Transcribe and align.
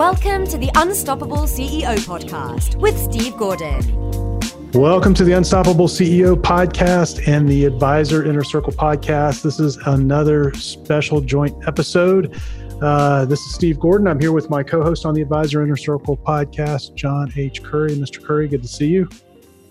Welcome 0.00 0.46
to 0.46 0.56
the 0.56 0.70
Unstoppable 0.76 1.42
CEO 1.42 1.94
podcast 2.06 2.74
with 2.76 2.98
Steve 2.98 3.36
Gordon. 3.36 3.82
Welcome 4.72 5.12
to 5.12 5.24
the 5.24 5.32
Unstoppable 5.32 5.88
CEO 5.88 6.40
podcast 6.40 7.28
and 7.28 7.46
the 7.46 7.66
Advisor 7.66 8.24
Inner 8.24 8.42
Circle 8.42 8.72
podcast. 8.72 9.42
This 9.42 9.60
is 9.60 9.76
another 9.84 10.54
special 10.54 11.20
joint 11.20 11.54
episode. 11.68 12.34
Uh, 12.80 13.26
this 13.26 13.40
is 13.40 13.54
Steve 13.54 13.78
Gordon. 13.78 14.08
I'm 14.08 14.18
here 14.18 14.32
with 14.32 14.48
my 14.48 14.62
co 14.62 14.82
host 14.82 15.04
on 15.04 15.12
the 15.12 15.20
Advisor 15.20 15.62
Inner 15.62 15.76
Circle 15.76 16.16
podcast, 16.16 16.94
John 16.94 17.30
H. 17.36 17.62
Curry. 17.62 17.90
Mr. 17.90 18.24
Curry, 18.24 18.48
good 18.48 18.62
to 18.62 18.68
see 18.68 18.88
you. 18.88 19.04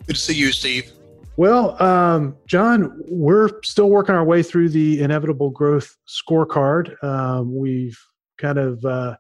Good 0.06 0.16
to 0.16 0.22
see 0.22 0.36
you, 0.36 0.52
Steve. 0.52 0.92
Well, 1.38 1.82
um, 1.82 2.38
John, 2.46 3.02
we're 3.08 3.50
still 3.64 3.90
working 3.90 4.14
our 4.14 4.24
way 4.24 4.44
through 4.44 4.70
the 4.70 5.02
inevitable 5.02 5.50
growth 5.50 5.98
scorecard. 6.08 7.04
Um, 7.04 7.56
we've 7.56 8.00
kind 8.38 8.60
of 8.60 8.86
uh, 8.86 9.16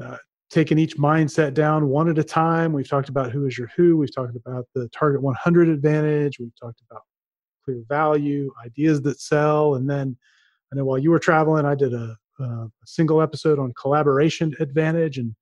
uh, 0.00 0.16
taken 0.50 0.78
each 0.78 0.96
mindset 0.96 1.54
down 1.54 1.88
one 1.88 2.08
at 2.08 2.18
a 2.18 2.24
time. 2.24 2.72
We've 2.72 2.88
talked 2.88 3.08
about 3.08 3.30
who 3.30 3.46
is 3.46 3.58
your 3.58 3.68
who. 3.76 3.96
We've 3.96 4.14
talked 4.14 4.36
about 4.36 4.66
the 4.74 4.88
target 4.88 5.22
100 5.22 5.68
advantage. 5.68 6.38
We've 6.38 6.58
talked 6.58 6.80
about 6.90 7.02
clear 7.64 7.82
value, 7.88 8.50
ideas 8.64 9.02
that 9.02 9.20
sell. 9.20 9.74
And 9.74 9.88
then 9.88 10.16
I 10.72 10.76
know 10.76 10.84
while 10.84 10.98
you 10.98 11.10
were 11.10 11.18
traveling, 11.18 11.66
I 11.66 11.74
did 11.74 11.92
a, 11.92 12.16
a 12.40 12.68
single 12.86 13.20
episode 13.20 13.58
on 13.58 13.74
collaboration 13.78 14.54
advantage. 14.60 15.18
And 15.18 15.34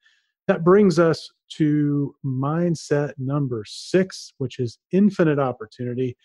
that 0.48 0.64
brings 0.64 0.98
us 0.98 1.30
to 1.50 2.14
mindset 2.24 3.12
number 3.18 3.64
six, 3.66 4.32
which 4.38 4.58
is 4.58 4.78
infinite 4.92 5.38
opportunity. 5.38 6.16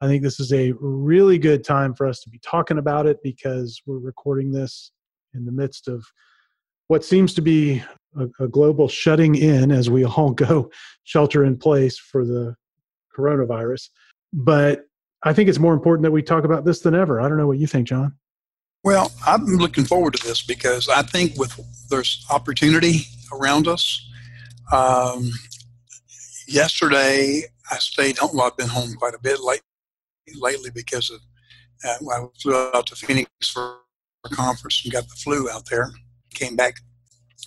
I 0.00 0.06
think 0.06 0.22
this 0.22 0.40
is 0.40 0.52
a 0.52 0.72
really 0.80 1.38
good 1.38 1.64
time 1.64 1.94
for 1.94 2.06
us 2.06 2.20
to 2.20 2.30
be 2.30 2.38
talking 2.38 2.78
about 2.78 3.06
it 3.06 3.22
because 3.22 3.82
we're 3.86 3.98
recording 3.98 4.50
this 4.50 4.90
in 5.34 5.44
the 5.44 5.52
midst 5.52 5.86
of 5.86 6.04
what 6.92 7.06
seems 7.06 7.32
to 7.32 7.40
be 7.40 7.82
a, 8.18 8.28
a, 8.38 8.46
global 8.46 8.86
shutting 8.86 9.34
in 9.34 9.70
as 9.70 9.88
we 9.88 10.04
all 10.04 10.30
go 10.46 10.70
shelter 11.04 11.42
in 11.42 11.56
place 11.56 11.96
for 11.96 12.22
the 12.22 12.54
coronavirus. 13.16 13.88
But 14.34 14.84
I 15.22 15.32
think 15.32 15.48
it's 15.48 15.58
more 15.58 15.72
important 15.72 16.02
that 16.02 16.10
we 16.10 16.22
talk 16.22 16.44
about 16.44 16.66
this 16.66 16.80
than 16.80 16.94
ever. 16.94 17.18
I 17.18 17.30
don't 17.30 17.38
know 17.38 17.46
what 17.46 17.56
you 17.56 17.66
think, 17.66 17.88
John. 17.88 18.14
Well, 18.84 19.10
I'm 19.26 19.46
looking 19.46 19.86
forward 19.86 20.12
to 20.16 20.26
this 20.26 20.42
because 20.42 20.86
I 20.90 21.00
think 21.00 21.38
with 21.38 21.58
there's 21.88 22.26
opportunity 22.28 23.06
around 23.32 23.68
us. 23.68 24.06
Um, 24.70 25.30
yesterday, 26.46 27.44
I 27.70 27.76
stayed 27.76 28.18
home. 28.18 28.32
Well, 28.34 28.48
I've 28.48 28.56
been 28.58 28.68
home 28.68 28.92
quite 28.98 29.14
a 29.14 29.18
bit 29.18 29.40
late, 29.40 29.62
lately 30.38 30.68
because 30.74 31.08
of 31.08 31.20
uh, 31.86 32.12
I 32.12 32.26
flew 32.42 32.70
out 32.74 32.84
to 32.88 32.96
Phoenix 32.96 33.30
for 33.48 33.78
a 34.26 34.28
conference 34.28 34.82
and 34.84 34.92
got 34.92 35.08
the 35.08 35.16
flu 35.16 35.48
out 35.48 35.70
there 35.70 35.90
came 36.32 36.56
back, 36.56 36.76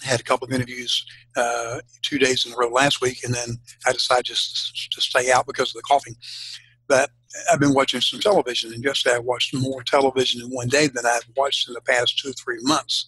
had 0.03 0.19
a 0.19 0.23
couple 0.23 0.47
of 0.47 0.53
interviews 0.53 1.05
uh, 1.36 1.80
two 2.02 2.17
days 2.17 2.45
in 2.45 2.53
a 2.53 2.58
row 2.58 2.69
last 2.69 3.02
week, 3.02 3.23
and 3.23 3.33
then 3.33 3.58
I 3.86 3.91
decided 3.91 4.25
just 4.25 4.91
to 4.91 5.02
stay 5.02 5.31
out 5.31 5.47
because 5.47 5.69
of 5.69 5.75
the 5.75 5.83
coughing. 5.83 6.16
But 6.88 7.11
I've 7.52 7.59
been 7.59 7.73
watching 7.73 8.02
some 8.02 8.19
television, 8.19 8.73
and 8.73 8.83
yesterday 8.83 9.16
I 9.16 9.19
watched 9.19 9.53
more 9.53 9.83
television 9.83 10.41
in 10.41 10.50
one 10.50 10.67
day 10.67 10.88
than 10.88 11.06
I've 11.06 11.28
watched 11.36 11.67
in 11.67 11.73
the 11.73 11.81
past 11.81 12.19
two 12.19 12.30
or 12.30 12.33
three 12.33 12.59
months. 12.61 13.08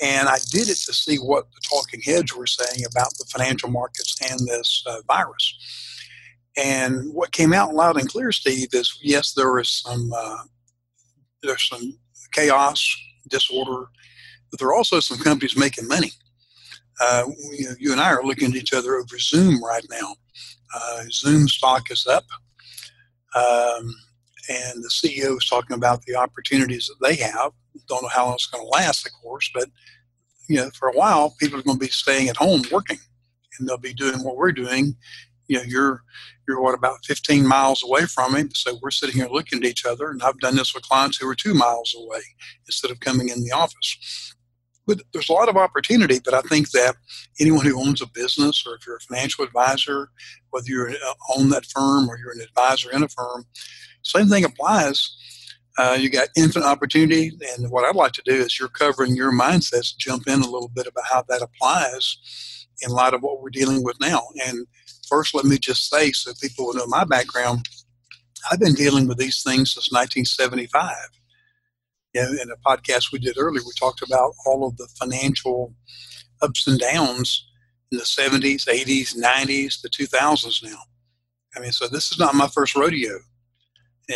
And 0.00 0.28
I 0.28 0.36
did 0.50 0.68
it 0.68 0.76
to 0.86 0.92
see 0.92 1.16
what 1.16 1.46
the 1.52 1.60
talking 1.68 2.00
heads 2.00 2.34
were 2.34 2.46
saying 2.46 2.84
about 2.90 3.12
the 3.18 3.24
financial 3.30 3.70
markets 3.70 4.16
and 4.30 4.40
this 4.40 4.82
uh, 4.86 5.00
virus. 5.06 5.54
And 6.56 7.12
what 7.14 7.32
came 7.32 7.52
out 7.52 7.74
loud 7.74 7.98
and 7.98 8.08
clear, 8.08 8.32
Steve, 8.32 8.68
is 8.72 8.98
yes, 9.02 9.32
there 9.32 9.58
is 9.58 9.70
some 9.70 10.10
uh, 10.14 10.44
there's 11.42 11.68
some 11.68 11.98
chaos, 12.32 12.96
disorder, 13.28 13.86
but 14.50 14.60
there 14.60 14.68
are 14.68 14.74
also 14.74 15.00
some 15.00 15.18
companies 15.18 15.56
making 15.56 15.88
money. 15.88 16.12
Uh, 17.00 17.24
you, 17.52 17.68
know, 17.68 17.74
you, 17.78 17.92
and 17.92 18.00
I 18.00 18.10
are 18.10 18.24
looking 18.24 18.50
at 18.50 18.56
each 18.56 18.72
other 18.72 18.96
over 18.96 19.18
Zoom 19.18 19.62
right 19.62 19.84
now. 19.90 20.14
Uh, 20.74 21.02
Zoom 21.10 21.46
stock 21.48 21.90
is 21.90 22.06
up, 22.06 22.24
um, 23.34 23.94
and 24.48 24.82
the 24.82 24.90
CEO 24.90 25.36
is 25.36 25.46
talking 25.48 25.76
about 25.76 26.02
the 26.02 26.16
opportunities 26.16 26.88
that 26.88 27.06
they 27.06 27.16
have. 27.16 27.52
Don't 27.88 28.02
know 28.02 28.08
how 28.08 28.26
long 28.26 28.34
it's 28.34 28.46
going 28.46 28.64
to 28.64 28.68
last, 28.70 29.06
of 29.06 29.12
course, 29.22 29.50
but 29.54 29.68
you 30.48 30.56
know, 30.56 30.70
for 30.70 30.88
a 30.88 30.96
while, 30.96 31.34
people 31.38 31.58
are 31.58 31.62
going 31.62 31.78
to 31.78 31.84
be 31.84 31.90
staying 31.90 32.28
at 32.28 32.36
home 32.36 32.62
working, 32.72 32.98
and 33.58 33.68
they'll 33.68 33.78
be 33.78 33.94
doing 33.94 34.22
what 34.24 34.36
we're 34.36 34.52
doing. 34.52 34.96
You 35.48 35.58
know, 35.58 35.64
you're 35.64 36.02
you're 36.48 36.60
what 36.60 36.74
about 36.74 37.04
15 37.04 37.46
miles 37.46 37.84
away 37.84 38.06
from 38.06 38.34
me, 38.34 38.44
so 38.54 38.78
we're 38.82 38.90
sitting 38.90 39.16
here 39.16 39.28
looking 39.30 39.58
at 39.58 39.64
each 39.68 39.84
other. 39.84 40.10
And 40.10 40.22
I've 40.22 40.38
done 40.38 40.56
this 40.56 40.74
with 40.74 40.84
clients 40.84 41.18
who 41.18 41.28
are 41.28 41.34
two 41.34 41.54
miles 41.54 41.94
away 41.96 42.22
instead 42.66 42.90
of 42.90 43.00
coming 43.00 43.28
in 43.28 43.44
the 43.44 43.52
office 43.52 44.34
but 44.86 45.02
there's 45.12 45.28
a 45.28 45.32
lot 45.32 45.48
of 45.48 45.56
opportunity. 45.56 46.20
But 46.24 46.34
I 46.34 46.40
think 46.42 46.70
that 46.70 46.96
anyone 47.40 47.66
who 47.66 47.80
owns 47.80 48.00
a 48.00 48.06
business, 48.06 48.64
or 48.66 48.76
if 48.76 48.86
you're 48.86 48.96
a 48.96 49.00
financial 49.00 49.44
advisor, 49.44 50.10
whether 50.50 50.66
you 50.68 50.96
own 51.36 51.50
that 51.50 51.66
firm 51.66 52.08
or 52.08 52.18
you're 52.18 52.32
an 52.32 52.40
advisor 52.40 52.90
in 52.92 53.02
a 53.02 53.08
firm, 53.08 53.44
same 54.02 54.28
thing 54.28 54.44
applies. 54.44 55.16
Uh, 55.78 55.96
you 56.00 56.08
got 56.08 56.28
infinite 56.36 56.64
opportunity, 56.64 57.32
and 57.58 57.70
what 57.70 57.84
I'd 57.84 57.94
like 57.94 58.12
to 58.12 58.22
do 58.24 58.32
is 58.32 58.58
you're 58.58 58.68
covering 58.68 59.14
your 59.14 59.30
mindsets. 59.30 59.94
Jump 59.96 60.26
in 60.26 60.40
a 60.40 60.48
little 60.48 60.70
bit 60.74 60.86
about 60.86 61.04
how 61.04 61.22
that 61.28 61.42
applies 61.42 62.66
in 62.80 62.90
light 62.90 63.12
of 63.12 63.22
what 63.22 63.42
we're 63.42 63.50
dealing 63.50 63.84
with 63.84 64.00
now. 64.00 64.22
And 64.46 64.66
first, 65.06 65.34
let 65.34 65.44
me 65.44 65.58
just 65.58 65.90
say, 65.90 66.12
so 66.12 66.32
people 66.40 66.66
will 66.66 66.74
know 66.74 66.86
my 66.86 67.04
background. 67.04 67.68
I've 68.50 68.60
been 68.60 68.74
dealing 68.74 69.06
with 69.06 69.18
these 69.18 69.42
things 69.42 69.74
since 69.74 69.92
1975 69.92 71.15
in 72.16 72.50
a 72.50 72.68
podcast 72.68 73.12
we 73.12 73.18
did 73.18 73.38
earlier, 73.38 73.62
we 73.64 73.72
talked 73.78 74.02
about 74.02 74.32
all 74.46 74.66
of 74.66 74.76
the 74.76 74.88
financial 74.98 75.74
ups 76.42 76.66
and 76.66 76.78
downs 76.78 77.46
in 77.92 77.98
the 77.98 78.04
70s, 78.04 78.66
80s, 78.66 79.16
90s, 79.16 79.80
the 79.80 79.88
2000s 79.88 80.62
now. 80.64 80.78
I 81.56 81.60
mean, 81.60 81.72
so 81.72 81.86
this 81.88 82.10
is 82.10 82.18
not 82.18 82.34
my 82.34 82.48
first 82.48 82.76
rodeo. 82.76 83.18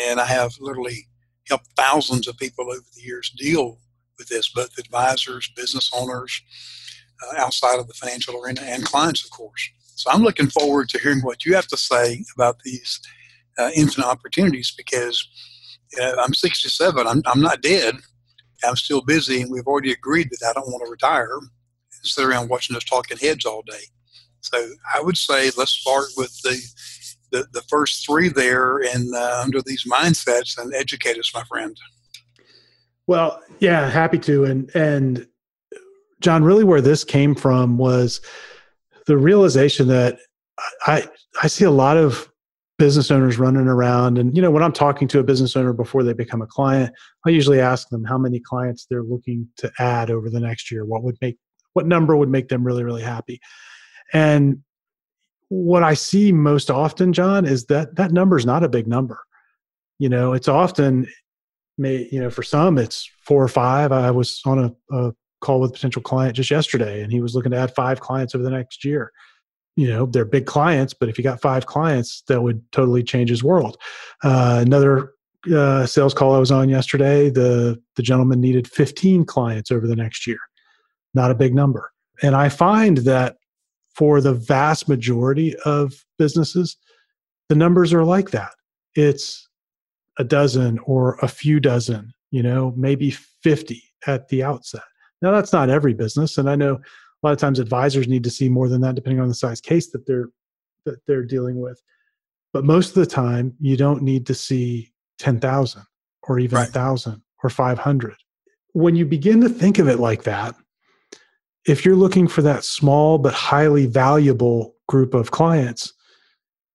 And 0.09 0.21
I 0.21 0.27
have 0.27 0.53
literally 0.61 1.09
helped 1.49 1.69
thousands 1.77 2.29
of 2.29 2.37
people 2.37 2.65
over 2.71 2.85
the 2.95 3.03
years 3.03 3.31
deal 3.37 3.79
with 4.19 4.29
this, 4.29 4.49
both 4.49 4.79
advisors, 4.79 5.51
business 5.57 5.91
owners, 5.95 6.43
uh, 7.23 7.41
outside 7.41 7.79
of 7.79 7.89
the 7.89 7.95
financial 7.95 8.41
arena, 8.41 8.61
and 8.63 8.85
clients, 8.85 9.25
of 9.25 9.31
course. 9.31 9.69
So 9.97 10.11
I'm 10.11 10.23
looking 10.23 10.49
forward 10.49 10.89
to 10.91 10.99
hearing 10.99 11.21
what 11.21 11.45
you 11.45 11.55
have 11.55 11.67
to 11.69 11.77
say 11.77 12.25
about 12.35 12.61
these 12.65 13.01
uh, 13.59 13.71
infinite 13.75 14.07
opportunities 14.07 14.73
because 14.77 15.29
I'm 15.99 16.35
67. 16.35 17.07
I'm, 17.07 17.23
I'm 17.27 17.41
not 17.41 17.63
dead. 17.63 17.97
I'm 18.65 18.77
still 18.77 19.01
busy, 19.01 19.41
and 19.41 19.51
we've 19.51 19.67
already 19.67 19.93
agreed 19.93 20.29
that 20.31 20.47
I 20.49 20.53
don't 20.53 20.71
want 20.71 20.85
to 20.85 20.91
retire 20.91 21.39
and 21.39 21.51
sit 22.03 22.25
around 22.25 22.49
watching 22.49 22.75
those 22.75 22.85
talking 22.85 23.17
heads 23.17 23.45
all 23.45 23.63
day. 23.63 23.85
So 24.41 24.71
I 24.95 25.01
would 25.01 25.17
say 25.17 25.51
let's 25.57 25.73
start 25.73 26.07
with 26.17 26.39
the 26.43 26.61
the, 27.33 27.47
the 27.53 27.63
first 27.63 28.05
three 28.05 28.29
there 28.29 28.79
and 28.79 29.15
uh, 29.15 29.41
under 29.43 29.63
these 29.63 29.85
mindsets 29.85 30.59
and 30.59 30.75
educate 30.75 31.17
us, 31.17 31.33
my 31.33 31.45
friend. 31.45 31.77
Well, 33.07 33.41
yeah, 33.61 33.89
happy 33.89 34.19
to. 34.21 34.45
And 34.45 34.71
and 34.75 35.27
John, 36.21 36.45
really, 36.45 36.65
where 36.65 36.81
this 36.81 37.05
came 37.05 37.35
from 37.35 37.79
was 37.79 38.21
the 39.07 39.17
realization 39.17 39.89
that 39.89 40.19
I 40.87 41.09
I 41.43 41.47
see 41.47 41.65
a 41.65 41.71
lot 41.71 41.97
of 41.97 42.30
business 42.81 43.11
owners 43.11 43.39
running 43.39 43.69
around. 43.69 44.17
And 44.17 44.35
you 44.35 44.41
know 44.41 44.51
when 44.51 44.63
i'm 44.63 44.73
talking 44.73 45.07
to 45.09 45.19
a 45.19 45.23
business 45.23 45.55
owner 45.55 45.75
before 45.75 46.03
they 46.03 46.15
become 46.15 46.41
a 46.41 46.47
client 46.47 46.91
i 47.27 47.29
usually 47.29 47.61
ask 47.61 47.91
them 47.91 48.05
how 48.05 48.17
many 48.17 48.41
clients 48.41 48.87
they're 48.87 49.03
looking 49.03 49.47
to 49.59 49.71
add 49.79 50.11
over 50.11 50.31
the 50.31 50.41
next 50.41 50.71
year. 50.73 50.87
What 50.87 51.03
would 51.03 51.19
make 51.21 51.37
what 51.75 51.87
number 51.87 52.17
would 52.17 52.31
make 52.31 52.49
them 52.49 52.65
really 52.65 52.83
really 52.83 53.03
happy? 53.03 53.39
And 54.15 54.63
what 55.49 55.83
i 55.83 55.93
see 55.93 56.33
most 56.33 56.71
often 56.71 57.13
john 57.13 57.45
is 57.45 57.67
that 57.67 57.97
that 57.97 58.13
number 58.13 58.39
is 58.39 58.47
not 58.47 58.65
a 58.65 58.69
big 58.69 58.87
number. 58.89 59.19
You 59.99 60.09
know 60.09 60.33
it's 60.33 60.49
often 60.49 61.07
may 61.77 62.09
you 62.11 62.21
know 62.21 62.31
for 62.31 62.43
some 62.43 62.79
it's 62.79 63.11
four 63.27 63.45
or 63.45 63.49
five. 63.49 63.93
I 63.93 64.11
was 64.11 64.41
on 64.47 64.59
a, 64.59 64.97
a 64.97 65.13
call 65.43 65.61
with 65.61 65.71
a 65.71 65.75
potential 65.75 66.01
client 66.01 66.35
just 66.35 66.51
yesterday 66.51 67.03
and 67.03 67.13
he 67.13 67.21
was 67.21 67.35
looking 67.35 67.53
to 67.53 67.59
add 67.59 67.75
five 67.75 68.01
clients 68.01 68.35
over 68.35 68.43
the 68.43 68.57
next 68.59 68.87
year 68.87 69.13
you 69.77 69.89
know 69.89 70.07
they're 70.07 70.25
big 70.25 70.47
clients 70.47 70.93
but 70.93 71.09
if 71.09 71.17
you 71.17 71.25
got 71.25 71.41
five 71.41 71.67
clients 71.67 72.23
that 72.29 72.43
would 72.43 72.61
totally 72.73 73.03
change 73.03 73.31
his 73.31 73.45
world. 73.45 73.77
Uh, 74.23 74.59
another 74.65 75.13
uh, 75.55 75.87
sales 75.87 76.13
call 76.13 76.35
i 76.35 76.39
was 76.39 76.51
on 76.51 76.69
yesterday 76.69 77.31
the 77.31 77.81
the 77.97 78.03
gentleman 78.03 78.41
needed 78.41 78.69
15 78.69 79.25
clients 79.25 79.71
over 79.71 79.87
the 79.87 79.97
next 79.97 80.27
year. 80.27 80.39
Not 81.15 81.31
a 81.31 81.35
big 81.35 81.55
number. 81.55 81.93
And 82.23 82.35
i 82.37 82.49
find 82.49 82.99
that 82.99 83.37
for 83.95 84.21
the 84.21 84.35
vast 84.35 84.89
majority 84.89 85.57
of 85.65 86.05
businesses 86.19 86.77
the 87.49 87.57
numbers 87.57 87.93
are 87.93 88.05
like 88.05 88.31
that. 88.31 88.53
It's 88.95 89.49
a 90.19 90.25
dozen 90.25 90.79
or 90.81 91.17
a 91.23 91.29
few 91.29 91.61
dozen 91.61 92.13
you 92.31 92.43
know 92.43 92.75
maybe 92.77 93.11
50 93.11 93.83
at 94.07 94.29
the 94.29 94.43
outset. 94.43 94.83
Now 95.23 95.31
that's 95.31 95.53
not 95.53 95.71
every 95.71 95.95
business 95.95 96.39
and 96.39 96.51
i 96.51 96.57
know 96.57 96.81
a 97.23 97.27
lot 97.27 97.33
of 97.33 97.39
times 97.39 97.59
advisors 97.59 98.09
need 98.09 98.25
to 98.25 98.31
see 98.31 98.49
more 98.49 98.69
than 98.69 98.81
that 98.81 98.95
depending 98.95 99.21
on 99.21 99.29
the 99.29 99.35
size 99.35 99.61
case 99.61 99.91
that 99.91 100.07
they're 100.07 100.29
that 100.87 100.99
they're 101.07 101.25
dealing 101.25 101.61
with 101.61 101.81
but 102.53 102.65
most 102.65 102.89
of 102.89 102.95
the 102.95 103.07
time 103.07 103.55
you 103.61 103.77
don't 103.77 104.03
need 104.03 104.27
to 104.27 104.35
see 104.35 104.93
10,000 105.19 105.83
or 106.23 106.39
even 106.39 106.57
a 106.57 106.61
right. 106.61 106.69
1,000 106.69 107.23
or 107.43 107.51
500 107.51 108.15
when 108.73 108.97
you 108.97 109.05
begin 109.05 109.41
to 109.41 109.49
think 109.49 109.79
of 109.79 109.89
it 109.89 109.99
like 109.99 110.23
that 110.23 110.55
if 111.67 111.85
you're 111.85 111.97
looking 111.97 112.27
for 112.27 112.41
that 112.43 112.65
small 112.65 113.19
but 113.19 113.35
highly 113.35 113.87
valuable 113.87 114.75
group 114.89 115.15
of 115.15 115.31
clients, 115.31 115.93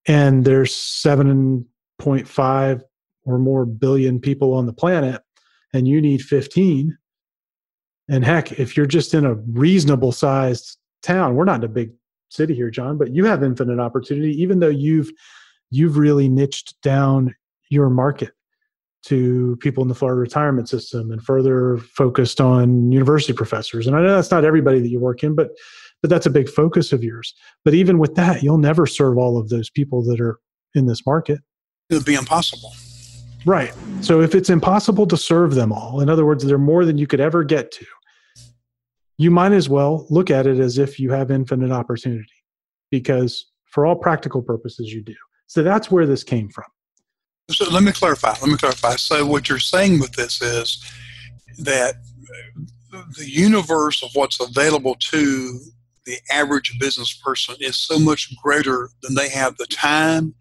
and 0.08 0.46
there's 0.46 0.74
7.5 0.74 2.82
or 3.24 3.40
more 3.40 3.66
billion 3.66 4.20
people 4.20 4.54
on 4.54 4.66
the 4.66 4.74
planet, 4.74 5.22
and 5.74 5.88
you 5.88 6.00
need 6.00 6.22
15, 6.22 6.96
and 8.10 8.24
heck, 8.24 8.54
if 8.54 8.78
you're 8.78 8.86
just 8.86 9.14
in 9.14 9.26
a 9.26 9.34
reasonable 9.34 10.12
sized 10.12 10.78
town, 11.02 11.36
we're 11.36 11.46
not 11.46 11.64
in 11.64 11.64
a 11.64 11.74
big 11.74 11.92
city 12.30 12.54
here, 12.54 12.70
John, 12.70 12.98
but 12.98 13.14
you 13.14 13.26
have 13.26 13.44
infinite 13.44 13.80
opportunity, 13.80 14.32
even 14.42 14.60
though 14.60 14.70
you've 14.70 15.12
you've 15.72 15.98
really 15.98 16.30
niched 16.30 16.80
down 16.82 17.36
your 17.70 17.90
market 17.90 18.32
to 19.04 19.58
people 19.60 19.84
in 19.84 19.88
the 19.88 19.96
Florida 19.96 20.20
retirement 20.20 20.68
system 20.68 21.12
and 21.12 21.24
further 21.24 21.78
focused 21.78 22.42
on 22.42 22.92
university 22.92 23.34
professors. 23.34 23.86
And 23.86 23.96
I 23.96 24.02
know 24.02 24.16
that's 24.16 24.32
not 24.32 24.46
everybody 24.46 24.80
that 24.80 24.90
you 24.90 25.00
work 25.00 25.24
in, 25.24 25.36
but 25.36 25.50
but 26.02 26.10
that's 26.10 26.26
a 26.26 26.32
big 26.32 26.50
focus 26.50 26.94
of 26.94 27.04
yours. 27.04 27.34
But 27.64 27.74
even 27.74 27.98
with 27.98 28.16
that, 28.16 28.44
you'll 28.44 28.58
never 28.58 28.86
serve 28.86 29.18
all 29.18 29.38
of 29.38 29.50
those 29.50 29.70
people 29.70 30.04
that 30.04 30.20
are 30.20 30.40
in 30.76 30.86
this 30.86 31.06
market. 31.06 31.40
It 31.90 31.96
would 31.96 32.06
be 32.06 32.16
impossible. 32.16 32.74
Right. 33.46 33.74
So 34.02 34.22
if 34.22 34.34
it's 34.34 34.50
impossible 34.50 35.06
to 35.08 35.18
serve 35.18 35.56
them 35.56 35.72
all, 35.72 36.02
in 36.02 36.10
other 36.10 36.26
words, 36.26 36.44
they're 36.44 36.58
more 36.58 36.84
than 36.84 36.98
you 36.98 37.08
could 37.08 37.20
ever 37.20 37.44
get 37.44 37.72
to, 37.74 37.86
you 39.18 39.32
might 39.32 39.52
as 39.52 39.70
well 39.70 40.08
look 40.10 40.30
at 40.30 40.48
it 40.48 40.60
as 40.60 40.78
if 40.78 41.00
you 41.00 41.12
have 41.12 41.32
infinite 41.32 41.72
opportunity 41.72 42.26
because 42.92 43.46
for 43.66 43.86
all 43.86 43.96
practical 43.96 44.42
purposes 44.42 44.92
you 44.92 45.02
do. 45.04 45.16
So 45.48 45.64
that's 45.64 45.92
where 45.92 46.06
this 46.06 46.24
came 46.24 46.50
from. 46.50 46.66
So 47.52 47.70
let 47.70 47.84
me 47.84 47.92
clarify. 47.92 48.30
Let 48.42 48.48
me 48.48 48.58
clarify. 48.58 48.96
So 48.96 49.26
what 49.26 49.48
you're 49.48 49.60
saying 49.60 50.00
with 50.00 50.14
this 50.14 50.42
is 50.42 50.84
that 51.60 51.96
the 53.18 53.30
universe 53.30 54.02
of 54.02 54.10
what's 54.14 54.40
available 54.40 54.96
to 55.12 55.60
the 56.06 56.18
average 56.32 56.78
business 56.80 57.14
person 57.14 57.56
is 57.60 57.78
so 57.78 58.00
much 58.00 58.36
greater 58.42 58.90
than 59.02 59.16
they 59.16 59.30
have 59.30 59.58
the 59.58 59.68
time, 59.68 60.34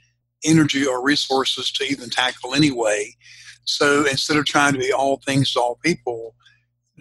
energy, 0.45 0.87
or 0.87 1.03
resources 1.03 1.71
to 1.73 1.85
even 1.85 2.11
tackle 2.11 2.55
anyway. 2.55 3.11
So 3.65 4.07
instead 4.07 4.37
of 4.37 4.45
trying 4.45 4.75
to 4.75 4.79
be 4.79 4.93
all 4.93 5.21
things 5.25 5.53
to 5.53 5.61
all 5.61 5.79
people, 5.83 6.35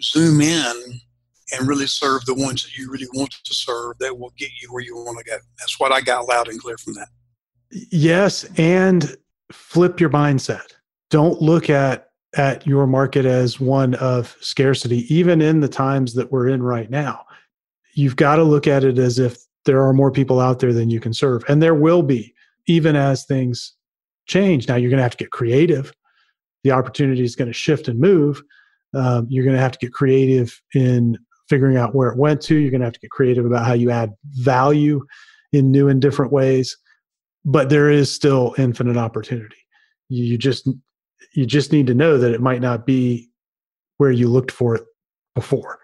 zoom 0.02 0.40
in 0.40 1.00
and 1.52 1.68
really 1.68 1.86
serve 1.86 2.24
the 2.24 2.34
ones 2.34 2.62
that 2.62 2.76
you 2.76 2.90
really 2.90 3.08
want 3.14 3.34
to 3.44 3.54
serve 3.54 3.98
that 3.98 4.18
will 4.18 4.32
get 4.36 4.50
you 4.60 4.72
where 4.72 4.82
you 4.82 4.96
want 4.96 5.18
to 5.18 5.24
go. 5.24 5.36
That's 5.58 5.78
what 5.78 5.92
I 5.92 6.00
got 6.00 6.26
loud 6.26 6.48
and 6.48 6.60
clear 6.60 6.78
from 6.78 6.94
that. 6.94 7.08
Yes, 7.70 8.44
and 8.56 9.16
flip 9.52 10.00
your 10.00 10.10
mindset. 10.10 10.72
Don't 11.10 11.40
look 11.40 11.70
at 11.70 12.08
at 12.36 12.66
your 12.66 12.86
market 12.86 13.24
as 13.24 13.60
one 13.60 13.94
of 13.94 14.36
scarcity 14.40 15.14
even 15.14 15.40
in 15.40 15.60
the 15.60 15.68
times 15.68 16.14
that 16.14 16.32
we're 16.32 16.48
in 16.48 16.62
right 16.62 16.90
now. 16.90 17.24
You've 17.92 18.16
got 18.16 18.36
to 18.36 18.42
look 18.42 18.66
at 18.66 18.82
it 18.82 18.98
as 18.98 19.20
if 19.20 19.38
there 19.64 19.80
are 19.80 19.92
more 19.92 20.10
people 20.10 20.40
out 20.40 20.58
there 20.58 20.72
than 20.72 20.90
you 20.90 20.98
can 20.98 21.14
serve 21.14 21.44
and 21.48 21.62
there 21.62 21.76
will 21.76 22.02
be 22.02 22.33
even 22.66 22.96
as 22.96 23.24
things 23.24 23.74
change. 24.26 24.68
Now 24.68 24.76
you're 24.76 24.90
going 24.90 24.98
to 24.98 25.04
have 25.04 25.16
to 25.16 25.24
get 25.24 25.30
creative. 25.30 25.92
The 26.62 26.70
opportunity 26.70 27.22
is 27.22 27.36
going 27.36 27.48
to 27.48 27.54
shift 27.54 27.88
and 27.88 27.98
move. 27.98 28.42
Um, 28.94 29.26
you're 29.28 29.44
going 29.44 29.56
to 29.56 29.62
have 29.62 29.72
to 29.72 29.78
get 29.78 29.92
creative 29.92 30.60
in 30.74 31.18
figuring 31.48 31.76
out 31.76 31.94
where 31.94 32.08
it 32.08 32.18
went 32.18 32.40
to. 32.42 32.56
You're 32.56 32.70
going 32.70 32.80
to 32.80 32.86
have 32.86 32.94
to 32.94 33.00
get 33.00 33.10
creative 33.10 33.44
about 33.44 33.66
how 33.66 33.74
you 33.74 33.90
add 33.90 34.12
value 34.36 35.04
in 35.52 35.70
new 35.70 35.88
and 35.88 36.00
different 36.00 36.32
ways 36.32 36.76
but 37.44 37.68
there 37.68 37.90
is 37.90 38.10
still 38.10 38.54
infinite 38.58 38.96
opportunity. 38.96 39.56
You 40.08 40.38
just 40.38 40.68
you 41.34 41.46
just 41.46 41.72
need 41.72 41.86
to 41.88 41.94
know 41.94 42.18
that 42.18 42.32
it 42.32 42.40
might 42.40 42.60
not 42.60 42.86
be 42.86 43.28
where 43.98 44.10
you 44.10 44.28
looked 44.28 44.50
for 44.50 44.74
it 44.74 44.84
before. 45.34 45.78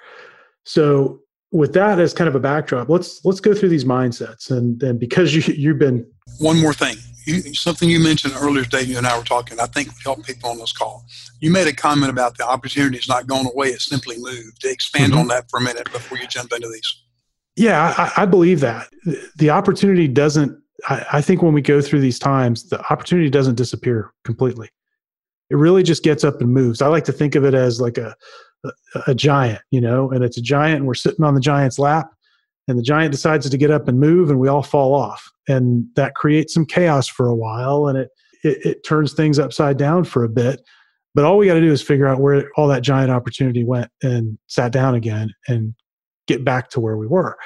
So 0.64 1.20
with 1.52 1.72
that 1.74 1.98
as 1.98 2.14
kind 2.14 2.28
of 2.28 2.34
a 2.34 2.40
backdrop, 2.40 2.88
let's 2.88 3.24
let's 3.24 3.40
go 3.40 3.54
through 3.54 3.70
these 3.70 3.84
mindsets 3.84 4.50
and 4.50 4.82
and 4.82 4.98
because 4.98 5.34
you 5.34 5.54
you've 5.54 5.78
been 5.78 6.06
one 6.38 6.60
more 6.60 6.74
thing. 6.74 6.96
You, 7.26 7.54
something 7.54 7.90
you 7.90 8.00
mentioned 8.00 8.32
earlier 8.36 8.64
today, 8.64 8.82
you 8.82 8.96
and 8.96 9.06
I 9.06 9.16
were 9.16 9.24
talking, 9.24 9.60
I 9.60 9.66
think 9.66 9.88
would 9.88 10.02
help 10.02 10.24
people 10.24 10.50
on 10.50 10.58
this 10.58 10.72
call. 10.72 11.04
You 11.40 11.50
made 11.50 11.66
a 11.66 11.72
comment 11.72 12.10
about 12.10 12.38
the 12.38 12.48
opportunity 12.48 12.96
is 12.96 13.08
not 13.08 13.26
going 13.26 13.46
away, 13.46 13.68
it 13.68 13.80
simply 13.82 14.16
moved. 14.18 14.64
Expand 14.64 15.12
mm-hmm. 15.12 15.20
on 15.20 15.28
that 15.28 15.50
for 15.50 15.58
a 15.58 15.62
minute 15.62 15.92
before 15.92 16.16
you 16.16 16.26
jump 16.26 16.52
into 16.52 16.68
these. 16.68 17.02
Yeah, 17.56 17.94
I, 17.98 18.22
I 18.22 18.26
believe 18.26 18.60
that. 18.60 18.88
The 19.36 19.50
opportunity 19.50 20.08
doesn't 20.08 20.60
I, 20.88 21.04
I 21.14 21.20
think 21.20 21.42
when 21.42 21.52
we 21.52 21.62
go 21.62 21.80
through 21.80 22.00
these 22.00 22.18
times, 22.18 22.68
the 22.68 22.80
opportunity 22.92 23.30
doesn't 23.30 23.56
disappear 23.56 24.12
completely. 24.24 24.68
It 25.50 25.56
really 25.56 25.82
just 25.82 26.02
gets 26.02 26.24
up 26.24 26.40
and 26.40 26.52
moves. 26.52 26.80
I 26.80 26.86
like 26.86 27.04
to 27.04 27.12
think 27.12 27.34
of 27.34 27.44
it 27.44 27.54
as 27.54 27.80
like 27.80 27.98
a, 27.98 28.14
a, 29.06 29.14
giant, 29.14 29.60
you 29.70 29.80
know, 29.80 30.10
and 30.10 30.24
it's 30.24 30.36
a 30.36 30.42
giant, 30.42 30.78
and 30.78 30.86
we're 30.86 30.94
sitting 30.94 31.24
on 31.24 31.34
the 31.34 31.40
giant's 31.40 31.78
lap, 31.78 32.10
and 32.68 32.78
the 32.78 32.82
giant 32.82 33.12
decides 33.12 33.48
to 33.48 33.58
get 33.58 33.70
up 33.70 33.88
and 33.88 33.98
move, 33.98 34.30
and 34.30 34.38
we 34.38 34.48
all 34.48 34.62
fall 34.62 34.94
off, 34.94 35.30
and 35.48 35.86
that 35.96 36.14
creates 36.14 36.54
some 36.54 36.66
chaos 36.66 37.08
for 37.08 37.28
a 37.28 37.34
while, 37.34 37.88
and 37.88 37.98
it 37.98 38.10
it, 38.42 38.64
it 38.64 38.84
turns 38.86 39.12
things 39.12 39.38
upside 39.38 39.76
down 39.76 40.04
for 40.04 40.24
a 40.24 40.28
bit. 40.28 40.62
But 41.14 41.24
all 41.24 41.38
we 41.38 41.46
got 41.46 41.54
to 41.54 41.60
do 41.60 41.72
is 41.72 41.82
figure 41.82 42.06
out 42.06 42.20
where 42.20 42.48
all 42.56 42.68
that 42.68 42.82
giant 42.82 43.10
opportunity 43.10 43.64
went 43.64 43.90
and 44.02 44.38
sat 44.46 44.72
down 44.72 44.94
again 44.94 45.34
and 45.48 45.74
get 46.28 46.44
back 46.44 46.70
to 46.70 46.80
where 46.80 46.96
we 46.96 47.06
were 47.06 47.36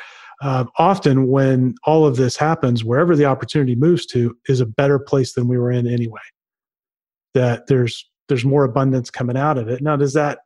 uh, 0.44 0.64
often 0.78 1.28
when 1.28 1.75
all 1.84 2.06
of 2.06 2.17
this 2.17 2.37
happens, 2.37 2.84
wherever 2.84 3.17
the 3.17 3.25
opportunity 3.25 3.75
moves 3.75 4.05
to 4.06 4.37
is 4.49 4.60
a 4.60 4.67
better 4.67 4.99
place 4.99 5.32
than 5.32 5.49
we 5.49 5.58
were 5.58 5.70
in 5.70 5.87
anyway. 5.87 6.20
That 7.32 7.67
there's 7.67 8.08
there's 8.28 8.44
more 8.44 8.64
abundance 8.64 9.10
coming 9.10 9.37
out 9.37 9.58
of 9.58 9.69
it. 9.69 9.82
Now, 9.82 9.96
does 9.96 10.12
that 10.14 10.40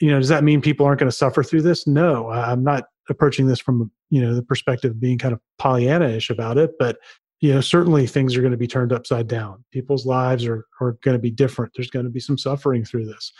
you 0.00 0.10
know 0.10 0.18
does 0.18 0.28
that 0.28 0.44
mean 0.44 0.60
people 0.60 0.86
aren't 0.86 1.00
going 1.00 1.10
to 1.10 1.16
suffer 1.16 1.42
through 1.42 1.62
this? 1.62 1.86
No, 1.86 2.30
I'm 2.30 2.64
not 2.64 2.84
approaching 3.08 3.46
this 3.46 3.60
from 3.60 3.90
you 4.10 4.20
know 4.20 4.34
the 4.34 4.42
perspective 4.42 4.92
of 4.92 5.00
being 5.00 5.18
kind 5.18 5.34
of 5.34 5.40
Pollyanna-ish 5.58 6.30
about 6.30 6.58
it, 6.58 6.72
but 6.78 6.98
you 7.40 7.52
know 7.52 7.60
certainly 7.60 8.06
things 8.06 8.36
are 8.36 8.40
going 8.40 8.52
to 8.52 8.58
be 8.58 8.66
turned 8.66 8.92
upside 8.92 9.28
down. 9.28 9.64
People's 9.72 10.06
lives 10.06 10.46
are 10.46 10.66
are 10.80 10.92
going 11.02 11.16
to 11.16 11.22
be 11.22 11.30
different. 11.30 11.72
There's 11.74 11.90
going 11.90 12.04
to 12.04 12.10
be 12.10 12.20
some 12.20 12.38
suffering 12.38 12.84
through 12.84 13.06
this, 13.06 13.32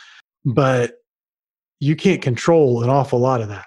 but 0.44 0.94
you 1.80 1.94
can't 1.96 2.22
control 2.22 2.82
an 2.82 2.90
awful 2.90 3.20
lot 3.20 3.40
of 3.40 3.48
that 3.48 3.66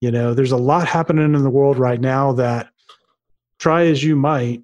you 0.00 0.10
know, 0.10 0.32
there's 0.34 0.52
a 0.52 0.56
lot 0.56 0.88
happening 0.88 1.34
in 1.34 1.42
the 1.42 1.50
world 1.50 1.78
right 1.78 2.00
now 2.00 2.32
that 2.32 2.70
try 3.58 3.86
as 3.86 4.02
you 4.02 4.16
might, 4.16 4.62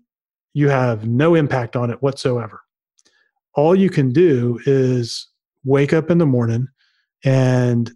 you 0.54 0.68
have 0.68 1.06
no 1.06 1.34
impact 1.34 1.76
on 1.76 1.90
it 1.90 2.02
whatsoever. 2.02 2.62
All 3.54 3.74
you 3.74 3.90
can 3.90 4.12
do 4.12 4.58
is 4.64 5.28
wake 5.64 5.92
up 5.92 6.10
in 6.10 6.18
the 6.18 6.26
morning 6.26 6.68
and 7.26 7.90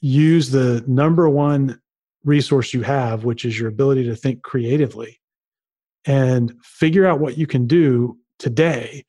use 0.00 0.50
the 0.50 0.82
number 0.86 1.28
one 1.28 1.78
resource 2.24 2.72
you 2.72 2.82
have, 2.82 3.24
which 3.24 3.44
is 3.44 3.58
your 3.58 3.68
ability 3.68 4.04
to 4.04 4.16
think 4.16 4.42
creatively, 4.42 5.20
and 6.06 6.54
figure 6.62 7.06
out 7.06 7.20
what 7.20 7.36
you 7.36 7.46
can 7.46 7.66
do 7.66 8.16
today 8.38 9.04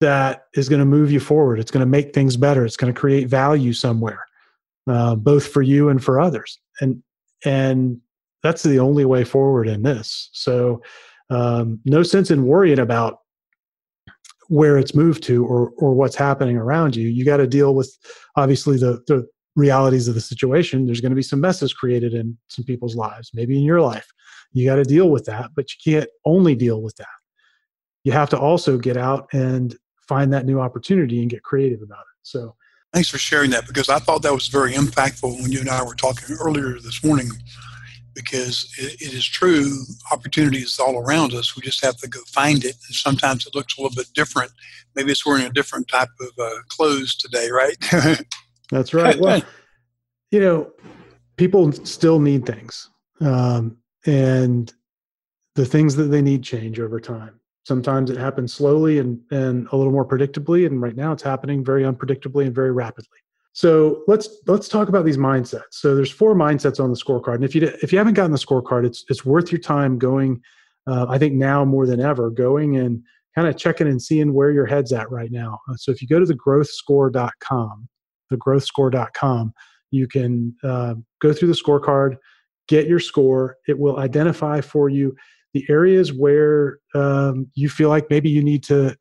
that 0.00 0.46
is 0.54 0.68
going 0.68 0.78
to 0.78 0.86
move 0.86 1.12
you 1.12 1.20
forward. 1.20 1.58
It's 1.58 1.70
going 1.70 1.80
to 1.80 1.86
make 1.86 2.14
things 2.14 2.36
better. 2.36 2.64
It's 2.64 2.76
going 2.76 2.92
to 2.92 2.98
create 2.98 3.28
value 3.28 3.72
somewhere 3.72 4.24
uh, 4.86 5.14
both 5.14 5.46
for 5.48 5.62
you 5.62 5.88
and 5.88 6.02
for 6.02 6.20
others. 6.20 6.58
And 6.80 7.02
and 7.44 8.00
that's 8.42 8.62
the 8.62 8.78
only 8.78 9.04
way 9.04 9.24
forward 9.24 9.68
in 9.68 9.82
this. 9.82 10.30
So 10.32 10.82
um, 11.30 11.80
no 11.84 12.02
sense 12.02 12.30
in 12.30 12.46
worrying 12.46 12.78
about 12.78 13.20
where 14.48 14.78
it's 14.78 14.94
moved 14.94 15.22
to 15.24 15.44
or 15.44 15.72
or 15.76 15.94
what's 15.94 16.16
happening 16.16 16.56
around 16.56 16.96
you. 16.96 17.08
You 17.08 17.24
got 17.24 17.38
to 17.38 17.46
deal 17.46 17.74
with 17.74 17.96
obviously 18.36 18.76
the 18.76 19.02
the 19.06 19.26
realities 19.56 20.08
of 20.08 20.14
the 20.14 20.20
situation. 20.20 20.86
There's 20.86 21.00
going 21.00 21.12
to 21.12 21.16
be 21.16 21.22
some 21.22 21.40
messes 21.40 21.72
created 21.72 22.12
in 22.12 22.36
some 22.48 22.64
people's 22.64 22.96
lives, 22.96 23.30
maybe 23.34 23.56
in 23.56 23.64
your 23.64 23.80
life. 23.80 24.06
You 24.52 24.66
got 24.66 24.76
to 24.76 24.84
deal 24.84 25.10
with 25.10 25.24
that, 25.26 25.50
but 25.54 25.66
you 25.70 25.92
can't 25.92 26.10
only 26.24 26.54
deal 26.54 26.82
with 26.82 26.96
that. 26.96 27.06
You 28.02 28.12
have 28.12 28.30
to 28.30 28.38
also 28.38 28.78
get 28.78 28.96
out 28.96 29.28
and 29.32 29.76
find 30.08 30.32
that 30.32 30.44
new 30.44 30.60
opportunity 30.60 31.20
and 31.20 31.30
get 31.30 31.42
creative 31.42 31.82
about 31.82 32.00
it. 32.00 32.18
So 32.22 32.54
Thanks 32.94 33.08
for 33.08 33.18
sharing 33.18 33.50
that 33.50 33.66
because 33.66 33.88
I 33.88 33.98
thought 33.98 34.22
that 34.22 34.32
was 34.32 34.46
very 34.46 34.72
impactful 34.72 35.42
when 35.42 35.50
you 35.50 35.58
and 35.58 35.68
I 35.68 35.82
were 35.82 35.96
talking 35.96 36.36
earlier 36.40 36.78
this 36.78 37.02
morning. 37.02 37.28
Because 38.14 38.72
it, 38.78 39.00
it 39.00 39.12
is 39.14 39.26
true, 39.26 39.72
opportunity 40.12 40.58
is 40.58 40.78
all 40.78 40.98
around 40.98 41.34
us. 41.34 41.56
We 41.56 41.62
just 41.62 41.84
have 41.84 41.96
to 41.98 42.08
go 42.08 42.20
find 42.28 42.64
it. 42.64 42.76
And 42.86 42.94
sometimes 42.94 43.46
it 43.46 43.54
looks 43.54 43.76
a 43.76 43.82
little 43.82 43.94
bit 43.94 44.12
different. 44.14 44.52
Maybe 44.94 45.10
it's 45.10 45.26
wearing 45.26 45.44
a 45.44 45.50
different 45.50 45.88
type 45.88 46.08
of 46.20 46.28
uh, 46.38 46.62
clothes 46.68 47.16
today, 47.16 47.50
right? 47.50 47.76
That's 48.70 48.94
right. 48.94 49.18
Well, 49.18 49.42
you 50.30 50.40
know, 50.40 50.72
people 51.36 51.72
still 51.72 52.20
need 52.20 52.46
things. 52.46 52.90
Um, 53.20 53.78
and 54.06 54.72
the 55.54 55.64
things 55.64 55.96
that 55.96 56.04
they 56.04 56.22
need 56.22 56.42
change 56.42 56.80
over 56.80 57.00
time. 57.00 57.40
Sometimes 57.64 58.10
it 58.10 58.18
happens 58.18 58.52
slowly 58.52 58.98
and, 58.98 59.20
and 59.30 59.68
a 59.72 59.76
little 59.76 59.92
more 59.92 60.04
predictably, 60.04 60.66
and 60.66 60.82
right 60.82 60.96
now 60.96 61.12
it's 61.12 61.22
happening 61.22 61.64
very 61.64 61.84
unpredictably 61.84 62.46
and 62.46 62.54
very 62.54 62.72
rapidly. 62.72 63.18
So 63.54 64.02
let's 64.08 64.28
let's 64.48 64.68
talk 64.68 64.88
about 64.88 65.04
these 65.04 65.16
mindsets. 65.16 65.62
So 65.70 65.94
there's 65.94 66.10
four 66.10 66.34
mindsets 66.34 66.82
on 66.82 66.90
the 66.90 66.96
scorecard, 66.96 67.36
and 67.36 67.44
if 67.44 67.54
you 67.54 67.62
if 67.82 67.92
you 67.92 67.98
haven't 67.98 68.14
gotten 68.14 68.32
the 68.32 68.38
scorecard, 68.38 68.84
it's 68.84 69.04
it's 69.08 69.24
worth 69.24 69.52
your 69.52 69.60
time 69.60 69.96
going. 69.96 70.42
Uh, 70.88 71.06
I 71.08 71.18
think 71.18 71.34
now 71.34 71.64
more 71.64 71.86
than 71.86 72.00
ever, 72.00 72.30
going 72.30 72.76
and 72.76 73.00
kind 73.36 73.46
of 73.46 73.56
checking 73.56 73.86
and 73.86 74.02
seeing 74.02 74.34
where 74.34 74.50
your 74.50 74.66
head's 74.66 74.92
at 74.92 75.08
right 75.10 75.30
now. 75.30 75.60
Uh, 75.70 75.76
so 75.76 75.92
if 75.92 76.02
you 76.02 76.08
go 76.08 76.18
to 76.18 76.26
the 76.26 76.34
growthscore.com, 76.34 77.88
the 78.28 79.52
You 79.92 80.08
can 80.08 80.56
uh, 80.64 80.94
go 81.22 81.32
through 81.32 81.48
the 81.48 81.54
scorecard, 81.54 82.16
get 82.66 82.88
your 82.88 82.98
score. 83.00 83.56
It 83.68 83.78
will 83.78 83.98
identify 83.98 84.60
for 84.60 84.88
you 84.88 85.14
the 85.52 85.64
areas 85.68 86.12
where 86.12 86.78
um, 86.96 87.46
you 87.54 87.68
feel 87.68 87.88
like 87.88 88.10
maybe 88.10 88.28
you 88.28 88.42
need 88.42 88.64
to 88.64 88.96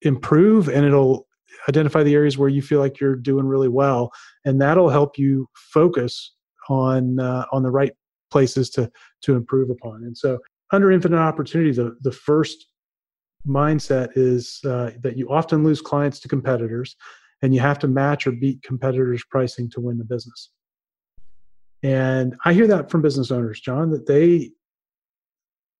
improve, 0.00 0.68
and 0.68 0.86
it'll 0.86 1.27
identify 1.68 2.02
the 2.02 2.14
areas 2.14 2.38
where 2.38 2.48
you 2.48 2.62
feel 2.62 2.80
like 2.80 3.00
you're 3.00 3.16
doing 3.16 3.46
really 3.46 3.68
well, 3.68 4.10
and 4.44 4.60
that'll 4.60 4.90
help 4.90 5.18
you 5.18 5.48
focus 5.54 6.34
on 6.68 7.18
uh, 7.18 7.44
on 7.52 7.62
the 7.62 7.70
right 7.70 7.92
places 8.30 8.70
to 8.70 8.90
to 9.22 9.34
improve 9.34 9.70
upon. 9.70 10.04
And 10.04 10.16
so, 10.16 10.38
under 10.72 10.90
infinite 10.90 11.18
opportunity, 11.18 11.72
the 11.72 11.96
the 12.02 12.12
first 12.12 12.66
mindset 13.46 14.10
is 14.16 14.60
uh, 14.64 14.90
that 15.00 15.16
you 15.16 15.30
often 15.30 15.64
lose 15.64 15.80
clients 15.80 16.20
to 16.20 16.28
competitors, 16.28 16.96
and 17.42 17.54
you 17.54 17.60
have 17.60 17.78
to 17.80 17.88
match 17.88 18.26
or 18.26 18.32
beat 18.32 18.62
competitors' 18.62 19.24
pricing 19.30 19.70
to 19.70 19.80
win 19.80 19.98
the 19.98 20.04
business. 20.04 20.50
And 21.82 22.34
I 22.44 22.52
hear 22.52 22.66
that 22.66 22.90
from 22.90 23.02
business 23.02 23.30
owners, 23.30 23.60
John, 23.60 23.90
that 23.90 24.06
they 24.06 24.50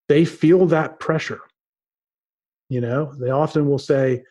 they 0.09 0.25
feel 0.25 0.67
that 0.67 1.01
pressure. 1.01 1.41
You 2.69 2.81
know, 2.81 3.15
they 3.19 3.31
often 3.31 3.67
will 3.69 3.79
say, 3.79 4.23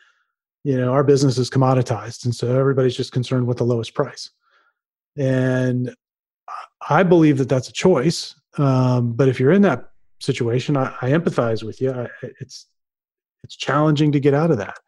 you 0.64 0.76
know, 0.76 0.92
our 0.92 1.04
business 1.04 1.38
is 1.38 1.50
commoditized, 1.50 2.24
and 2.24 2.34
so 2.34 2.58
everybody's 2.58 2.96
just 2.96 3.12
concerned 3.12 3.46
with 3.46 3.58
the 3.58 3.64
lowest 3.64 3.94
price. 3.94 4.30
And 5.16 5.94
I 6.88 7.02
believe 7.02 7.38
that 7.38 7.48
that's 7.48 7.68
a 7.68 7.72
choice. 7.72 8.34
Um, 8.56 9.12
but 9.12 9.28
if 9.28 9.38
you're 9.38 9.52
in 9.52 9.62
that 9.62 9.90
situation, 10.20 10.76
I, 10.76 10.94
I 11.00 11.10
empathize 11.10 11.62
with 11.62 11.80
you. 11.80 11.92
I, 11.92 12.08
it's 12.40 12.66
it's 13.44 13.56
challenging 13.56 14.12
to 14.12 14.20
get 14.20 14.34
out 14.34 14.50
of 14.50 14.58
that, 14.58 14.78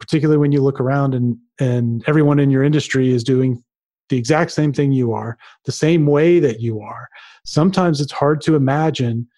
particularly 0.00 0.38
when 0.38 0.52
you 0.52 0.60
look 0.62 0.80
around 0.80 1.14
and 1.14 1.36
and 1.60 2.02
everyone 2.06 2.38
in 2.38 2.50
your 2.50 2.62
industry 2.62 3.10
is 3.10 3.24
doing 3.24 3.62
the 4.08 4.18
exact 4.18 4.50
same 4.50 4.72
thing 4.72 4.92
you 4.92 5.12
are, 5.12 5.38
the 5.64 5.72
same 5.72 6.06
way 6.06 6.40
that 6.40 6.60
you 6.60 6.80
are. 6.80 7.08
Sometimes 7.44 8.00
it's 8.00 8.12
hard 8.12 8.40
to 8.42 8.56
imagine 8.56 9.28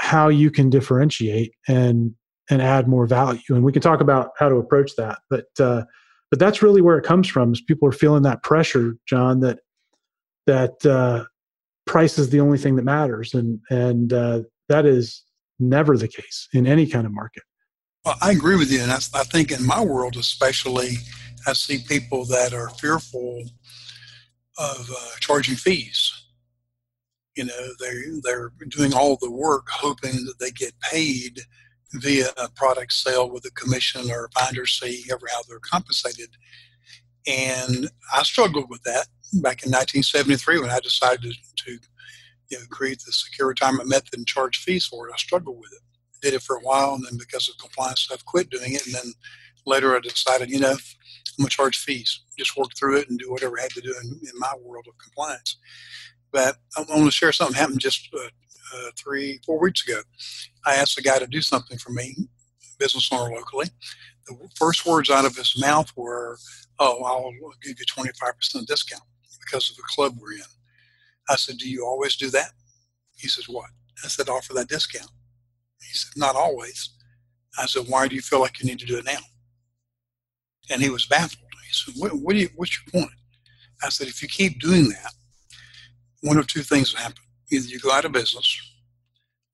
how 0.00 0.28
you 0.28 0.50
can 0.50 0.70
differentiate 0.70 1.52
and 1.66 2.14
and 2.50 2.62
add 2.62 2.88
more 2.88 3.06
value. 3.06 3.40
And 3.50 3.62
we 3.62 3.72
can 3.72 3.82
talk 3.82 4.00
about 4.00 4.30
how 4.38 4.48
to 4.48 4.56
approach 4.56 4.92
that, 4.96 5.18
but 5.28 5.46
uh, 5.60 5.84
but 6.30 6.38
that's 6.38 6.62
really 6.62 6.82
where 6.82 6.98
it 6.98 7.04
comes 7.04 7.28
from. 7.28 7.52
Is 7.52 7.60
people 7.60 7.88
are 7.88 7.92
feeling 7.92 8.22
that 8.22 8.42
pressure, 8.42 8.96
John, 9.06 9.40
that 9.40 9.60
that 10.46 10.84
uh, 10.84 11.24
price 11.86 12.18
is 12.18 12.30
the 12.30 12.40
only 12.40 12.58
thing 12.58 12.76
that 12.76 12.84
matters, 12.84 13.34
and 13.34 13.60
and 13.70 14.12
uh, 14.12 14.42
that 14.68 14.86
is 14.86 15.22
never 15.58 15.96
the 15.96 16.08
case 16.08 16.48
in 16.52 16.66
any 16.66 16.86
kind 16.86 17.06
of 17.06 17.12
market. 17.12 17.42
Well, 18.04 18.16
I 18.22 18.30
agree 18.32 18.56
with 18.56 18.70
you, 18.70 18.80
and 18.80 18.90
I, 18.90 18.96
I 19.14 19.24
think 19.24 19.50
in 19.52 19.66
my 19.66 19.82
world 19.82 20.16
especially, 20.16 20.90
I 21.46 21.52
see 21.52 21.78
people 21.86 22.24
that 22.26 22.52
are 22.52 22.70
fearful 22.70 23.44
of 24.58 24.90
uh, 24.90 25.10
charging 25.20 25.56
fees. 25.56 26.12
You 27.36 27.44
know, 27.44 27.68
they 27.80 27.94
they're 28.22 28.52
doing 28.68 28.92
all 28.92 29.16
the 29.20 29.30
work 29.30 29.66
hoping 29.70 30.24
that 30.26 30.34
they 30.40 30.50
get 30.50 30.72
paid 30.80 31.40
via 31.94 32.26
a 32.36 32.48
product 32.50 32.92
sale 32.92 33.30
with 33.30 33.44
a 33.46 33.50
commission 33.52 34.10
or 34.10 34.26
a 34.26 34.40
finder's 34.40 34.78
fee, 34.78 35.04
ever 35.10 35.26
how 35.32 35.42
they're 35.48 35.58
compensated. 35.60 36.30
And 37.26 37.90
I 38.14 38.22
struggled 38.22 38.70
with 38.70 38.82
that 38.84 39.06
back 39.34 39.64
in 39.64 39.70
1973 39.70 40.60
when 40.60 40.70
I 40.70 40.80
decided 40.80 41.34
to, 41.56 41.78
you 42.50 42.58
know, 42.58 42.64
create 42.70 43.02
the 43.04 43.12
secure 43.12 43.48
retirement 43.48 43.88
method 43.88 44.14
and 44.14 44.26
charge 44.26 44.58
fees 44.58 44.86
for 44.86 45.08
it. 45.08 45.12
I 45.14 45.18
struggled 45.18 45.58
with 45.58 45.72
it. 45.72 45.80
Did 46.20 46.34
it 46.34 46.42
for 46.42 46.56
a 46.56 46.60
while, 46.60 46.94
and 46.94 47.04
then 47.04 47.16
because 47.16 47.48
of 47.48 47.58
compliance 47.58 48.00
stuff, 48.00 48.24
quit 48.24 48.50
doing 48.50 48.72
it. 48.74 48.84
And 48.86 48.94
then 48.94 49.12
later 49.66 49.94
I 49.94 50.00
decided, 50.00 50.50
you 50.50 50.58
know, 50.58 50.76
I'm 51.38 51.44
to 51.44 51.50
charge 51.50 51.78
fees. 51.78 52.20
Just 52.36 52.56
work 52.56 52.74
through 52.76 52.98
it 52.98 53.08
and 53.08 53.18
do 53.18 53.30
whatever 53.30 53.58
I 53.58 53.62
had 53.62 53.70
to 53.72 53.80
do 53.80 53.94
in, 54.02 54.10
in 54.22 54.38
my 54.38 54.52
world 54.62 54.86
of 54.88 54.98
compliance. 54.98 55.56
But 56.32 56.56
I 56.76 56.84
want 56.88 57.04
to 57.04 57.10
share 57.10 57.32
something 57.32 57.56
happened 57.56 57.80
just 57.80 58.08
uh, 58.12 58.28
uh, 58.74 58.90
three, 58.96 59.40
four 59.46 59.60
weeks 59.60 59.86
ago. 59.86 60.00
I 60.68 60.74
asked 60.74 60.98
a 60.98 61.02
guy 61.02 61.18
to 61.18 61.26
do 61.26 61.40
something 61.40 61.78
for 61.78 61.90
me, 61.90 62.14
business 62.78 63.08
owner 63.12 63.34
locally. 63.34 63.68
The 64.26 64.36
first 64.56 64.86
words 64.86 65.10
out 65.10 65.24
of 65.24 65.36
his 65.36 65.54
mouth 65.58 65.90
were, 65.96 66.38
"Oh, 66.78 67.02
I'll 67.04 67.32
give 67.62 67.78
you 67.78 67.86
25% 67.86 68.66
discount." 68.66 69.02
because 69.48 69.70
of 69.70 69.76
the 69.76 69.82
club 69.82 70.16
we're 70.20 70.32
in. 70.32 70.40
I 71.28 71.36
said, 71.36 71.58
Do 71.58 71.68
you 71.68 71.84
always 71.84 72.16
do 72.16 72.30
that? 72.30 72.52
He 73.16 73.28
says, 73.28 73.48
What? 73.48 73.70
I 74.04 74.08
said, 74.08 74.28
Offer 74.28 74.54
that 74.54 74.68
discount. 74.68 75.10
He 75.80 75.96
said, 75.96 76.12
Not 76.16 76.36
always. 76.36 76.90
I 77.58 77.66
said, 77.66 77.86
Why 77.88 78.08
do 78.08 78.14
you 78.14 78.22
feel 78.22 78.40
like 78.40 78.60
you 78.60 78.66
need 78.66 78.78
to 78.80 78.86
do 78.86 78.98
it 78.98 79.04
now? 79.04 79.18
And 80.70 80.82
he 80.82 80.90
was 80.90 81.06
baffled. 81.06 81.42
He 81.66 81.72
said, 81.72 81.94
what, 81.96 82.12
what 82.12 82.32
do 82.32 82.40
you, 82.40 82.48
What's 82.56 82.78
your 82.78 83.02
point? 83.02 83.14
I 83.82 83.88
said, 83.88 84.08
If 84.08 84.22
you 84.22 84.28
keep 84.28 84.60
doing 84.60 84.88
that, 84.90 85.12
one 86.22 86.36
of 86.36 86.46
two 86.46 86.62
things 86.62 86.92
will 86.92 87.00
happen. 87.00 87.22
Either 87.50 87.66
you 87.66 87.78
go 87.78 87.92
out 87.92 88.04
of 88.04 88.12
business 88.12 88.60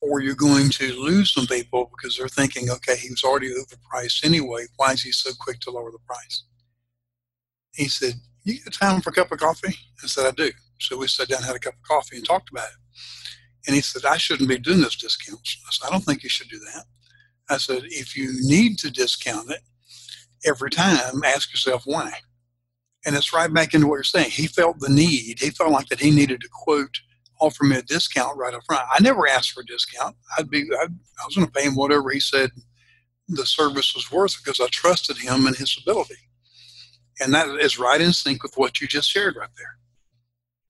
or 0.04 0.20
you're 0.20 0.34
going 0.34 0.68
to 0.68 0.92
lose 1.00 1.32
some 1.32 1.46
people 1.46 1.90
because 1.90 2.16
they're 2.16 2.28
thinking, 2.28 2.70
okay, 2.70 2.96
he 2.96 3.10
was 3.10 3.24
already 3.24 3.52
overpriced 3.54 4.24
anyway. 4.24 4.66
Why 4.76 4.92
is 4.92 5.02
he 5.02 5.12
so 5.12 5.30
quick 5.40 5.60
to 5.60 5.70
lower 5.70 5.90
the 5.90 5.98
price? 6.06 6.44
He 7.74 7.88
said, 7.88 8.14
you 8.44 8.62
get 8.62 8.72
time 8.72 9.00
for 9.00 9.10
a 9.10 9.12
cup 9.14 9.32
of 9.32 9.38
coffee? 9.38 9.74
I 10.02 10.06
said, 10.06 10.26
I 10.26 10.30
do. 10.32 10.50
So 10.78 10.98
we 10.98 11.08
sat 11.08 11.28
down, 11.28 11.42
had 11.42 11.56
a 11.56 11.60
cup 11.60 11.74
of 11.74 11.82
coffee, 11.82 12.16
and 12.16 12.24
talked 12.26 12.50
about 12.50 12.68
it. 12.68 12.98
And 13.66 13.74
he 13.74 13.80
said, 13.80 14.04
I 14.04 14.18
shouldn't 14.18 14.48
be 14.48 14.58
doing 14.58 14.82
this 14.82 14.96
discounts. 14.96 15.58
I 15.66 15.70
said, 15.72 15.86
I 15.86 15.90
don't 15.90 16.04
think 16.04 16.22
you 16.22 16.28
should 16.28 16.48
do 16.48 16.58
that. 16.58 16.84
I 17.48 17.56
said, 17.56 17.82
if 17.84 18.16
you 18.16 18.32
need 18.40 18.78
to 18.78 18.90
discount 18.90 19.50
it 19.50 19.60
every 20.44 20.70
time, 20.70 21.24
ask 21.24 21.50
yourself 21.50 21.84
why. 21.86 22.12
And 23.06 23.16
it's 23.16 23.32
right 23.32 23.52
back 23.52 23.74
into 23.74 23.86
what 23.86 23.96
you're 23.96 24.04
saying. 24.04 24.30
He 24.30 24.46
felt 24.46 24.80
the 24.80 24.88
need. 24.88 25.38
He 25.38 25.50
felt 25.50 25.72
like 25.72 25.88
that 25.88 26.00
he 26.00 26.10
needed 26.10 26.40
to 26.42 26.48
quote, 26.52 26.98
offer 27.40 27.64
me 27.64 27.76
a 27.76 27.82
discount 27.82 28.36
right 28.36 28.54
up 28.54 28.62
front. 28.66 28.84
I 28.90 29.00
never 29.02 29.28
asked 29.28 29.52
for 29.52 29.60
a 29.60 29.66
discount. 29.66 30.16
I'd 30.38 30.50
be, 30.50 30.62
I'd, 30.80 30.90
I 30.90 31.26
was 31.26 31.34
going 31.34 31.46
to 31.46 31.52
pay 31.52 31.64
him 31.64 31.74
whatever 31.74 32.10
he 32.10 32.20
said 32.20 32.50
the 33.28 33.46
service 33.46 33.94
was 33.94 34.10
worth 34.12 34.36
because 34.42 34.60
I 34.60 34.68
trusted 34.70 35.16
him 35.16 35.46
and 35.46 35.56
his 35.56 35.76
ability. 35.80 36.16
And 37.20 37.32
that 37.34 37.48
is 37.60 37.78
right 37.78 38.00
in 38.00 38.12
sync 38.12 38.42
with 38.42 38.54
what 38.56 38.80
you 38.80 38.86
just 38.86 39.08
shared 39.08 39.36
right 39.36 39.48
there. 39.56 39.78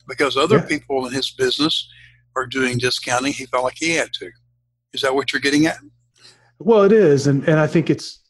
Because 0.07 0.37
other 0.37 0.59
yeah. 0.59 0.67
people 0.67 1.07
in 1.07 1.13
his 1.13 1.31
business 1.31 1.89
are 2.37 2.47
doing 2.47 2.79
discounting, 2.79 3.33
he 3.33 3.47
felt 3.47 3.65
like 3.65 3.77
he 3.77 3.91
had 3.97 4.13
to. 4.15 4.31
Is 4.93 5.01
that 5.01 5.15
what 5.15 5.33
you're 5.33 5.41
getting 5.41 5.67
at? 5.67 5.79
Well, 6.59 6.83
it 6.83 6.93
is, 6.93 7.27
and 7.27 7.47
and 7.49 7.59
I 7.59 7.67
think 7.67 7.91
it's 7.91 8.21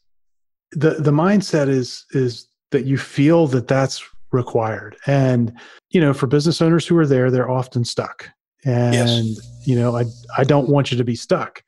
the 0.71 0.91
the 0.95 1.11
mindset 1.11 1.67
is 1.67 2.05
is 2.11 2.47
that 2.71 2.85
you 2.85 2.97
feel 2.97 3.47
that 3.47 3.67
that's 3.67 4.03
required, 4.35 4.95
and 5.07 5.51
you 5.89 5.99
know, 5.99 6.13
for 6.13 6.27
business 6.27 6.61
owners 6.61 6.85
who 6.85 6.97
are 6.97 7.07
there, 7.07 7.31
they're 7.31 7.49
often 7.49 7.83
stuck, 7.83 8.29
and 8.63 9.29
yes. 9.29 9.67
you 9.67 9.75
know, 9.75 9.95
I 9.95 10.05
I 10.37 10.43
don't 10.43 10.69
want 10.69 10.91
you 10.91 10.97
to 10.97 11.03
be 11.03 11.15
stuck 11.15 11.63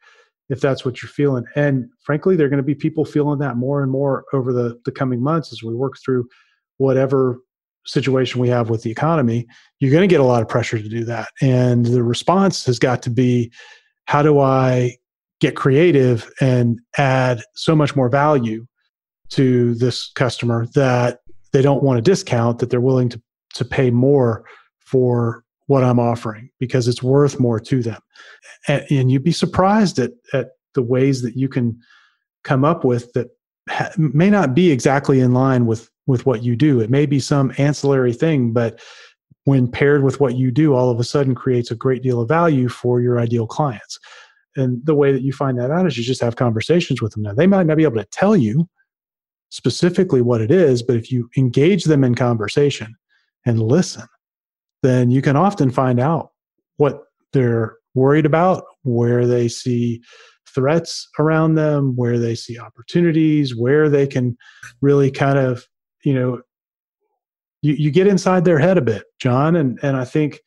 if 0.50 0.62
that's 0.62 0.86
what 0.86 1.02
you're 1.02 1.10
feeling. 1.10 1.46
And 1.56 1.90
frankly, 2.04 2.36
there 2.36 2.48
are 2.48 2.50
going 2.50 2.58
to 2.58 2.64
be 2.64 2.76
people 2.76 3.06
feeling 3.06 3.40
that 3.40 3.58
more 3.58 3.82
and 3.82 3.92
more 3.92 4.26
over 4.34 4.54
the, 4.54 4.80
the 4.86 4.92
coming 4.92 5.22
months 5.22 5.52
as 5.52 5.62
we 5.62 5.74
work 5.74 5.96
through 6.04 6.28
whatever 6.78 7.40
situation 7.86 8.40
we 8.40 8.50
have 8.50 8.70
with 8.70 8.84
the 8.84 8.92
economy. 8.92 9.46
You're 9.80 9.92
going 9.92 10.08
to 10.08 10.14
get 10.14 10.20
a 10.20 10.26
lot 10.26 10.42
of 10.42 10.48
pressure 10.48 10.78
to 10.78 10.90
do 10.90 11.04
that. 11.06 11.30
And 11.42 11.86
the 11.86 12.04
response 12.04 12.66
has 12.66 12.80
got 12.80 13.02
to 13.04 13.10
be 13.10 13.52
how 14.06 14.22
do 14.22 14.40
I 14.40 14.98
get 15.40 15.56
creative 15.56 16.30
and 16.42 16.80
add 16.98 17.42
so 17.54 17.76
much 17.76 17.96
more 17.96 18.10
value 18.10 18.66
to 19.30 19.76
this 19.76 20.12
customer 20.16 20.66
that 20.76 21.20
they 21.51 21.62
don't 21.62 21.84
want 21.84 22.00
a 22.00 22.01
discount, 22.01 22.60
that 22.60 22.70
they're 22.70 22.82
willing 22.82 23.10
to, 23.10 23.22
to 23.56 23.66
pay 23.66 23.89
more 23.89 24.46
for 24.80 25.44
what 25.68 25.84
I'm 25.84 26.00
offering 26.00 26.50
because 26.60 26.88
it's 26.88 27.04
worth 27.04 27.39
more 27.39 27.60
to 27.60 27.82
them. 27.82 28.01
And, 28.68 28.86
and 28.89 29.12
you'd 29.12 29.24
be 29.24 29.32
surprised 29.32 30.00
at, 30.00 30.12
at 30.34 30.51
the 30.75 30.82
ways 30.82 31.22
that 31.22 31.36
you 31.36 31.50
can 31.50 31.80
come 32.44 32.63
up 32.63 32.86
with 32.86 33.12
that 33.13 33.27
ha- 33.70 33.92
may 33.98 34.30
not 34.30 34.56
be 34.56 34.72
exactly 34.72 35.20
in 35.20 35.34
line 35.34 35.66
with, 35.66 35.89
with 36.06 36.25
what 36.25 36.44
you 36.44 36.56
do. 36.56 36.80
It 36.80 36.89
may 36.89 37.06
be 37.06 37.20
some 37.20 37.54
ancillary 37.58 38.13
thing, 38.13 38.54
but 38.54 38.80
when 39.44 39.70
paired 39.70 40.04
with 40.04 40.20
what 40.20 40.36
you 40.36 40.51
do, 40.51 40.74
all 40.74 40.89
of 40.89 41.00
a 41.00 41.04
sudden 41.04 41.36
creates 41.36 41.72
a 41.72 41.75
great 41.75 42.04
deal 42.04 42.22
of 42.22 42.27
value 42.27 42.70
for 42.70 43.01
your 43.01 43.20
ideal 43.20 43.48
clients. 43.48 44.00
And 44.56 44.86
the 44.86 44.96
way 44.96 45.12
that 45.12 45.22
you 45.22 45.32
find 45.32 45.60
that 45.60 45.72
out 45.72 45.86
is 45.86 45.98
you 45.98 46.04
just 46.04 46.22
have 46.22 46.36
conversations 46.36 47.01
with 47.01 47.13
them. 47.13 47.24
Now, 47.24 47.34
they 47.34 47.48
might 47.48 47.68
not 47.68 47.77
be 47.77 47.84
able 47.84 47.98
to 47.98 48.06
tell 48.12 48.36
you 48.36 48.68
specifically 49.50 50.22
what 50.22 50.42
it 50.42 50.51
is, 50.51 50.84
but 50.84 50.96
if 50.96 51.12
you 51.12 51.30
engage 51.38 51.86
them 51.86 52.04
in 52.04 52.16
conversation 52.16 52.96
and 53.46 53.62
listen, 53.62 54.08
then 54.84 55.10
you 55.10 55.22
can 55.22 55.36
often 55.36 55.72
find 55.72 56.00
out 56.00 56.32
what 56.77 57.04
they're 57.34 57.77
worried 57.96 58.25
about, 58.25 58.63
where 58.84 59.25
they 59.25 59.48
see 59.48 60.01
threats 60.48 61.10
around 61.20 61.56
them, 61.56 61.96
where 61.96 62.20
they 62.20 62.36
see 62.36 62.60
opportunities, 62.60 63.56
where 63.56 63.89
they 63.89 64.08
can 64.08 64.38
really 64.82 65.12
kind 65.12 65.38
of, 65.38 65.66
you 66.04 66.13
know, 66.13 66.42
you, 67.62 67.74
you 67.74 67.92
get 67.92 68.08
inside 68.08 68.46
their 68.46 68.60
head 68.60 68.77
a 68.77 68.82
bit, 68.82 69.04
John. 69.20 69.56
And, 69.56 69.80
and 69.82 69.98
I 69.98 70.06
think 70.06 70.39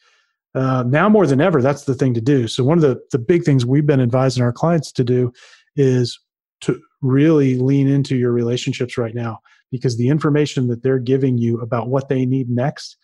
uh, 0.54 0.84
now 0.86 1.08
more 1.08 1.26
than 1.26 1.40
ever, 1.40 1.60
that's 1.60 1.84
the 1.84 1.94
thing 1.94 2.14
to 2.14 2.20
do. 2.20 2.48
So, 2.48 2.64
one 2.64 2.78
of 2.78 2.82
the, 2.82 3.00
the 3.12 3.18
big 3.18 3.44
things 3.44 3.66
we've 3.66 3.86
been 3.86 4.00
advising 4.00 4.42
our 4.42 4.52
clients 4.52 4.92
to 4.92 5.04
do 5.04 5.32
is 5.76 6.18
to 6.62 6.80
really 7.02 7.56
lean 7.56 7.88
into 7.88 8.16
your 8.16 8.32
relationships 8.32 8.98
right 8.98 9.14
now 9.14 9.38
because 9.70 9.96
the 9.96 10.08
information 10.08 10.68
that 10.68 10.82
they're 10.82 10.98
giving 10.98 11.38
you 11.38 11.60
about 11.60 11.88
what 11.88 12.08
they 12.08 12.26
need 12.26 12.50
next 12.50 12.96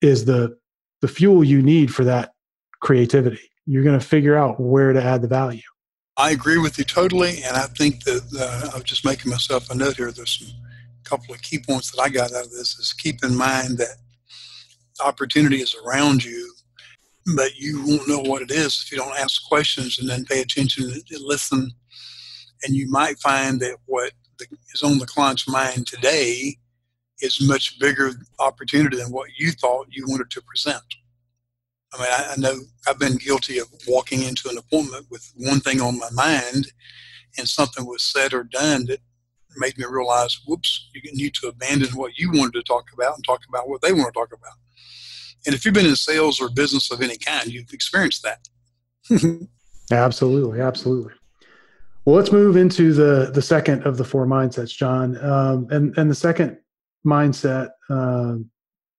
is 0.00 0.24
the 0.24 0.56
the 1.00 1.08
fuel 1.08 1.42
you 1.42 1.60
need 1.60 1.92
for 1.92 2.04
that 2.04 2.32
creativity. 2.80 3.50
You're 3.66 3.82
going 3.82 3.98
to 3.98 4.04
figure 4.04 4.36
out 4.36 4.60
where 4.60 4.92
to 4.92 5.02
add 5.02 5.22
the 5.22 5.28
value. 5.28 5.62
I 6.16 6.30
agree 6.30 6.58
with 6.58 6.78
you 6.78 6.84
totally, 6.84 7.42
and 7.42 7.56
I 7.56 7.62
think 7.62 8.04
that 8.04 8.22
uh, 8.38 8.70
I'm 8.74 8.82
just 8.84 9.04
making 9.04 9.30
myself 9.30 9.70
a 9.70 9.74
note 9.74 9.96
here. 9.96 10.12
There's 10.12 10.38
some 10.38 10.48
couple 11.04 11.34
of 11.34 11.42
key 11.42 11.58
points 11.58 11.90
that 11.90 12.00
I 12.00 12.08
got 12.08 12.32
out 12.32 12.44
of 12.44 12.50
this 12.50 12.78
is 12.78 12.92
keep 12.92 13.24
in 13.24 13.36
mind 13.36 13.78
that 13.78 13.96
opportunity 15.04 15.56
is 15.56 15.74
around 15.84 16.24
you, 16.24 16.54
but 17.34 17.56
you 17.56 17.82
won't 17.84 18.08
know 18.08 18.20
what 18.20 18.42
it 18.42 18.50
is 18.50 18.82
if 18.84 18.92
you 18.92 18.98
don't 18.98 19.18
ask 19.18 19.46
questions 19.48 19.98
and 19.98 20.08
then 20.08 20.24
pay 20.24 20.40
attention 20.40 20.84
and 20.84 21.02
listen. 21.20 21.70
And 22.64 22.74
you 22.74 22.88
might 22.90 23.18
find 23.18 23.60
that 23.60 23.76
what 23.86 24.12
is 24.74 24.82
on 24.82 24.98
the 24.98 25.06
client's 25.06 25.48
mind 25.48 25.86
today 25.86 26.56
is 27.20 27.40
much 27.40 27.78
bigger 27.78 28.12
opportunity 28.40 28.96
than 28.96 29.12
what 29.12 29.30
you 29.36 29.52
thought 29.52 29.86
you 29.90 30.04
wanted 30.06 30.30
to 30.30 30.42
present. 30.42 30.82
I 31.94 31.98
mean, 31.98 32.08
I, 32.10 32.32
I, 32.32 32.36
know 32.36 32.60
I've 32.88 32.98
been 32.98 33.16
guilty 33.16 33.58
of 33.58 33.68
walking 33.86 34.22
into 34.22 34.48
an 34.48 34.58
appointment 34.58 35.06
with 35.10 35.30
one 35.36 35.60
thing 35.60 35.80
on 35.80 35.98
my 35.98 36.10
mind, 36.10 36.72
and 37.38 37.48
something 37.48 37.86
was 37.86 38.02
said 38.02 38.32
or 38.32 38.44
done 38.44 38.86
that 38.86 39.00
made 39.56 39.76
me 39.76 39.84
realize, 39.88 40.40
whoops, 40.46 40.88
you 40.94 41.02
need 41.12 41.34
to 41.34 41.48
abandon 41.48 41.90
what 41.90 42.16
you 42.16 42.30
wanted 42.32 42.54
to 42.54 42.62
talk 42.62 42.86
about 42.94 43.14
and 43.14 43.24
talk 43.24 43.42
about 43.48 43.68
what 43.68 43.82
they 43.82 43.92
want 43.92 44.12
to 44.12 44.18
talk 44.18 44.32
about. 44.32 44.54
And 45.44 45.54
if 45.54 45.64
you've 45.64 45.74
been 45.74 45.86
in 45.86 45.96
sales 45.96 46.40
or 46.40 46.48
business 46.48 46.90
of 46.90 47.02
any 47.02 47.18
kind, 47.18 47.52
you've 47.52 47.72
experienced 47.72 48.24
that. 48.24 48.48
absolutely, 49.92 50.60
absolutely. 50.60 51.12
Well, 52.04 52.16
let's 52.16 52.32
move 52.32 52.56
into 52.56 52.92
the 52.92 53.30
the 53.32 53.42
second 53.42 53.84
of 53.84 53.96
the 53.96 54.04
four 54.04 54.26
mindsets, 54.26 54.74
John. 54.74 55.16
Um, 55.24 55.68
and 55.70 55.96
and 55.96 56.10
the 56.10 56.14
second 56.14 56.58
mindset 57.06 57.70
uh, 57.88 58.36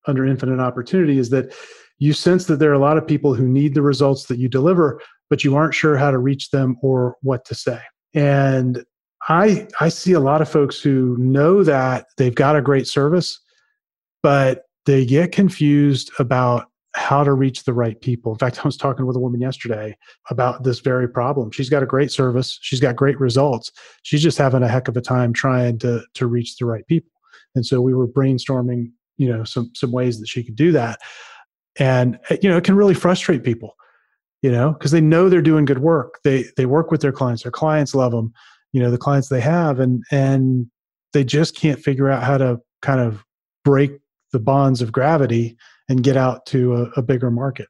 under 0.07 0.25
infinite 0.25 0.59
opportunity 0.59 1.17
is 1.17 1.29
that 1.31 1.53
you 1.99 2.13
sense 2.13 2.45
that 2.45 2.59
there 2.59 2.71
are 2.71 2.75
a 2.75 2.79
lot 2.79 2.97
of 2.97 3.05
people 3.05 3.33
who 3.33 3.47
need 3.47 3.75
the 3.75 3.81
results 3.81 4.25
that 4.25 4.39
you 4.39 4.47
deliver, 4.47 5.01
but 5.29 5.43
you 5.43 5.55
aren't 5.55 5.73
sure 5.73 5.97
how 5.97 6.11
to 6.11 6.17
reach 6.17 6.51
them 6.51 6.77
or 6.81 7.15
what 7.21 7.45
to 7.45 7.55
say. 7.55 7.79
And 8.13 8.83
I 9.27 9.67
I 9.81 9.89
see 9.89 10.13
a 10.13 10.19
lot 10.19 10.41
of 10.41 10.49
folks 10.49 10.79
who 10.81 11.17
know 11.17 11.63
that 11.63 12.05
they've 12.17 12.35
got 12.35 12.55
a 12.55 12.61
great 12.61 12.87
service, 12.87 13.39
but 14.21 14.63
they 14.85 15.05
get 15.05 15.33
confused 15.33 16.11
about 16.19 16.67
how 16.95 17.23
to 17.23 17.33
reach 17.33 17.63
the 17.63 17.73
right 17.73 17.99
people. 18.01 18.31
In 18.31 18.37
fact, 18.37 18.59
I 18.59 18.67
was 18.67 18.77
talking 18.77 19.05
with 19.05 19.15
a 19.15 19.19
woman 19.19 19.41
yesterday 19.41 19.97
about 20.29 20.63
this 20.63 20.79
very 20.79 21.09
problem. 21.09 21.51
She's 21.51 21.69
got 21.69 21.83
a 21.83 21.87
great 21.87 22.11
service, 22.11 22.59
she's 22.61 22.79
got 22.79 22.95
great 22.95 23.19
results. 23.19 23.71
She's 24.03 24.21
just 24.21 24.37
having 24.37 24.63
a 24.63 24.67
heck 24.67 24.87
of 24.87 24.97
a 24.97 25.01
time 25.01 25.33
trying 25.33 25.79
to 25.79 26.01
to 26.13 26.27
reach 26.27 26.57
the 26.57 26.65
right 26.65 26.85
people. 26.87 27.11
And 27.55 27.65
so 27.65 27.81
we 27.81 27.93
were 27.93 28.07
brainstorming, 28.07 28.91
you 29.17 29.27
know, 29.27 29.43
some 29.43 29.71
some 29.75 29.91
ways 29.91 30.19
that 30.19 30.27
she 30.27 30.43
could 30.43 30.55
do 30.55 30.71
that. 30.73 30.99
And 31.79 32.19
eh, 32.29 32.37
you 32.41 32.49
know, 32.49 32.57
it 32.57 32.63
can 32.63 32.75
really 32.75 32.93
frustrate 32.93 33.43
people, 33.43 33.75
you 34.41 34.51
know, 34.51 34.73
because 34.73 34.91
they 34.91 35.01
know 35.01 35.29
they're 35.29 35.41
doing 35.41 35.65
good 35.65 35.79
work. 35.79 36.19
They 36.23 36.45
they 36.57 36.65
work 36.65 36.91
with 36.91 37.01
their 37.01 37.11
clients. 37.11 37.43
Their 37.43 37.51
clients 37.51 37.95
love 37.95 38.11
them. 38.11 38.33
You 38.71 38.81
know, 38.81 38.91
the 38.91 38.97
clients 38.97 39.29
they 39.29 39.41
have, 39.41 39.79
and 39.79 40.03
and 40.11 40.67
they 41.13 41.23
just 41.23 41.55
can't 41.55 41.79
figure 41.79 42.09
out 42.09 42.23
how 42.23 42.37
to 42.37 42.59
kind 42.81 42.99
of 42.99 43.23
break 43.63 43.99
the 44.31 44.39
bonds 44.39 44.81
of 44.81 44.91
gravity 44.91 45.55
and 45.93 46.03
get 46.03 46.17
out 46.17 46.43
to 46.47 46.73
a, 46.73 46.81
a 46.97 47.01
bigger 47.03 47.29
market. 47.29 47.67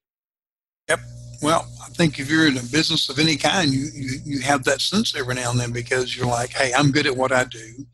Yep. 0.88 1.00
Well, 1.42 1.68
I 1.86 1.90
think 1.90 2.20
if 2.20 2.32
you're 2.32 2.48
in 2.48 2.58
a 2.58 2.64
business 2.64 3.10
of 3.10 3.20
any 3.20 3.36
kind, 3.36 3.70
you, 3.70 3.88
you, 3.94 4.20
you 4.24 4.40
have 4.40 4.64
that 4.64 4.80
sense 4.80 5.14
every 5.14 5.36
now 5.36 5.52
and 5.52 5.60
then 5.60 5.74
because 5.74 6.16
you're 6.16 6.26
like, 6.26 6.52
hey, 6.52 6.72
I'm 6.74 6.92
good 6.92 7.06
at 7.06 7.18
what 7.18 7.34
I 7.34 7.44
do. 7.44 7.86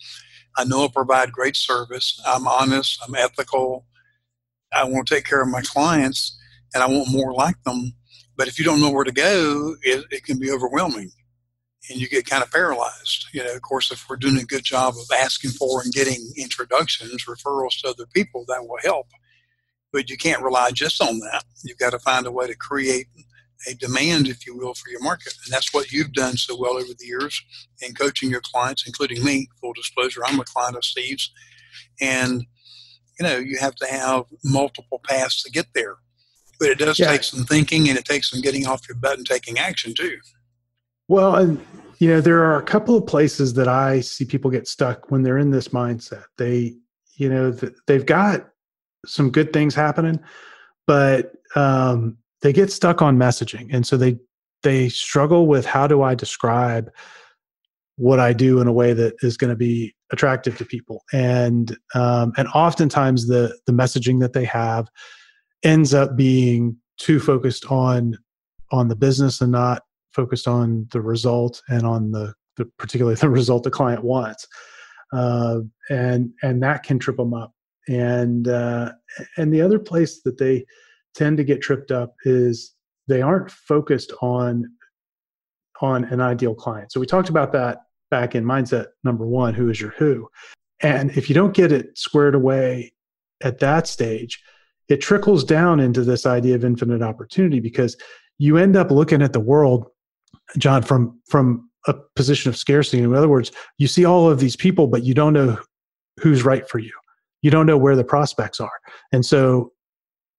I 0.56 0.66
know 0.66 0.86
I 0.86 0.88
provide 0.94 1.32
great 1.32 1.56
service. 1.56 2.22
I'm 2.28 2.48
honest. 2.48 3.02
I'm 3.08 3.16
ethical. 3.16 3.88
I 4.72 4.84
want 4.84 5.08
to 5.08 5.16
take 5.16 5.26
care 5.26 5.42
of 5.42 5.50
my 5.50 5.62
clients 5.62 6.38
and 6.76 6.84
I 6.84 6.88
want 6.88 7.12
more 7.12 7.34
like 7.34 7.62
them. 7.64 7.94
But 8.38 8.48
if 8.48 8.60
you 8.60 8.66
don't 8.66 8.82
know 8.82 8.92
where 8.92 9.06
to 9.06 9.12
go, 9.12 9.76
it, 9.82 10.06
it 10.12 10.24
can 10.26 10.38
be 10.38 10.52
overwhelming 10.52 11.12
and 11.90 12.00
you 12.00 12.08
get 12.08 12.30
kind 12.30 12.44
of 12.44 12.52
paralyzed. 12.52 13.26
You 13.34 13.44
know, 13.44 13.56
of 13.56 13.64
course, 13.64 13.92
if 13.92 14.06
we're 14.08 14.18
doing 14.18 14.38
a 14.38 14.46
good 14.46 14.64
job 14.64 14.94
of 14.94 15.08
asking 15.20 15.52
for 15.52 15.82
and 15.82 15.92
getting 15.92 16.32
introductions, 16.38 17.26
referrals 17.26 17.82
to 17.82 17.90
other 17.90 18.06
people, 18.14 18.46
that 18.48 18.62
will 18.62 18.78
help. 18.84 19.08
But 19.92 20.10
you 20.10 20.18
can't 20.18 20.44
rely 20.44 20.72
just 20.72 21.02
on 21.02 21.20
that. 21.20 21.44
You've 21.64 21.78
got 21.78 21.92
to 21.92 22.00
find 22.00 22.28
a 22.28 22.32
way 22.32 22.48
to 22.48 22.56
create 22.56 23.08
a 23.68 23.74
demand, 23.74 24.28
if 24.28 24.46
you 24.46 24.56
will, 24.56 24.74
for 24.74 24.90
your 24.90 25.02
market. 25.02 25.34
And 25.44 25.54
that's 25.54 25.74
what 25.74 25.92
you've 25.92 26.14
done 26.14 26.38
so 26.38 26.56
well 26.58 26.78
over 26.78 26.94
the 26.98 27.06
years 27.06 27.42
in 27.82 27.94
coaching 27.94 28.30
your 28.30 28.42
clients, 28.42 28.86
including 28.86 29.24
me. 29.24 29.48
Full 29.60 29.74
disclosure, 29.74 30.22
I'm 30.26 30.40
a 30.40 30.46
client 30.46 30.78
of 30.78 30.84
Steve's. 30.84 31.32
And, 32.00 32.46
you 33.20 33.26
know, 33.26 33.38
you 33.38 33.58
have 33.58 33.76
to 33.76 33.88
have 33.88 34.26
multiple 34.44 35.02
paths 35.04 35.44
to 35.44 35.52
get 35.52 35.68
there. 35.74 35.96
But 36.60 36.70
it 36.70 36.78
does 36.78 37.00
yeah. 37.00 37.08
take 37.08 37.24
some 37.24 37.46
thinking 37.46 37.90
and 37.90 37.98
it 37.98 38.06
takes 38.06 38.30
some 38.30 38.42
getting 38.42 38.68
off 38.68 38.88
your 38.88 38.98
butt 38.98 39.18
and 39.18 39.26
taking 39.26 39.58
action 39.58 39.94
too. 39.94 40.18
Well, 41.08 41.36
and 41.36 41.66
you 42.00 42.08
know, 42.10 42.22
there 42.22 42.44
are 42.44 42.58
a 42.58 42.64
couple 42.64 42.96
of 42.96 43.06
places 43.06 43.54
that 43.56 43.68
I 43.68 44.00
see 44.00 44.26
people 44.26 44.50
get 44.50 44.68
stuck 44.68 45.12
when 45.12 45.24
they're 45.24 45.38
in 45.38 45.52
this 45.52 45.70
mindset. 45.70 46.24
They, 46.38 46.78
you 47.16 47.30
know, 47.30 47.52
they've 47.88 48.06
got 48.06 48.50
some 49.06 49.32
good 49.32 49.54
things 49.54 49.76
happening, 49.76 50.20
but 50.88 51.34
um, 51.56 52.18
they 52.42 52.54
get 52.54 52.72
stuck 52.72 53.02
on 53.02 53.18
messaging, 53.18 53.74
and 53.74 53.86
so 53.86 53.98
they 53.98 54.18
they 54.64 54.90
struggle 54.90 55.48
with 55.48 55.66
how 55.66 55.88
do 55.88 56.02
I 56.02 56.16
describe 56.16 56.92
what 57.96 58.20
I 58.20 58.34
do 58.34 58.62
in 58.62 58.68
a 58.68 58.74
way 58.74 58.94
that 58.94 59.16
is 59.22 59.38
going 59.38 59.50
to 59.50 59.56
be 59.56 59.94
attractive 60.12 60.58
to 60.58 60.66
people, 60.66 61.04
and 61.14 61.76
um, 61.96 62.34
and 62.38 62.48
oftentimes 62.50 63.28
the 63.28 63.58
the 63.66 63.74
messaging 63.74 64.20
that 64.22 64.34
they 64.34 64.46
have 64.46 64.88
ends 65.64 65.94
up 65.94 66.16
being 66.16 66.78
too 66.98 67.20
focused 67.20 67.66
on 67.72 68.18
on 68.72 68.88
the 68.88 68.96
business 68.96 69.42
and 69.42 69.52
not 69.52 69.84
focused 70.14 70.48
on 70.48 70.88
the 70.92 71.02
result 71.02 71.62
and 71.70 71.86
on 71.86 72.12
the, 72.12 72.34
the 72.58 72.66
particularly 72.78 73.16
the 73.22 73.30
result 73.30 73.64
the 73.64 73.72
client 73.72 74.04
wants. 74.04 74.48
Uh, 75.12 75.62
and 75.90 76.32
and 76.44 76.62
that 76.62 76.84
can 76.84 77.00
trip 77.00 77.18
them 77.18 77.34
up 77.34 77.52
and 77.90 78.48
uh, 78.48 78.92
and 79.38 79.54
the 79.54 79.62
other 79.62 79.80
place 79.80 80.22
that 80.22 80.38
they 80.38 80.66
tend 81.16 81.38
to 81.38 81.44
get 81.44 81.62
tripped 81.62 81.92
up 81.92 82.14
is 82.24 82.74
they 83.08 83.22
aren't 83.22 83.52
focused 83.52 84.14
on 84.22 84.66
on 85.82 86.04
an 86.06 86.22
ideal 86.22 86.54
client 86.54 86.92
so 86.92 87.00
we 87.00 87.06
talked 87.06 87.30
about 87.30 87.52
that 87.52 87.80
back 88.12 88.36
in 88.36 88.44
mindset 88.44 88.88
number 89.04 89.26
one 89.26 89.54
who 89.54 89.70
is 89.70 89.80
your 89.80 89.92
who 89.92 90.28
and 90.82 91.12
if 91.12 91.30
you 91.30 91.36
don't 91.36 91.54
get 91.54 91.72
it 91.72 91.98
squared 91.98 92.36
away 92.36 92.92
at 93.42 93.60
that 93.60 93.88
stage 93.88 94.42
it 94.88 94.98
trickles 94.98 95.44
down 95.44 95.80
into 95.80 96.04
this 96.04 96.26
idea 96.26 96.56
of 96.56 96.66
infinite 96.66 97.02
opportunity 97.02 97.60
because 97.60 97.96
you 98.38 98.58
end 98.58 98.76
up 98.76 98.92
looking 98.92 99.22
at 99.22 99.34
the 99.34 99.40
world 99.40 99.88
John, 100.58 100.82
from 100.82 101.20
from 101.28 101.70
a 101.88 101.94
position 102.16 102.50
of 102.50 102.58
scarcity. 102.58 103.02
In 103.02 103.14
other 103.14 103.30
words, 103.30 103.52
you 103.78 103.88
see 103.88 104.06
all 104.06 104.30
of 104.30 104.40
these 104.40 104.56
people, 104.56 104.88
but 104.88 105.04
you 105.04 105.14
don't 105.14 105.34
know 105.34 105.58
who's 106.20 106.44
right 106.44 106.68
for 106.68 106.80
you. 106.80 106.92
You 107.42 107.52
don't 107.52 107.66
know 107.66 107.78
where 107.78 107.96
the 107.96 108.04
prospects 108.04 108.60
are, 108.60 108.72
and 109.12 109.26
so 109.26 109.72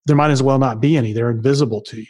there 0.07 0.17
might 0.17 0.31
as 0.31 0.43
well 0.43 0.59
not 0.59 0.81
be 0.81 0.97
any. 0.97 1.13
They're 1.13 1.31
invisible 1.31 1.81
to 1.83 1.99
you. 1.99 2.07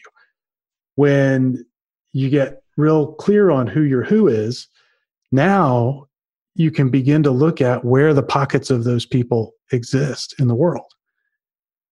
When 0.96 1.64
you 2.12 2.29
get 2.29 2.62
real 2.76 3.12
clear 3.14 3.50
on 3.50 3.66
who 3.66 3.83
your 3.83 4.03
who 4.03 4.29
is, 4.29 4.68
now 5.33 6.07
you 6.55 6.70
can 6.70 6.88
begin 6.88 7.22
to 7.22 7.31
look 7.31 7.61
at 7.61 7.85
where 7.85 8.12
the 8.12 8.22
pockets 8.22 8.70
of 8.70 8.85
those 8.85 9.07
people 9.07 9.53
exist 9.72 10.35
in 10.38 10.48
the 10.48 10.55
world 10.55 10.92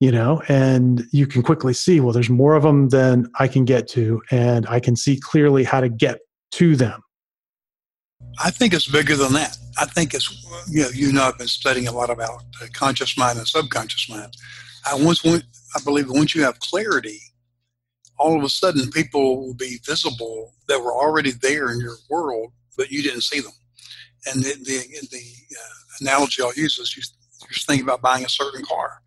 you 0.00 0.12
know 0.12 0.42
and 0.48 1.04
you 1.12 1.26
can 1.26 1.42
quickly 1.42 1.72
see 1.72 2.00
well 2.00 2.12
there's 2.12 2.30
more 2.30 2.54
of 2.54 2.62
them 2.62 2.88
than 2.88 3.30
i 3.38 3.48
can 3.48 3.64
get 3.64 3.88
to 3.88 4.20
and 4.30 4.66
i 4.68 4.80
can 4.80 4.96
see 4.96 5.18
clearly 5.18 5.64
how 5.64 5.80
to 5.80 5.88
get 5.88 6.18
to 6.50 6.76
them 6.76 7.02
i 8.42 8.50
think 8.50 8.74
it's 8.74 8.88
bigger 8.88 9.16
than 9.16 9.32
that. 9.32 9.56
I 9.78 9.86
think 9.86 10.14
it's 10.14 10.28
you 10.68 10.82
know 10.82 10.88
you 10.90 11.12
know 11.12 11.24
i've 11.24 11.38
been 11.38 11.48
studying 11.48 11.88
a 11.88 11.92
lot 11.92 12.10
about 12.10 12.42
conscious 12.72 13.16
mind 13.16 13.38
and 13.38 13.46
subconscious 13.48 14.08
mind. 14.08 14.36
I 14.90 14.94
once 14.94 15.24
went 15.24 15.44
i 15.76 15.80
believe 15.84 16.06
once 16.10 16.34
you 16.34 16.42
have 16.42 16.58
clarity 16.60 17.20
all 18.18 18.36
of 18.36 18.44
a 18.44 18.48
sudden 18.48 18.90
people 18.90 19.40
will 19.46 19.54
be 19.54 19.78
visible 19.84 20.54
that 20.68 20.80
were 20.80 20.92
already 20.94 21.30
there 21.32 21.70
in 21.70 21.80
your 21.80 21.96
world 22.10 22.52
but 22.76 22.90
you 22.90 23.02
didn't 23.02 23.22
see 23.22 23.40
them. 23.40 23.52
And 24.26 24.42
the, 24.42 24.54
the, 24.64 25.06
the 25.10 25.18
uh, 25.18 25.74
analogy 26.00 26.42
i'll 26.42 26.54
use 26.54 26.78
is 26.78 26.96
you, 26.96 27.02
you're 27.42 27.58
thinking 27.66 27.84
about 27.84 28.02
buying 28.02 28.24
a 28.24 28.28
certain 28.28 28.64
car. 28.64 29.02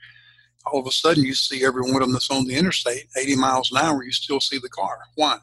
All 0.66 0.80
of 0.80 0.88
a 0.88 0.92
sudden 0.92 1.24
you 1.24 1.34
see 1.34 1.66
every 1.66 1.82
one 1.82 1.96
of 1.96 2.02
them 2.02 2.14
that's 2.14 2.32
on 2.32 2.46
the 2.46 2.56
interstate 2.56 3.08
80 3.18 3.36
miles 3.38 3.72
an 3.72 3.78
hour 3.78 4.04
you 4.04 4.12
still 4.12 4.40
see 4.40 4.60
the 4.60 4.70
car. 4.70 5.00
Why 5.16 5.40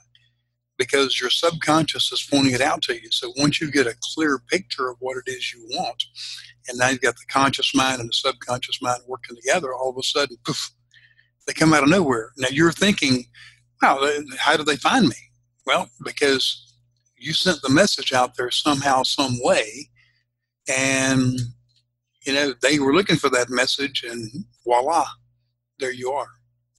because 0.79 1.21
your 1.21 1.31
subconscious 1.31 2.13
is 2.13 2.27
pointing 2.31 2.55
it 2.55 2.61
out 2.61 2.83
to 2.83 2.95
you. 2.95 3.11
So 3.11 3.33
once 3.37 3.61
you 3.61 3.71
get 3.71 3.87
a 3.87 3.97
clear 4.15 4.39
picture 4.39 4.89
of 4.89 4.97
what 5.01 5.17
it 5.17 5.31
is 5.31 5.53
you 5.53 5.67
want 5.71 6.03
and 6.69 6.79
now 6.79 6.89
you've 6.89 7.01
got 7.01 7.17
the 7.17 7.27
conscious 7.29 7.75
mind 7.75 8.01
and 8.01 8.09
the 8.09 8.15
subconscious 8.15 8.81
mind 8.81 9.01
working 9.07 9.37
together 9.37 9.75
all 9.75 9.91
of 9.91 9.97
a 9.99 10.03
sudden 10.03 10.37
poof 10.45 10.71
they 11.47 11.55
come 11.55 11.73
out 11.73 11.83
of 11.83 11.89
nowhere. 11.89 12.33
Now 12.37 12.49
you're 12.51 12.73
thinking 12.73 13.25
wow 13.83 14.09
how 14.39 14.57
did 14.57 14.67
they 14.67 14.77
find 14.77 15.09
me? 15.09 15.17
Well 15.67 15.89
because 16.05 16.75
you 17.17 17.33
sent 17.33 17.61
the 17.63 17.71
message 17.71 18.13
out 18.13 18.37
there 18.37 18.51
somehow 18.51 19.03
some 19.03 19.37
way 19.43 19.89
and 20.69 21.41
you 22.29 22.35
know, 22.35 22.53
they 22.61 22.79
were 22.79 22.95
looking 22.95 23.17
for 23.17 23.31
that 23.31 23.49
message, 23.49 24.05
and 24.05 24.31
voila, 24.63 25.07
there 25.79 25.93
you 25.93 26.11
are. 26.11 26.29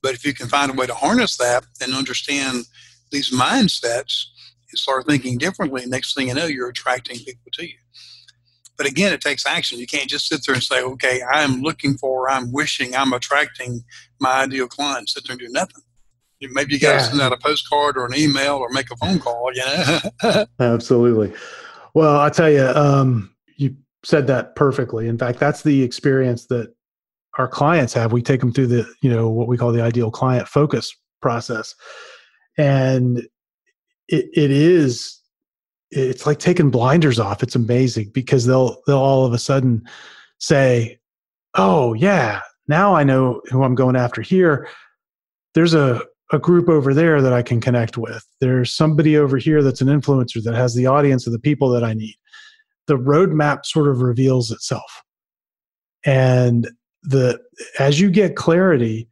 But 0.03 0.13
if 0.13 0.23
you 0.23 0.31
can 0.31 0.47
find 0.47 0.71
a 0.71 0.75
way 0.75 0.85
to 0.85 0.93
harness 0.93 1.37
that 1.37 1.65
and 1.81 1.93
understand 1.93 2.65
these 3.11 3.31
mindsets 3.31 4.25
and 4.69 4.77
start 4.77 5.05
thinking 5.07 5.37
differently, 5.37 5.85
next 5.85 6.15
thing 6.15 6.27
you 6.27 6.33
know, 6.33 6.45
you're 6.45 6.69
attracting 6.69 7.17
people 7.17 7.51
to 7.53 7.67
you. 7.67 7.75
But 8.77 8.87
again, 8.87 9.11
it 9.11 9.19
takes 9.19 9.45
action. 9.45 9.77
You 9.77 9.87
can't 9.87 10.09
just 10.09 10.27
sit 10.27 10.41
there 10.45 10.55
and 10.55 10.63
say, 10.63 10.81
okay, 10.81 11.21
I'm 11.29 11.61
looking 11.61 11.97
for, 11.97 12.29
I'm 12.29 12.51
wishing, 12.53 12.95
I'm 12.95 13.11
attracting 13.11 13.83
my 14.21 14.43
ideal 14.43 14.67
client, 14.67 15.09
sit 15.09 15.27
there 15.27 15.33
and 15.33 15.39
do 15.39 15.49
nothing. 15.49 15.83
Maybe 16.41 16.75
you 16.75 16.79
got 16.79 16.91
to 16.91 16.97
yeah. 16.99 17.03
send 17.09 17.21
out 17.21 17.33
a 17.33 17.37
postcard 17.37 17.97
or 17.97 18.05
an 18.05 18.15
email 18.15 18.55
or 18.55 18.69
make 18.69 18.89
a 18.89 18.95
phone 18.95 19.19
call, 19.19 19.51
you 19.53 19.65
know? 19.65 20.45
Absolutely. 20.59 21.33
Well, 21.93 22.21
I 22.21 22.29
tell 22.29 22.49
you, 22.49 22.65
um, 22.67 23.35
you 23.57 23.75
said 24.05 24.27
that 24.27 24.55
perfectly. 24.55 25.09
In 25.09 25.17
fact, 25.17 25.39
that's 25.39 25.63
the 25.63 25.83
experience 25.83 26.45
that 26.45 26.73
our 27.37 27.49
clients 27.49 27.93
have. 27.93 28.13
We 28.13 28.21
take 28.21 28.39
them 28.39 28.53
through 28.53 28.67
the, 28.67 28.89
you 29.01 29.09
know, 29.09 29.29
what 29.29 29.49
we 29.49 29.57
call 29.57 29.73
the 29.73 29.81
ideal 29.81 30.11
client 30.11 30.47
focus 30.47 30.95
process. 31.21 31.75
And 32.59 33.19
it, 34.09 34.29
it 34.33 34.51
is 34.51 35.19
it's 35.91 36.25
like 36.25 36.39
taking 36.39 36.69
blinders 36.69 37.19
off. 37.19 37.41
It's 37.41 37.55
amazing 37.55 38.11
because 38.13 38.45
they'll 38.45 38.81
they'll 38.85 38.97
all 38.97 39.25
of 39.25 39.33
a 39.33 39.39
sudden 39.39 39.83
say, 40.39 40.99
"Oh 41.55 41.93
yeah, 41.93 42.41
now 42.67 42.95
I 42.95 43.03
know 43.03 43.41
who 43.49 43.63
I'm 43.63 43.75
going 43.75 43.95
after 43.95 44.21
here. 44.21 44.67
There's 45.55 45.73
a 45.73 46.01
a 46.31 46.37
group 46.37 46.69
over 46.69 46.93
there 46.93 47.23
that 47.23 47.33
I 47.33 47.41
can 47.41 47.59
connect 47.59 47.97
with. 47.97 48.23
There's 48.39 48.71
somebody 48.71 49.17
over 49.17 49.37
here 49.37 49.63
that's 49.63 49.81
an 49.81 49.87
influencer 49.87 50.43
that 50.43 50.53
has 50.53 50.75
the 50.75 50.85
audience 50.85 51.25
of 51.25 51.33
the 51.33 51.39
people 51.39 51.69
that 51.69 51.83
I 51.83 51.93
need." 51.93 52.15
The 52.87 52.97
roadmap 52.97 53.65
sort 53.65 53.87
of 53.87 54.01
reveals 54.01 54.51
itself. 54.51 55.03
And 56.05 56.69
the 57.03 57.39
as 57.79 57.99
you 57.99 58.11
get 58.11 58.35
clarity, 58.35 59.08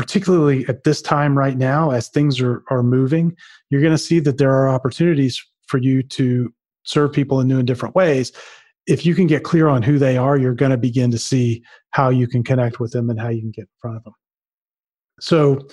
particularly 0.00 0.66
at 0.66 0.84
this 0.84 1.02
time 1.02 1.36
right 1.36 1.58
now, 1.58 1.90
as 1.90 2.08
things 2.08 2.40
are, 2.40 2.64
are 2.70 2.82
moving, 2.82 3.36
you're 3.68 3.82
going 3.82 3.92
to 3.92 3.98
see 3.98 4.18
that 4.18 4.38
there 4.38 4.50
are 4.50 4.66
opportunities 4.66 5.38
for 5.66 5.76
you 5.76 6.02
to 6.02 6.50
serve 6.84 7.12
people 7.12 7.38
in 7.38 7.46
new 7.46 7.58
and 7.58 7.66
different 7.66 7.94
ways. 7.94 8.32
If 8.86 9.04
you 9.04 9.14
can 9.14 9.26
get 9.26 9.44
clear 9.44 9.68
on 9.68 9.82
who 9.82 9.98
they 9.98 10.16
are 10.16 10.38
you're 10.38 10.54
going 10.54 10.70
to 10.70 10.78
begin 10.78 11.10
to 11.10 11.18
see 11.18 11.62
how 11.90 12.08
you 12.08 12.26
can 12.26 12.42
connect 12.42 12.80
with 12.80 12.92
them 12.92 13.10
and 13.10 13.20
how 13.20 13.28
you 13.28 13.42
can 13.42 13.50
get 13.50 13.64
in 13.64 13.68
front 13.78 13.98
of 13.98 14.04
them. 14.04 14.14
So 15.20 15.68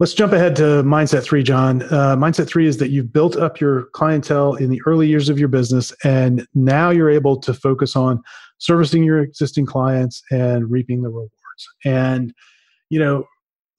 let's 0.00 0.12
jump 0.12 0.32
ahead 0.32 0.56
to 0.56 0.82
mindset 0.82 1.22
three 1.22 1.44
john. 1.44 1.82
Uh, 1.82 2.16
mindset 2.16 2.48
three 2.48 2.66
is 2.66 2.78
that 2.78 2.88
you've 2.88 3.12
built 3.12 3.36
up 3.36 3.60
your 3.60 3.84
clientele 3.92 4.56
in 4.56 4.70
the 4.70 4.82
early 4.86 5.06
years 5.06 5.28
of 5.28 5.38
your 5.38 5.46
business 5.46 5.92
and 6.02 6.48
now 6.52 6.90
you're 6.90 7.10
able 7.10 7.38
to 7.42 7.54
focus 7.54 7.94
on 7.94 8.20
servicing 8.58 9.04
your 9.04 9.20
existing 9.20 9.66
clients 9.66 10.20
and 10.32 10.68
reaping 10.68 11.02
the 11.02 11.10
rewards. 11.10 11.30
And 11.84 12.34
you 12.90 12.98
know 12.98 13.24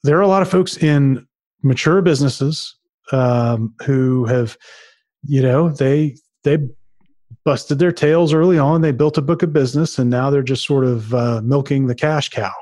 there 0.03 0.17
are 0.17 0.21
a 0.21 0.27
lot 0.27 0.41
of 0.41 0.49
folks 0.49 0.77
in 0.77 1.25
mature 1.61 2.01
businesses 2.01 2.75
um, 3.11 3.73
who 3.85 4.25
have 4.25 4.57
you 5.23 5.41
know 5.41 5.69
they 5.69 6.17
they 6.43 6.57
busted 7.45 7.79
their 7.79 7.91
tails 7.91 8.33
early 8.33 8.57
on. 8.57 8.81
They 8.81 8.91
built 8.91 9.17
a 9.17 9.21
book 9.21 9.43
of 9.43 9.51
business 9.51 9.97
and 9.97 10.09
now 10.09 10.29
they're 10.29 10.43
just 10.43 10.65
sort 10.65 10.85
of 10.85 11.13
uh, 11.13 11.41
milking 11.43 11.87
the 11.87 11.95
cash 11.95 12.29
cow 12.29 12.53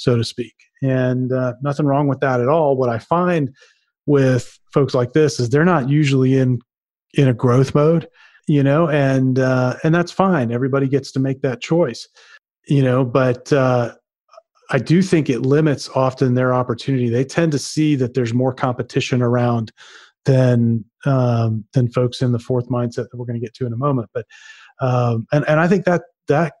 so 0.00 0.16
to 0.16 0.24
speak. 0.24 0.54
And 0.82 1.30
uh, 1.30 1.52
nothing 1.62 1.84
wrong 1.84 2.08
with 2.08 2.20
that 2.20 2.40
at 2.40 2.48
all. 2.48 2.74
What 2.74 2.88
i 2.88 2.98
find 2.98 3.54
with 4.06 4.58
folks 4.72 4.94
like 4.94 5.12
this 5.12 5.38
is 5.38 5.50
they're 5.50 5.64
not 5.64 5.88
usually 5.88 6.38
in 6.38 6.58
in 7.14 7.28
a 7.28 7.34
growth 7.34 7.74
mode 7.74 8.08
you 8.48 8.62
know 8.62 8.88
and 8.88 9.38
uh, 9.38 9.76
and 9.84 9.94
that's 9.94 10.10
fine. 10.10 10.50
Everybody 10.50 10.88
gets 10.88 11.12
to 11.12 11.20
make 11.20 11.42
that 11.42 11.60
choice 11.60 12.08
you 12.66 12.82
know 12.82 13.04
but 13.04 13.52
uh, 13.52 13.94
i 14.70 14.78
do 14.78 15.02
think 15.02 15.28
it 15.28 15.40
limits 15.40 15.88
often 15.90 16.34
their 16.34 16.52
opportunity 16.54 17.08
they 17.08 17.24
tend 17.24 17.52
to 17.52 17.58
see 17.58 17.94
that 17.96 18.14
there's 18.14 18.34
more 18.34 18.52
competition 18.52 19.22
around 19.22 19.72
than 20.24 20.84
um, 21.06 21.64
than 21.72 21.88
folks 21.88 22.22
in 22.22 22.32
the 22.32 22.38
fourth 22.38 22.68
mindset 22.68 23.08
that 23.10 23.16
we're 23.16 23.26
going 23.26 23.40
to 23.40 23.44
get 23.44 23.54
to 23.54 23.66
in 23.66 23.72
a 23.72 23.76
moment. 23.76 24.10
But 24.12 24.26
um, 24.80 25.26
and 25.32 25.44
and 25.48 25.60
I 25.60 25.68
think 25.68 25.84
that 25.84 26.02
that 26.28 26.54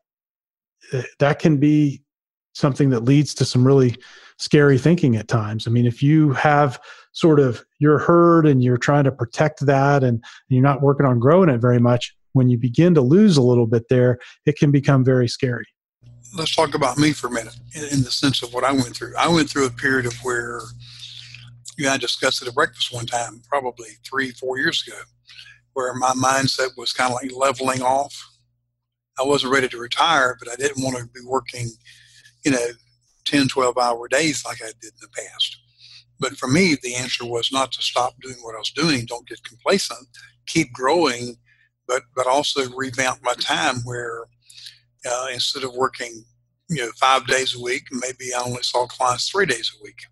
that 1.18 1.38
can 1.38 1.58
be 1.58 2.02
something 2.54 2.90
that 2.90 3.04
leads 3.04 3.34
to 3.34 3.44
some 3.44 3.66
really 3.66 3.96
scary 4.38 4.78
thinking 4.78 5.16
at 5.16 5.28
times. 5.28 5.68
I 5.68 5.70
mean, 5.70 5.86
if 5.86 6.02
you 6.02 6.32
have 6.32 6.80
sort 7.12 7.38
of 7.38 7.62
your 7.78 7.98
herd 7.98 8.46
and 8.46 8.62
you're 8.62 8.78
trying 8.78 9.04
to 9.04 9.12
protect 9.12 9.64
that 9.66 10.02
and 10.02 10.22
you're 10.48 10.62
not 10.62 10.82
working 10.82 11.06
on 11.06 11.18
growing 11.18 11.48
it 11.48 11.58
very 11.58 11.78
much, 11.78 12.14
when 12.32 12.48
you 12.48 12.58
begin 12.58 12.94
to 12.94 13.02
lose 13.02 13.36
a 13.36 13.42
little 13.42 13.66
bit 13.66 13.84
there, 13.88 14.18
it 14.46 14.56
can 14.56 14.70
become 14.70 15.04
very 15.04 15.28
scary. 15.28 15.66
Let's 16.32 16.54
talk 16.54 16.74
about 16.74 16.96
me 16.96 17.12
for 17.12 17.26
a 17.26 17.30
minute 17.30 17.56
in 17.74 18.02
the 18.02 18.10
sense 18.10 18.42
of 18.42 18.54
what 18.54 18.62
I 18.62 18.70
went 18.70 18.96
through. 18.96 19.14
I 19.18 19.26
went 19.28 19.50
through 19.50 19.66
a 19.66 19.70
period 19.70 20.06
of 20.06 20.14
where 20.22 20.60
you 21.76 21.86
and 21.86 21.94
I 21.94 21.96
discussed 21.96 22.40
it 22.40 22.48
at 22.48 22.54
breakfast 22.54 22.94
one 22.94 23.06
time, 23.06 23.42
probably 23.48 23.88
three, 24.08 24.30
four 24.30 24.58
years 24.58 24.86
ago, 24.86 24.96
where 25.72 25.92
my 25.94 26.10
mindset 26.10 26.76
was 26.76 26.92
kind 26.92 27.12
of 27.12 27.18
like 27.20 27.32
leveling 27.34 27.82
off. 27.82 28.14
I 29.18 29.24
wasn't 29.24 29.52
ready 29.52 29.68
to 29.68 29.78
retire, 29.78 30.36
but 30.38 30.52
I 30.52 30.56
didn't 30.56 30.84
want 30.84 30.96
to 30.98 31.04
be 31.06 31.20
working, 31.26 31.68
you 32.44 32.52
know, 32.52 32.66
10, 33.24 33.48
12 33.48 33.76
hour 33.76 34.06
days 34.06 34.44
like 34.44 34.62
I 34.62 34.72
did 34.80 34.92
in 34.92 35.00
the 35.00 35.08
past. 35.08 35.56
But 36.20 36.36
for 36.36 36.46
me, 36.46 36.76
the 36.80 36.94
answer 36.94 37.24
was 37.24 37.50
not 37.50 37.72
to 37.72 37.82
stop 37.82 38.14
doing 38.20 38.36
what 38.42 38.54
I 38.54 38.58
was 38.58 38.70
doing, 38.70 39.04
don't 39.06 39.26
get 39.26 39.42
complacent, 39.42 40.06
keep 40.46 40.72
growing, 40.72 41.36
but, 41.88 42.02
but 42.14 42.26
also 42.28 42.70
revamp 42.70 43.18
my 43.22 43.34
time 43.34 43.76
where 43.84 44.26
uh, 45.08 45.26
instead 45.32 45.64
of 45.64 45.74
working, 45.74 46.24
you 46.68 46.76
know, 46.76 46.90
five 46.98 47.26
days 47.26 47.54
a 47.54 47.60
week, 47.60 47.84
maybe 47.90 48.32
I 48.34 48.42
only 48.42 48.62
saw 48.62 48.86
clients 48.86 49.28
three 49.28 49.46
days 49.46 49.72
a 49.78 49.82
week. 49.82 50.02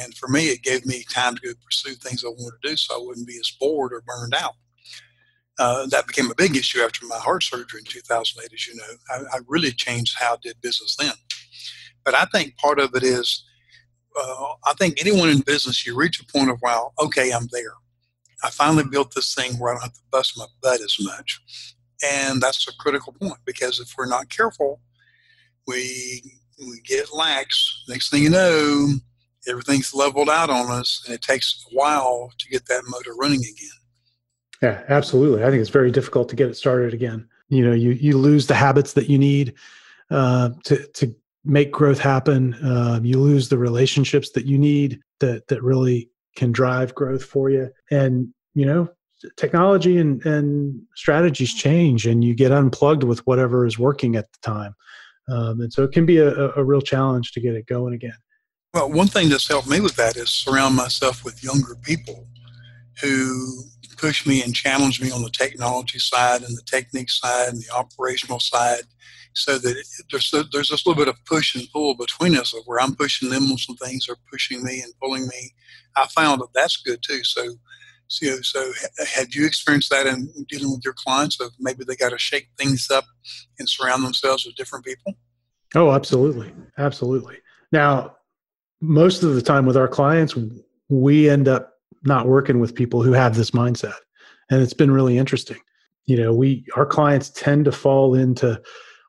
And 0.00 0.14
for 0.16 0.28
me, 0.28 0.46
it 0.46 0.62
gave 0.62 0.86
me 0.86 1.04
time 1.10 1.34
to 1.36 1.40
go 1.40 1.52
pursue 1.64 1.94
things 1.94 2.24
I 2.24 2.28
wanted 2.28 2.62
to 2.62 2.68
do 2.70 2.76
so 2.76 2.94
I 2.94 3.04
wouldn't 3.04 3.26
be 3.26 3.38
as 3.38 3.50
bored 3.58 3.92
or 3.92 4.02
burned 4.02 4.34
out. 4.34 4.54
Uh, 5.58 5.86
that 5.86 6.06
became 6.06 6.30
a 6.30 6.34
big 6.34 6.56
issue 6.56 6.80
after 6.80 7.04
my 7.06 7.18
heart 7.18 7.42
surgery 7.42 7.80
in 7.80 7.84
2008, 7.84 8.52
as 8.52 8.66
you 8.66 8.74
know. 8.74 8.82
I, 9.10 9.36
I, 9.36 9.40
really 9.46 9.70
changed 9.70 10.16
how 10.18 10.34
I 10.34 10.36
did 10.42 10.60
business 10.62 10.96
then. 10.96 11.12
But 12.04 12.14
I 12.14 12.24
think 12.32 12.56
part 12.56 12.80
of 12.80 12.94
it 12.94 13.02
is, 13.02 13.44
uh, 14.18 14.54
I 14.64 14.72
think 14.78 14.98
anyone 14.98 15.28
in 15.28 15.40
business, 15.40 15.86
you 15.86 15.94
reach 15.94 16.20
a 16.20 16.26
point 16.26 16.50
of, 16.50 16.58
wow, 16.62 16.92
okay, 16.98 17.32
I'm 17.32 17.48
there. 17.52 17.74
I 18.42 18.50
finally 18.50 18.84
built 18.84 19.14
this 19.14 19.34
thing 19.34 19.52
where 19.58 19.72
I 19.72 19.74
don't 19.74 19.82
have 19.82 19.92
to 19.92 20.00
bust 20.10 20.38
my 20.38 20.46
butt 20.62 20.80
as 20.80 20.96
much. 20.98 21.40
And 22.02 22.40
that's 22.40 22.66
a 22.68 22.76
critical 22.76 23.12
point 23.12 23.38
because 23.44 23.80
if 23.80 23.94
we're 23.96 24.06
not 24.06 24.28
careful, 24.28 24.80
we, 25.66 26.22
we 26.58 26.80
get 26.80 27.14
lax. 27.14 27.84
Next 27.88 28.10
thing 28.10 28.22
you 28.22 28.30
know, 28.30 28.88
everything's 29.46 29.94
leveled 29.94 30.28
out 30.28 30.50
on 30.50 30.70
us, 30.70 31.02
and 31.06 31.14
it 31.14 31.22
takes 31.22 31.64
a 31.70 31.74
while 31.74 32.30
to 32.38 32.48
get 32.48 32.66
that 32.66 32.82
motor 32.88 33.14
running 33.18 33.40
again. 33.40 33.68
Yeah, 34.62 34.82
absolutely. 34.88 35.42
I 35.42 35.50
think 35.50 35.60
it's 35.60 35.70
very 35.70 35.90
difficult 35.90 36.28
to 36.28 36.36
get 36.36 36.48
it 36.48 36.56
started 36.56 36.94
again. 36.94 37.28
You 37.48 37.66
know, 37.66 37.72
you 37.72 37.90
you 37.90 38.16
lose 38.16 38.46
the 38.46 38.54
habits 38.54 38.92
that 38.94 39.10
you 39.10 39.18
need 39.18 39.54
uh, 40.10 40.50
to 40.64 40.86
to 40.86 41.14
make 41.44 41.72
growth 41.72 41.98
happen. 41.98 42.54
Uh, 42.54 43.00
you 43.02 43.20
lose 43.20 43.48
the 43.48 43.58
relationships 43.58 44.30
that 44.30 44.46
you 44.46 44.58
need 44.58 45.00
that 45.18 45.48
that 45.48 45.62
really 45.62 46.08
can 46.36 46.52
drive 46.52 46.94
growth 46.94 47.24
for 47.24 47.50
you. 47.50 47.70
And 47.90 48.32
you 48.54 48.66
know, 48.66 48.88
technology 49.36 49.98
and 49.98 50.24
and 50.24 50.82
strategies 50.94 51.54
change, 51.54 52.06
and 52.06 52.24
you 52.24 52.34
get 52.34 52.52
unplugged 52.52 53.04
with 53.04 53.26
whatever 53.26 53.66
is 53.66 53.78
working 53.78 54.16
at 54.16 54.32
the 54.32 54.38
time. 54.42 54.74
Um, 55.28 55.60
and 55.60 55.72
so 55.72 55.84
it 55.84 55.92
can 55.92 56.04
be 56.04 56.18
a, 56.18 56.52
a 56.54 56.64
real 56.64 56.80
challenge 56.80 57.32
to 57.32 57.40
get 57.40 57.54
it 57.54 57.66
going 57.66 57.94
again. 57.94 58.16
Well, 58.74 58.90
one 58.90 59.06
thing 59.06 59.28
that's 59.28 59.46
helped 59.46 59.68
me 59.68 59.80
with 59.80 59.96
that 59.96 60.16
is 60.16 60.30
surround 60.30 60.74
myself 60.76 61.24
with 61.24 61.44
younger 61.44 61.74
people 61.82 62.26
who 63.00 63.62
push 63.98 64.26
me 64.26 64.42
and 64.42 64.54
challenge 64.54 65.00
me 65.00 65.10
on 65.10 65.22
the 65.22 65.30
technology 65.30 65.98
side 65.98 66.42
and 66.42 66.56
the 66.56 66.62
technique 66.62 67.10
side 67.10 67.50
and 67.50 67.58
the 67.58 67.72
operational 67.74 68.40
side 68.40 68.82
so 69.34 69.58
that 69.58 69.76
it, 69.76 69.86
there's, 70.10 70.30
there's 70.30 70.70
this 70.70 70.86
little 70.86 70.94
bit 70.94 71.08
of 71.08 71.24
push 71.24 71.54
and 71.54 71.70
pull 71.72 71.94
between 71.94 72.36
us 72.36 72.54
of 72.54 72.62
where 72.66 72.80
I'm 72.80 72.94
pushing 72.94 73.30
them 73.30 73.44
on 73.44 73.58
some 73.58 73.76
things, 73.76 74.06
they're 74.06 74.16
pushing 74.30 74.64
me 74.64 74.80
and 74.80 74.92
pulling 75.00 75.26
me. 75.26 75.52
I 75.96 76.06
found 76.08 76.40
that 76.40 76.48
that's 76.54 76.78
good 76.78 77.02
too. 77.02 77.22
So, 77.24 77.54
so, 78.12 78.42
so 78.42 78.72
have 79.14 79.34
you 79.34 79.46
experienced 79.46 79.88
that 79.88 80.06
in 80.06 80.28
dealing 80.46 80.70
with 80.70 80.82
your 80.84 80.92
clients 80.92 81.40
of 81.40 81.50
maybe 81.58 81.82
they 81.82 81.96
got 81.96 82.10
to 82.10 82.18
shake 82.18 82.48
things 82.58 82.90
up 82.90 83.04
and 83.58 83.66
surround 83.68 84.04
themselves 84.04 84.44
with 84.44 84.54
different 84.54 84.84
people? 84.84 85.14
Oh, 85.74 85.92
absolutely. 85.92 86.52
Absolutely. 86.76 87.38
Now, 87.72 88.14
most 88.82 89.22
of 89.22 89.34
the 89.34 89.40
time 89.40 89.64
with 89.64 89.78
our 89.78 89.88
clients, 89.88 90.36
we 90.90 91.30
end 91.30 91.48
up 91.48 91.72
not 92.04 92.26
working 92.26 92.60
with 92.60 92.74
people 92.74 93.02
who 93.02 93.12
have 93.12 93.34
this 93.34 93.52
mindset. 93.52 93.94
And 94.50 94.60
it's 94.60 94.74
been 94.74 94.90
really 94.90 95.16
interesting. 95.16 95.58
You 96.04 96.18
know, 96.18 96.34
we 96.34 96.66
our 96.76 96.84
clients 96.84 97.30
tend 97.30 97.64
to 97.64 97.72
fall 97.72 98.14
into 98.14 98.60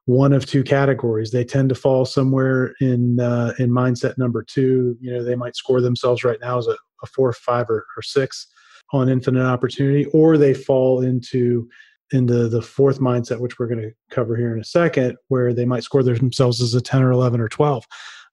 one 0.06 0.32
of 0.32 0.46
two 0.46 0.64
categories. 0.64 1.32
They 1.32 1.44
tend 1.44 1.70
to 1.70 1.76
fall 1.76 2.06
somewhere 2.06 2.74
in 2.80 3.20
uh, 3.20 3.54
in 3.60 3.72
mindset 3.72 4.18
number 4.18 4.44
two. 4.44 4.96
You 5.02 5.12
know, 5.12 5.24
they 5.24 5.36
might 5.36 5.58
score 5.58 5.82
themselves 5.82 6.24
right 6.24 6.40
now 6.40 6.60
as 6.60 6.68
a, 6.68 6.78
a 7.02 7.08
four, 7.08 7.34
five, 7.34 7.70
or, 7.70 7.86
or 7.98 8.02
six 8.02 8.48
on 8.94 9.10
infinite 9.10 9.46
opportunity, 9.46 10.06
or 10.14 10.38
they 10.38 10.54
fall 10.54 11.02
into 11.02 11.68
into 12.12 12.48
the 12.48 12.62
fourth 12.62 13.00
mindset, 13.00 13.40
which 13.40 13.58
we're 13.58 13.68
going 13.68 13.82
to 13.82 13.92
cover 14.12 14.36
here 14.36 14.54
in 14.54 14.62
a 14.62 14.64
second, 14.64 15.18
where 15.30 15.52
they 15.52 15.66
might 15.66 15.84
score 15.84 16.04
themselves 16.04 16.62
as 16.62 16.76
a 16.76 16.82
10 16.82 17.02
or 17.02 17.12
11 17.12 17.42
or 17.42 17.50
12. 17.50 17.86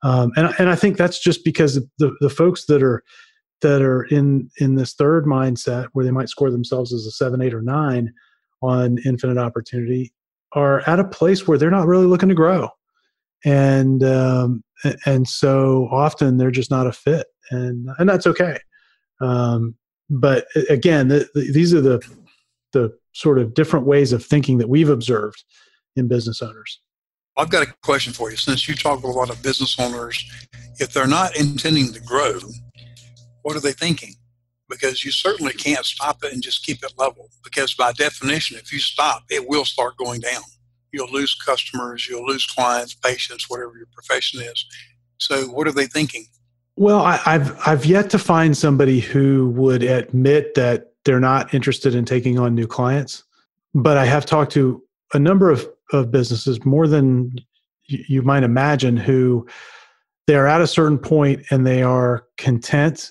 Um, 0.02 0.32
and 0.36 0.54
and 0.58 0.68
I 0.68 0.76
think 0.76 0.96
that's 0.96 1.18
just 1.18 1.44
because 1.44 1.74
the 1.98 2.14
the 2.20 2.30
folks 2.30 2.66
that 2.66 2.82
are 2.82 3.02
that 3.60 3.82
are 3.82 4.04
in 4.04 4.50
in 4.58 4.74
this 4.74 4.94
third 4.94 5.26
mindset 5.26 5.88
where 5.92 6.04
they 6.04 6.10
might 6.10 6.28
score 6.28 6.50
themselves 6.50 6.92
as 6.92 7.06
a 7.06 7.10
seven, 7.10 7.42
eight, 7.42 7.54
or 7.54 7.62
nine 7.62 8.12
on 8.62 8.98
infinite 9.04 9.38
opportunity 9.38 10.12
are 10.52 10.80
at 10.88 11.00
a 11.00 11.04
place 11.04 11.46
where 11.46 11.58
they're 11.58 11.70
not 11.70 11.86
really 11.86 12.06
looking 12.06 12.30
to 12.30 12.34
grow, 12.34 12.68
and 13.44 14.02
um, 14.02 14.64
and 15.04 15.28
so 15.28 15.86
often 15.90 16.38
they're 16.38 16.50
just 16.50 16.70
not 16.70 16.86
a 16.86 16.92
fit, 16.92 17.26
and 17.50 17.88
and 17.98 18.08
that's 18.08 18.26
okay. 18.26 18.58
Um, 19.20 19.74
but 20.10 20.46
again, 20.68 21.08
the, 21.08 21.28
the, 21.34 21.52
these 21.52 21.72
are 21.72 21.80
the 21.80 22.00
the 22.72 22.96
sort 23.12 23.38
of 23.38 23.54
different 23.54 23.86
ways 23.86 24.12
of 24.12 24.24
thinking 24.24 24.58
that 24.58 24.68
we've 24.68 24.88
observed 24.88 25.42
in 25.96 26.08
business 26.08 26.42
owners. 26.42 26.80
I've 27.36 27.50
got 27.50 27.66
a 27.66 27.72
question 27.82 28.12
for 28.12 28.30
you. 28.30 28.36
Since 28.36 28.68
you 28.68 28.74
talk 28.74 29.02
with 29.02 29.14
a 29.14 29.18
lot 29.18 29.30
of 29.30 29.42
business 29.42 29.78
owners, 29.78 30.24
if 30.78 30.92
they're 30.92 31.06
not 31.06 31.36
intending 31.36 31.92
to 31.92 32.00
grow, 32.00 32.38
what 33.42 33.56
are 33.56 33.60
they 33.60 33.72
thinking? 33.72 34.14
Because 34.68 35.04
you 35.04 35.10
certainly 35.10 35.52
can't 35.52 35.84
stop 35.84 36.22
it 36.22 36.32
and 36.32 36.42
just 36.42 36.64
keep 36.64 36.84
it 36.84 36.92
level. 36.96 37.28
Because 37.42 37.74
by 37.74 37.92
definition, 37.92 38.56
if 38.56 38.72
you 38.72 38.78
stop, 38.78 39.24
it 39.30 39.48
will 39.48 39.64
start 39.64 39.96
going 39.96 40.20
down. 40.20 40.42
You'll 40.92 41.10
lose 41.10 41.34
customers, 41.34 42.08
you'll 42.08 42.26
lose 42.26 42.46
clients, 42.46 42.94
patients, 42.94 43.46
whatever 43.48 43.72
your 43.76 43.88
profession 43.92 44.42
is. 44.42 44.64
So, 45.18 45.46
what 45.46 45.66
are 45.68 45.72
they 45.72 45.86
thinking? 45.86 46.26
Well, 46.76 47.00
I, 47.00 47.16
have 47.16 47.60
I've 47.66 47.84
yet 47.84 48.10
to 48.10 48.18
find 48.18 48.56
somebody 48.56 49.00
who 49.00 49.50
would 49.50 49.82
admit 49.82 50.54
that 50.54 50.92
they're 51.04 51.20
not 51.20 51.52
interested 51.52 51.94
in 51.94 52.04
taking 52.04 52.38
on 52.38 52.54
new 52.54 52.66
clients. 52.66 53.24
But 53.74 53.96
I 53.96 54.04
have 54.06 54.26
talked 54.26 54.52
to 54.52 54.82
a 55.14 55.18
number 55.18 55.50
of, 55.50 55.68
of 55.92 56.10
businesses, 56.10 56.64
more 56.64 56.86
than 56.86 57.34
you 57.86 58.22
might 58.22 58.42
imagine, 58.42 58.96
who 58.96 59.46
they 60.26 60.34
are 60.36 60.46
at 60.46 60.60
a 60.60 60.66
certain 60.66 60.98
point 60.98 61.44
and 61.50 61.66
they 61.66 61.82
are 61.82 62.24
content 62.36 63.10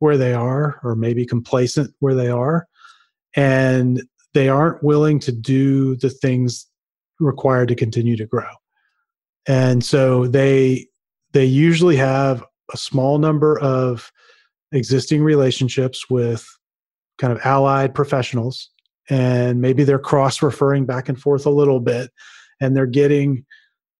where 0.00 0.16
they 0.16 0.34
are, 0.34 0.80
or 0.82 0.94
maybe 0.94 1.26
complacent 1.26 1.92
where 1.98 2.14
they 2.14 2.28
are, 2.28 2.68
and 3.34 4.02
they 4.34 4.48
aren't 4.48 4.82
willing 4.82 5.18
to 5.18 5.32
do 5.32 5.96
the 5.96 6.10
things 6.10 6.66
required 7.18 7.68
to 7.68 7.74
continue 7.74 8.16
to 8.16 8.26
grow. 8.26 8.48
And 9.46 9.84
so 9.84 10.26
they 10.26 10.86
they 11.32 11.44
usually 11.44 11.96
have 11.96 12.44
a 12.72 12.76
small 12.76 13.18
number 13.18 13.58
of 13.60 14.10
existing 14.72 15.22
relationships 15.22 16.10
with 16.10 16.46
kind 17.18 17.32
of 17.32 17.40
allied 17.44 17.94
professionals 17.94 18.70
and 19.10 19.60
maybe 19.60 19.84
they're 19.84 19.98
cross 19.98 20.42
referring 20.42 20.84
back 20.84 21.08
and 21.08 21.20
forth 21.20 21.46
a 21.46 21.50
little 21.50 21.80
bit 21.80 22.10
and 22.60 22.76
they're 22.76 22.86
getting 22.86 23.44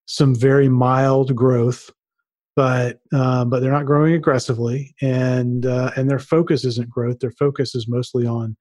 some 0.07 0.35
very 0.35 0.69
mild 0.69 1.35
growth 1.35 1.91
but 2.59 2.99
um, 3.13 3.51
but 3.51 3.61
they're 3.61 3.71
not 3.71 3.87
growing 3.87 4.15
aggressively 4.15 4.93
and 5.01 5.65
uh, 5.65 5.93
and 5.95 6.11
their 6.11 6.19
focus 6.19 6.65
isn't 6.65 6.91
growth. 6.91 7.21
Their 7.21 7.31
focus 7.31 7.77
is 7.77 7.87
mostly 7.87 8.27
on 8.27 8.57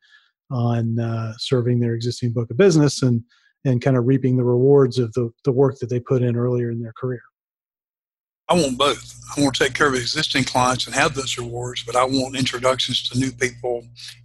on 0.52 1.00
uh, 1.00 1.34
serving 1.40 1.80
their 1.80 1.96
existing 1.96 2.32
book 2.32 2.52
of 2.52 2.58
business 2.58 3.02
and 3.02 3.24
and 3.66 3.82
kind 3.82 3.98
of 3.98 4.06
reaping 4.06 4.38
the 4.38 4.44
rewards 4.44 5.00
of 5.00 5.12
the 5.14 5.32
the 5.46 5.52
work 5.52 5.80
that 5.80 5.90
they 5.90 6.00
put 6.00 6.22
in 6.22 6.36
earlier 6.36 6.70
in 6.70 6.80
their 6.80 6.94
career 6.96 7.22
I 8.50 8.54
want 8.54 8.78
both. 8.78 9.14
I 9.36 9.42
want 9.42 9.56
to 9.56 9.66
take 9.66 9.74
care 9.74 9.88
of 9.88 9.96
existing 9.96 10.46
clients 10.46 10.86
and 10.86 10.96
have 10.96 11.14
those 11.14 11.38
rewards, 11.38 11.84
but 11.84 11.96
I 11.96 12.06
want 12.06 12.38
introductions 12.38 13.08
to 13.10 13.20
new 13.20 13.32
people 13.32 13.80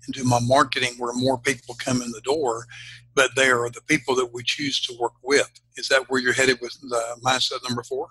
and 0.06 0.14
do 0.14 0.22
my 0.24 0.38
marketing 0.40 0.94
where 0.98 1.12
more 1.14 1.38
people 1.38 1.74
come 1.78 2.00
in 2.00 2.12
the 2.12 2.20
door, 2.20 2.66
but 3.14 3.34
they 3.34 3.50
are 3.50 3.68
the 3.68 3.82
people 3.82 4.14
that 4.14 4.32
we 4.32 4.44
choose 4.44 4.80
to 4.86 4.96
work 5.00 5.14
with. 5.22 5.50
Is 5.76 5.88
that 5.88 6.08
where 6.08 6.20
you're 6.20 6.32
headed 6.32 6.60
with 6.60 6.78
the 6.82 7.02
mindset 7.24 7.68
number 7.68 7.82
four? 7.82 8.08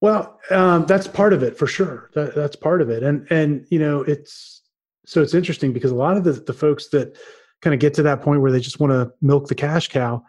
Well, 0.00 0.40
um, 0.50 0.84
that's 0.86 1.06
part 1.06 1.32
of 1.32 1.44
it 1.44 1.56
for 1.56 1.68
sure. 1.68 2.10
That, 2.14 2.34
that's 2.34 2.56
part 2.56 2.82
of 2.82 2.90
it, 2.90 3.04
and 3.04 3.24
and 3.30 3.64
you 3.70 3.78
know 3.78 4.00
it's 4.02 4.62
so 5.06 5.22
it's 5.22 5.34
interesting 5.34 5.72
because 5.72 5.92
a 5.92 5.96
lot 5.96 6.16
of 6.16 6.24
the, 6.24 6.32
the 6.32 6.52
folks 6.52 6.88
that 6.88 7.16
kind 7.60 7.72
of 7.72 7.78
get 7.78 7.94
to 7.94 8.02
that 8.02 8.20
point 8.20 8.40
where 8.40 8.50
they 8.50 8.58
just 8.58 8.80
want 8.80 8.92
to 8.92 9.12
milk 9.22 9.46
the 9.46 9.54
cash 9.54 9.86
cow, 9.86 10.20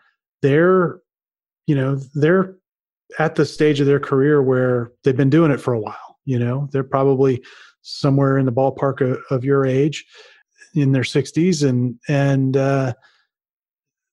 they're 0.44 1.00
you 1.66 1.76
know 1.76 1.96
they're 2.14 2.56
at 3.20 3.36
the 3.36 3.46
stage 3.46 3.80
of 3.80 3.88
their 3.88 4.00
career 4.00 4.42
where 4.42 4.92
they've 5.04 5.18
been 5.18 5.30
doing 5.30 5.52
it 5.52 5.62
for 5.62 5.74
a 5.74 5.80
while. 5.80 6.20
You 6.26 6.40
know, 6.40 6.70
they're 6.72 6.84
probably 6.84 7.44
somewhere 7.82 8.38
in 8.38 8.46
the 8.46 8.52
ballpark 8.52 9.02
of, 9.02 9.22
of 9.30 9.44
your 9.44 9.66
age, 9.66 10.06
in 10.74 10.92
their 10.92 11.04
60s, 11.04 11.68
and 11.68 12.00
and 12.08 12.58
uh, 12.58 12.94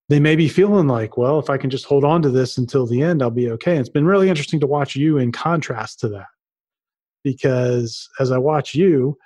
they 0.08 0.20
may 0.20 0.36
be 0.36 0.48
feeling 0.48 0.88
like, 0.88 1.16
well, 1.16 1.38
if 1.38 1.48
I 1.48 1.56
can 1.56 1.70
just 1.70 1.84
hold 1.84 2.04
on 2.04 2.20
to 2.22 2.30
this 2.30 2.58
until 2.58 2.86
the 2.86 3.02
end, 3.02 3.22
I'll 3.22 3.30
be 3.30 3.50
okay. 3.50 3.76
it's 3.76 3.88
been 3.88 4.06
really 4.06 4.28
interesting 4.28 4.60
to 4.60 4.66
watch 4.66 4.96
you 4.96 5.18
in 5.18 5.32
contrast 5.32 6.00
to 6.00 6.08
that, 6.08 6.26
because 7.22 8.08
as 8.18 8.32
I 8.32 8.38
watch 8.38 8.74
you, 8.74 9.16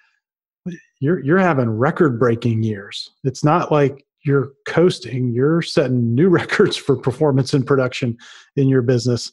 you're 1.01 1.21
you're 1.21 1.39
having 1.39 1.71
record 1.71 2.19
breaking 2.19 2.63
years. 2.63 3.11
It's 3.25 3.43
not 3.43 3.73
like 3.73 4.05
you're 4.25 4.53
coasting 4.67 5.33
you're 5.33 5.63
setting 5.63 6.15
new 6.15 6.29
records 6.41 6.77
for 6.77 6.97
performance 6.97 7.55
and 7.55 7.67
production 7.67 8.17
in 8.57 8.69
your 8.69 8.83
business 8.83 9.31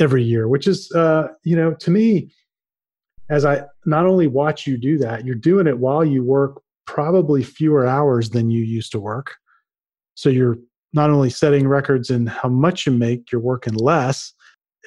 every 0.00 0.22
year, 0.22 0.48
which 0.48 0.66
is, 0.66 0.90
uh, 0.92 1.28
you 1.44 1.56
know, 1.56 1.74
to 1.74 1.90
me, 1.90 2.32
as 3.30 3.44
I 3.44 3.64
not 3.86 4.06
only 4.06 4.26
watch 4.26 4.66
you 4.66 4.76
do 4.76 4.98
that, 4.98 5.24
you're 5.24 5.34
doing 5.34 5.66
it 5.66 5.78
while 5.78 6.04
you 6.04 6.22
work 6.22 6.60
probably 6.86 7.42
fewer 7.42 7.86
hours 7.86 8.30
than 8.30 8.50
you 8.50 8.62
used 8.62 8.92
to 8.92 9.00
work. 9.00 9.34
So 10.14 10.28
you're 10.28 10.58
not 10.92 11.10
only 11.10 11.30
setting 11.30 11.66
records 11.66 12.10
in 12.10 12.26
how 12.26 12.48
much 12.48 12.86
you 12.86 12.92
make, 12.92 13.32
you're 13.32 13.40
working 13.40 13.74
less. 13.74 14.32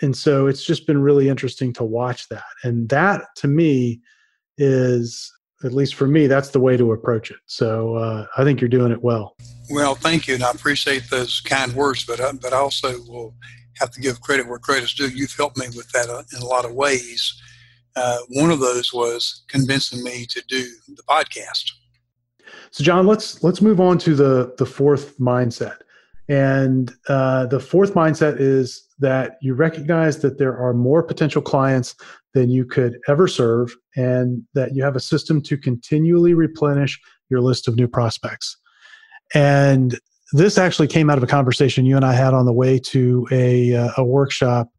And 0.02 0.16
so 0.16 0.48
it's 0.48 0.64
just 0.64 0.86
been 0.86 1.02
really 1.02 1.28
interesting 1.28 1.74
to 1.74 1.84
watch 1.84 2.30
that. 2.30 2.44
And 2.64 2.88
that 2.90 3.24
to 3.38 3.48
me 3.48 4.02
is, 4.58 5.32
at 5.64 5.74
least 5.74 5.96
for 5.96 6.08
me, 6.08 6.28
that's 6.28 6.50
the 6.50 6.60
way 6.60 6.78
to 6.78 6.92
approach 6.92 7.32
it. 7.32 7.38
So 7.48 7.96
uh, 7.96 8.28
I 8.38 8.44
think 8.44 8.62
you're 8.62 8.70
doing 8.70 8.92
it 8.92 9.02
well. 9.02 9.36
Well, 9.72 9.96
thank 9.96 10.28
you. 10.28 10.36
And 10.36 10.44
I 10.44 10.52
appreciate 10.52 11.10
those 11.10 11.42
kind 11.42 11.74
words, 11.74 12.06
but, 12.06 12.20
uh, 12.20 12.34
but 12.40 12.54
I 12.54 12.58
also 12.58 13.02
will 13.08 13.34
have 13.80 13.92
to 13.92 14.02
give 14.02 14.22
credit 14.22 14.48
where 14.48 14.60
credit's 14.60 14.94
due. 14.94 15.10
You've 15.10 15.36
helped 15.36 15.58
me 15.58 15.68
with 15.76 15.90
that 15.92 16.10
uh, 16.10 16.24
in 16.36 16.42
a 16.42 16.46
lot 16.46 16.66
of 16.66 16.74
ways. 16.74 17.42
Uh, 17.96 18.20
one 18.30 18.52
of 18.52 18.60
those 18.60 18.94
was 18.94 19.44
convincing 19.48 20.04
me 20.04 20.26
to 20.28 20.42
do 20.48 20.64
the 20.88 21.04
podcast. 21.04 21.72
So, 22.72 22.84
John, 22.84 23.08
let's 23.08 23.44
let's 23.44 23.62
move 23.62 23.80
on 23.80 23.98
to 24.00 24.16
the 24.16 24.54
the 24.58 24.66
fourth 24.66 25.18
mindset. 25.18 25.78
And 26.30 26.94
uh, 27.08 27.46
the 27.46 27.60
fourth 27.60 27.94
mindset 27.94 28.40
is 28.40 28.86
that 29.00 29.38
you 29.42 29.54
recognize 29.54 30.20
that 30.20 30.38
there 30.38 30.58
are 30.58 30.74
more 30.74 31.02
potential 31.02 31.42
clients 31.42 31.96
than 32.34 32.50
you 32.50 32.66
could 32.66 33.00
ever 33.08 33.28
serve, 33.28 33.76
and 33.96 34.44
that 34.54 34.76
you 34.76 34.84
have 34.84 34.96
a 34.96 35.00
system 35.00 35.42
to 35.44 35.58
continually 35.58 36.34
replenish 36.34 37.00
your 37.30 37.42
list 37.42 37.68
of 37.68 37.76
new 37.76 37.88
prospects. 37.88 38.58
And 39.34 40.00
this 40.34 40.58
actually 40.58 40.88
came 40.88 41.10
out 41.10 41.18
of 41.18 41.24
a 41.24 41.28
conversation 41.28 41.86
you 41.86 41.96
and 41.96 42.06
I 42.06 42.14
had 42.14 42.34
on 42.34 42.46
the 42.46 42.54
way 42.54 42.80
to 42.80 43.28
a 43.32 43.76
uh, 43.76 43.92
a 43.98 44.04
workshop, 44.04 44.70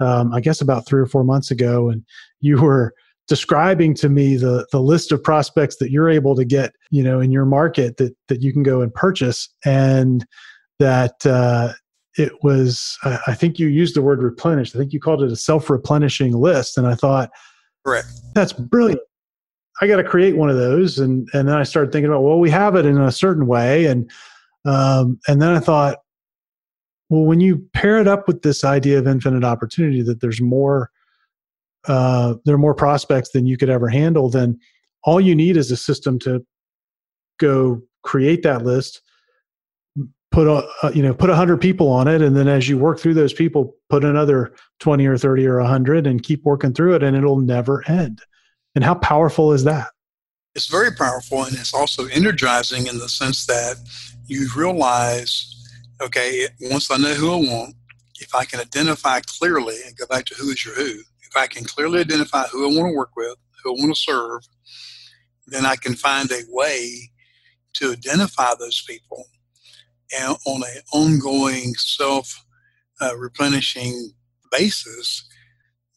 um, 0.00 0.32
I 0.32 0.40
guess 0.40 0.60
about 0.60 0.86
three 0.86 1.00
or 1.00 1.06
four 1.06 1.24
months 1.24 1.50
ago, 1.50 1.90
and 1.90 2.04
you 2.40 2.60
were 2.60 2.94
describing 3.28 3.94
to 3.94 4.08
me 4.08 4.36
the 4.36 4.66
the 4.72 4.80
list 4.80 5.12
of 5.12 5.22
prospects 5.22 5.76
that 5.76 5.90
you're 5.90 6.08
able 6.08 6.34
to 6.36 6.44
get, 6.44 6.72
you 6.90 7.02
know, 7.02 7.20
in 7.20 7.30
your 7.30 7.44
market 7.44 7.96
that 7.98 8.14
that 8.28 8.42
you 8.42 8.52
can 8.52 8.62
go 8.62 8.80
and 8.80 8.94
purchase, 8.94 9.48
and 9.64 10.26
that 10.78 11.24
uh, 11.26 11.72
it 12.16 12.32
was 12.42 12.96
I 13.04 13.34
think 13.34 13.58
you 13.58 13.68
used 13.68 13.96
the 13.96 14.02
word 14.02 14.22
replenished. 14.22 14.74
I 14.74 14.78
think 14.78 14.92
you 14.92 15.00
called 15.00 15.22
it 15.22 15.30
a 15.30 15.36
self 15.36 15.68
replenishing 15.68 16.32
list, 16.32 16.78
and 16.78 16.86
I 16.86 16.94
thought, 16.94 17.30
correct, 17.86 18.08
that's 18.34 18.52
brilliant. 18.52 19.00
I 19.80 19.88
got 19.88 19.96
to 19.96 20.04
create 20.04 20.36
one 20.36 20.48
of 20.48 20.56
those, 20.56 20.98
and 20.98 21.28
and 21.34 21.48
then 21.48 21.56
I 21.56 21.62
started 21.64 21.92
thinking 21.92 22.10
about 22.10 22.22
well, 22.22 22.38
we 22.38 22.50
have 22.50 22.74
it 22.76 22.86
in 22.86 22.98
a 22.98 23.12
certain 23.12 23.46
way, 23.46 23.86
and 23.86 24.10
um, 24.64 25.18
and 25.28 25.40
then 25.40 25.50
I 25.50 25.60
thought, 25.60 25.98
well, 27.10 27.24
when 27.24 27.40
you 27.40 27.66
pair 27.74 27.98
it 27.98 28.08
up 28.08 28.26
with 28.26 28.42
this 28.42 28.64
idea 28.64 28.98
of 28.98 29.06
infinite 29.06 29.44
opportunity, 29.44 30.02
that 30.02 30.20
there's 30.20 30.40
more, 30.40 30.90
uh, 31.86 32.34
there 32.44 32.54
are 32.54 32.58
more 32.58 32.74
prospects 32.74 33.30
than 33.32 33.46
you 33.46 33.56
could 33.56 33.70
ever 33.70 33.88
handle, 33.88 34.30
then 34.30 34.58
all 35.04 35.20
you 35.20 35.34
need 35.34 35.56
is 35.56 35.70
a 35.70 35.76
system 35.76 36.18
to 36.20 36.44
go 37.38 37.82
create 38.02 38.42
that 38.42 38.64
list, 38.64 39.02
put 40.30 40.48
a, 40.48 40.92
you 40.92 41.02
know 41.02 41.14
put 41.14 41.30
a 41.30 41.36
hundred 41.36 41.60
people 41.60 41.88
on 41.90 42.08
it, 42.08 42.22
and 42.22 42.36
then 42.36 42.48
as 42.48 42.68
you 42.68 42.78
work 42.78 42.98
through 42.98 43.14
those 43.14 43.32
people, 43.32 43.76
put 43.88 44.04
another 44.04 44.54
twenty 44.80 45.06
or 45.06 45.18
thirty 45.18 45.46
or 45.46 45.58
a 45.58 45.66
hundred, 45.66 46.06
and 46.06 46.22
keep 46.22 46.42
working 46.44 46.72
through 46.72 46.94
it, 46.94 47.02
and 47.02 47.16
it'll 47.16 47.40
never 47.40 47.88
end. 47.88 48.20
And 48.74 48.82
how 48.82 48.94
powerful 48.94 49.52
is 49.52 49.64
that? 49.64 49.88
It's 50.54 50.66
very 50.66 50.92
powerful, 50.92 51.44
and 51.44 51.54
it's 51.54 51.74
also 51.74 52.06
energizing 52.06 52.86
in 52.86 52.98
the 52.98 53.08
sense 53.08 53.46
that 53.46 53.76
you 54.26 54.48
realize, 54.56 55.54
okay, 56.00 56.46
once 56.60 56.90
I 56.90 56.96
know 56.96 57.14
who 57.14 57.32
I 57.32 57.36
want, 57.36 57.74
if 58.20 58.34
I 58.34 58.44
can 58.44 58.60
identify 58.60 59.20
clearly 59.20 59.76
and 59.86 59.96
go 59.96 60.06
back 60.06 60.24
to 60.26 60.34
who 60.34 60.50
is 60.50 60.64
your 60.64 60.74
who, 60.74 61.00
if 61.22 61.36
I 61.36 61.46
can 61.46 61.64
clearly 61.64 62.00
identify 62.00 62.44
who 62.44 62.64
I 62.64 62.76
want 62.76 62.90
to 62.92 62.96
work 62.96 63.16
with, 63.16 63.36
who 63.62 63.76
I 63.76 63.80
want 63.80 63.94
to 63.94 64.00
serve, 64.00 64.42
then 65.46 65.66
I 65.66 65.76
can 65.76 65.94
find 65.94 66.30
a 66.30 66.42
way 66.48 67.10
to 67.74 67.92
identify 67.92 68.54
those 68.58 68.82
people 68.88 69.26
and 70.16 70.36
on 70.46 70.62
an 70.62 70.82
ongoing 70.92 71.74
self 71.74 72.44
uh, 73.00 73.16
replenishing 73.16 74.12
basis 74.52 75.24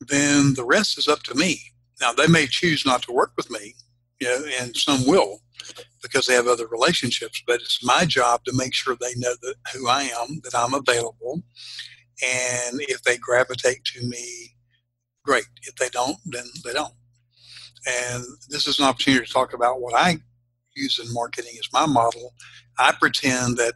then 0.02 0.54
the 0.54 0.66
rest 0.66 0.98
is 0.98 1.08
up 1.08 1.24
to 1.24 1.36
me. 1.36 1.60
Now 2.02 2.14
they 2.14 2.28
may 2.28 2.48
choose 2.48 2.86
not 2.86 3.02
to 3.04 3.12
work 3.12 3.32
with 3.36 3.50
me, 3.50 3.76
you 4.20 4.28
know, 4.28 4.46
and 4.60 4.76
some 4.76 5.06
will 5.08 5.42
because 6.08 6.26
they 6.26 6.34
have 6.34 6.48
other 6.48 6.68
relationships. 6.68 7.44
But 7.46 7.62
it's 7.62 7.84
my 7.84 8.06
job 8.06 8.44
to 8.46 8.54
make 8.56 8.74
sure 8.74 8.96
they 8.96 9.16
know 9.16 9.36
that 9.42 9.56
who 9.74 9.88
I 9.88 10.04
am, 10.04 10.42
that 10.44 10.56
I'm 10.56 10.74
available, 10.74 11.44
and 12.24 12.82
if 12.82 13.04
they 13.04 13.18
gravitate 13.18 13.84
to 13.86 14.08
me, 14.08 14.56
great. 15.24 15.46
If 15.64 15.76
they 15.76 15.90
don't, 15.90 16.18
then 16.26 16.46
they 16.64 16.74
don't. 16.74 16.94
And 17.88 18.24
this 18.50 18.68
is 18.68 18.80
an 18.80 18.86
opportunity 18.86 19.26
to 19.26 19.32
talk 19.32 19.54
about 19.54 19.82
what 19.82 19.94
I 19.94 20.18
use 20.76 21.00
in 21.00 21.14
marketing 21.14 21.54
as 21.60 21.72
my 21.72 21.86
model. 21.86 22.34
I 22.80 22.94
pretend 23.00 23.58
that 23.58 23.74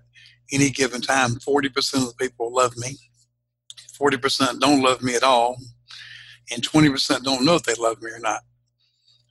any 0.51 0.69
given 0.69 1.01
time, 1.01 1.35
40% 1.35 1.67
of 1.95 2.07
the 2.07 2.13
people 2.19 2.53
love 2.53 2.75
me, 2.77 2.97
40% 3.99 4.59
don't 4.59 4.81
love 4.81 5.01
me 5.01 5.15
at 5.15 5.23
all, 5.23 5.57
and 6.51 6.67
20% 6.67 7.23
don't 7.23 7.45
know 7.45 7.55
if 7.55 7.63
they 7.63 7.75
love 7.75 8.01
me 8.01 8.11
or 8.11 8.19
not. 8.19 8.41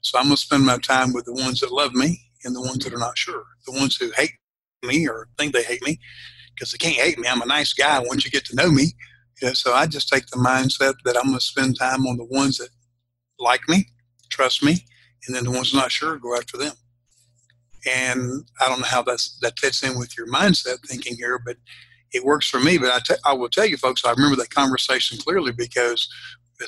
So 0.01 0.17
I'm 0.17 0.25
going 0.25 0.35
to 0.35 0.41
spend 0.41 0.65
my 0.65 0.77
time 0.77 1.13
with 1.13 1.25
the 1.25 1.33
ones 1.33 1.59
that 1.59 1.71
love 1.71 1.93
me 1.93 2.19
and 2.43 2.55
the 2.55 2.61
ones 2.61 2.83
that 2.83 2.93
are 2.93 2.99
not 2.99 3.17
sure. 3.17 3.43
The 3.65 3.73
ones 3.73 3.95
who 3.97 4.11
hate 4.15 4.31
me 4.83 5.07
or 5.07 5.27
think 5.37 5.53
they 5.53 5.63
hate 5.63 5.83
me, 5.83 5.99
because 6.53 6.71
they 6.71 6.77
can't 6.77 6.95
hate 6.95 7.19
me. 7.19 7.27
I'm 7.27 7.41
a 7.41 7.45
nice 7.45 7.73
guy 7.73 7.99
once 7.99 8.25
you 8.25 8.31
get 8.31 8.45
to 8.45 8.55
know 8.55 8.71
me. 8.71 8.93
So 9.53 9.73
I 9.73 9.87
just 9.87 10.07
take 10.09 10.27
the 10.27 10.37
mindset 10.37 10.95
that 11.05 11.17
I'm 11.17 11.27
going 11.27 11.39
to 11.39 11.41
spend 11.41 11.77
time 11.77 12.05
on 12.05 12.17
the 12.17 12.25
ones 12.25 12.57
that 12.57 12.69
like 13.39 13.67
me, 13.67 13.87
trust 14.29 14.63
me, 14.63 14.85
and 15.25 15.35
then 15.35 15.45
the 15.45 15.51
ones 15.51 15.73
not 15.73 15.91
sure, 15.91 16.17
go 16.17 16.35
after 16.35 16.57
them. 16.57 16.73
And 17.91 18.45
I 18.59 18.67
don't 18.67 18.79
know 18.79 18.85
how 18.85 19.01
that's, 19.01 19.37
that 19.39 19.57
fits 19.57 19.81
in 19.81 19.97
with 19.97 20.15
your 20.15 20.27
mindset 20.27 20.77
thinking 20.87 21.15
here, 21.15 21.39
but 21.43 21.57
it 22.13 22.23
works 22.23 22.47
for 22.47 22.59
me. 22.59 22.77
But 22.77 22.91
I, 22.91 22.99
t- 22.99 23.21
I 23.25 23.33
will 23.33 23.49
tell 23.49 23.65
you, 23.65 23.77
folks, 23.77 24.05
I 24.05 24.11
remember 24.11 24.35
that 24.35 24.51
conversation 24.51 25.17
clearly 25.17 25.51
because 25.51 26.07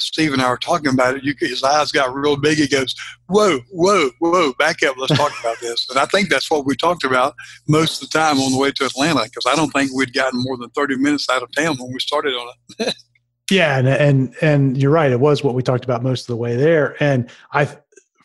Steve 0.02 0.34
and 0.34 0.42
I 0.42 0.50
were 0.50 0.58
talking 0.58 0.92
about 0.94 1.16
it, 1.16 1.24
you, 1.24 1.34
his 1.40 1.64
eyes 1.64 1.92
got 1.92 2.14
real 2.14 2.36
big. 2.36 2.58
He 2.58 2.68
goes, 2.68 2.96
"Whoa, 3.28 3.60
whoa, 3.72 4.10
whoa! 4.20 4.54
Back 4.54 4.84
up. 4.84 4.96
Let's 4.98 5.16
talk 5.18 5.38
about 5.40 5.60
this." 5.60 5.90
And 5.90 6.00
I 6.00 6.06
think 6.06 6.30
that's 6.30 6.50
what 6.50 6.66
we 6.66 6.76
talked 6.76 7.04
about 7.04 7.36
most 7.68 8.02
of 8.02 8.10
the 8.10 8.18
time 8.18 8.40
on 8.40 8.52
the 8.52 8.58
way 8.58 8.72
to 8.72 8.86
Atlanta 8.86 9.24
because 9.24 9.46
I 9.48 9.56
don't 9.56 9.72
think 9.72 9.92
we'd 9.94 10.14
gotten 10.14 10.42
more 10.44 10.58
than 10.58 10.70
thirty 10.72 10.98
minutes 10.98 11.30
out 11.30 11.44
of 11.44 11.52
town 11.56 11.78
when 11.78 11.92
we 11.94 12.00
started 12.00 12.34
on 12.34 12.54
it. 12.80 12.96
yeah, 13.52 13.78
and 13.78 13.88
and 13.88 14.36
and 14.42 14.78
you're 14.78 14.92
right. 14.92 15.12
It 15.12 15.20
was 15.20 15.44
what 15.44 15.56
we 15.56 15.64
talked 15.64 15.86
about 15.86 16.04
most 16.04 16.22
of 16.22 16.28
the 16.28 16.38
way 16.38 16.56
there. 16.56 16.96
And 17.02 17.30
I, 17.52 17.68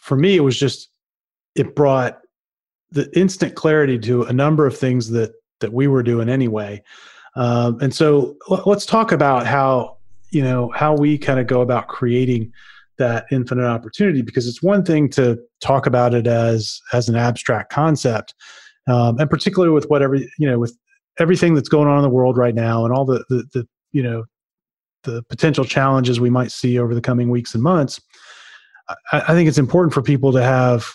for 0.01 0.17
me, 0.17 0.37
it 0.37 0.41
was 0.41 0.59
just 0.59 0.89
it 1.55 1.75
brought 1.75 2.21
the 2.91 3.11
instant 3.19 3.55
clarity 3.55 3.99
to 3.99 4.23
a 4.23 4.33
number 4.33 4.67
of 4.67 4.77
things 4.77 5.11
that 5.11 5.33
that 5.61 5.73
we 5.73 5.87
were 5.89 6.03
doing 6.03 6.29
anyway. 6.29 6.83
Um, 7.37 7.79
and 7.81 7.95
so 7.95 8.37
let's 8.67 8.87
talk 8.87 9.13
about 9.13 9.47
how 9.47 9.98
you 10.31 10.43
know 10.43 10.71
how 10.75 10.95
we 10.95 11.19
kind 11.19 11.41
of 11.41 11.47
go 11.47 11.61
about 11.61 11.89
creating 11.89 12.53
that 12.99 13.27
infinite 13.31 13.65
opportunity 13.65 14.23
because 14.23 14.47
it's 14.47 14.63
one 14.63 14.85
thing 14.85 15.09
to 15.09 15.39
talk 15.61 15.87
about 15.87 16.15
it 16.15 16.27
as 16.27 16.81
as 16.93 17.09
an 17.09 17.17
abstract 17.17 17.71
concept 17.73 18.35
um, 18.89 19.19
and 19.19 19.31
particularly 19.31 19.73
with 19.73 19.89
whatever 19.89 20.17
you 20.17 20.29
know 20.41 20.59
with 20.59 20.77
everything 21.19 21.55
that's 21.55 21.69
going 21.69 21.89
on 21.89 21.97
in 21.97 22.03
the 22.03 22.09
world 22.09 22.37
right 22.37 22.55
now 22.55 22.85
and 22.85 22.93
all 22.93 23.05
the, 23.05 23.25
the 23.29 23.45
the 23.55 23.69
you 23.93 24.03
know 24.03 24.25
the 25.05 25.23
potential 25.25 25.65
challenges 25.65 26.21
we 26.21 26.31
might 26.31 26.51
see 26.51 26.79
over 26.79 26.95
the 26.95 27.01
coming 27.01 27.31
weeks 27.31 27.55
and 27.55 27.63
months 27.63 28.01
I, 29.13 29.21
I 29.29 29.35
think 29.35 29.49
it's 29.49 29.59
important 29.59 29.95
for 29.95 30.03
people 30.03 30.33
to 30.33 30.43
have 30.43 30.87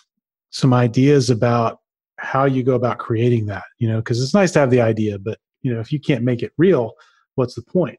some 0.52 0.74
ideas 0.74 1.30
about 1.30 1.80
how 2.20 2.46
you 2.46 2.64
go 2.64 2.76
about 2.76 3.00
creating 3.00 3.48
that 3.48 3.64
you 3.80 3.88
know 3.88 3.98
because 3.98 4.22
it's 4.22 4.34
nice 4.34 4.52
to 4.52 4.60
have 4.60 4.70
the 4.70 4.82
idea 4.82 5.18
but 5.18 5.40
you 5.62 5.74
know 5.74 5.80
if 5.80 5.92
you 5.92 6.00
can't 6.00 6.24
make 6.24 6.44
it 6.44 6.52
real 6.58 6.94
what's 7.36 7.56
the 7.56 7.64
point 7.64 7.98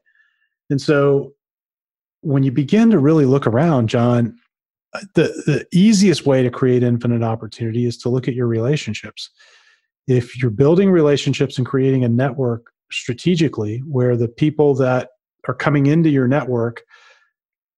and 0.69 0.81
so 0.81 1.33
when 2.21 2.43
you 2.43 2.51
begin 2.51 2.89
to 2.91 2.97
really 2.97 3.25
look 3.25 3.45
around, 3.45 3.87
John, 3.87 4.35
uh, 4.93 5.01
the, 5.13 5.43
the 5.45 5.67
easiest 5.71 6.25
way 6.25 6.41
to 6.41 6.49
create 6.49 6.81
infinite 6.81 7.21
opportunity 7.21 7.85
is 7.85 7.97
to 7.99 8.09
look 8.09 8.27
at 8.27 8.33
your 8.33 8.47
relationships. 8.47 9.29
If 10.07 10.41
you're 10.41 10.51
building 10.51 10.89
relationships 10.89 11.57
and 11.57 11.67
creating 11.67 12.03
a 12.03 12.09
network 12.09 12.71
strategically 12.91 13.79
where 13.87 14.15
the 14.15 14.27
people 14.27 14.73
that 14.75 15.09
are 15.47 15.53
coming 15.53 15.85
into 15.85 16.09
your 16.09 16.27
network 16.27 16.83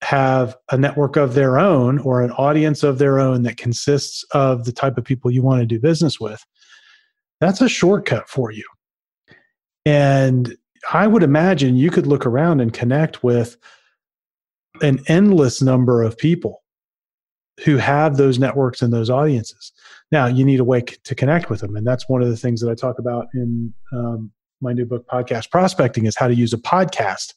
have 0.02 0.56
a 0.72 0.78
network 0.78 1.16
of 1.16 1.34
their 1.34 1.58
own 1.58 2.00
or 2.00 2.22
an 2.22 2.32
audience 2.32 2.84
of 2.84 3.00
their 3.00 3.20
own 3.20 3.44
that 3.44 3.58
consists 3.58 4.24
of 4.32 4.66
the 4.66 4.72
type 4.72 4.98
of 4.98 5.04
people 5.04 5.32
you 5.32 5.42
want 5.42 5.60
to 5.60 5.66
do 5.66 5.80
business 5.80 6.20
with, 6.20 6.46
that's 7.42 7.62
a 7.62 7.70
shortcut 7.70 8.30
for 8.30 8.52
you. 8.52 8.64
And 9.86 10.56
I 10.92 11.08
would 11.08 11.24
imagine 11.24 11.76
you 11.76 11.92
could 11.92 12.08
look 12.08 12.26
around 12.26 12.62
and 12.62 12.74
connect 12.74 13.24
with 13.24 13.58
an 14.82 15.00
endless 15.08 15.62
number 15.62 16.04
of 16.04 16.18
people 16.18 16.64
who 17.64 17.78
have 17.78 18.18
those 18.18 18.38
networks 18.38 18.82
and 18.82 18.94
those 18.94 19.10
audiences. 19.10 19.72
Now, 20.12 20.28
you 20.28 20.46
need 20.46 20.60
a 20.60 20.64
way 20.64 20.82
to 20.82 21.16
connect 21.16 21.50
with 21.50 21.62
them. 21.62 21.76
And 21.76 21.86
that's 21.86 22.08
one 22.08 22.22
of 22.22 22.30
the 22.30 22.38
things 22.38 22.62
that 22.62 22.70
I 22.70 22.76
talk 22.76 23.00
about 23.00 23.28
in 23.34 23.74
um, 23.92 24.32
my 24.62 24.74
new 24.74 24.86
book, 24.86 25.08
Podcast 25.08 25.50
Prospecting, 25.50 26.06
is 26.06 26.16
how 26.16 26.28
to 26.28 26.36
use 26.36 26.54
a 26.54 26.58
podcast 26.58 27.34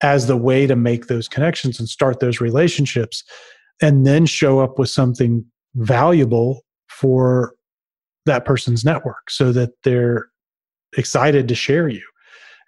as 0.00 0.26
the 0.26 0.36
way 0.36 0.66
to 0.66 0.76
make 0.76 1.06
those 1.06 1.28
connections 1.28 1.78
and 1.78 1.88
start 1.88 2.20
those 2.20 2.40
relationships 2.40 3.22
and 3.82 4.06
then 4.06 4.26
show 4.26 4.60
up 4.60 4.78
with 4.78 4.88
something 4.88 5.44
valuable 5.74 6.62
for 6.88 7.54
that 8.26 8.44
person's 8.44 8.84
network 8.84 9.30
so 9.30 9.52
that 9.52 9.70
they're 9.84 10.26
excited 10.96 11.48
to 11.48 11.54
share 11.54 11.88
you 11.88 12.02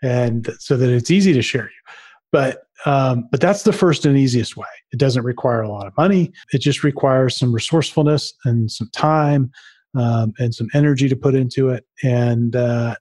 and 0.03 0.49
so 0.59 0.77
that 0.77 0.91
it's 0.91 1.11
easy 1.11 1.33
to 1.33 1.43
share 1.43 1.65
you. 1.65 1.95
But 2.33 2.63
um, 2.87 3.29
but 3.31 3.41
that's 3.41 3.65
the 3.65 3.73
first 3.73 4.07
and 4.07 4.17
easiest 4.17 4.57
way. 4.57 4.67
It 4.93 4.99
doesn't 4.99 5.25
require 5.25 5.63
a 5.63 5.69
lot 5.69 5.87
of 5.87 5.97
money. 5.99 6.33
It 6.53 6.59
just 6.59 6.83
requires 6.83 7.37
some 7.37 7.53
resourcefulness 7.53 8.33
and 8.45 8.71
some 8.71 8.89
time 8.93 9.51
um, 9.99 10.33
and 10.39 10.55
some 10.55 10.69
energy 10.73 11.09
to 11.09 11.17
put 11.17 11.35
into 11.35 11.69
it. 11.69 11.85
And 12.03 12.57
uh, 12.57 12.95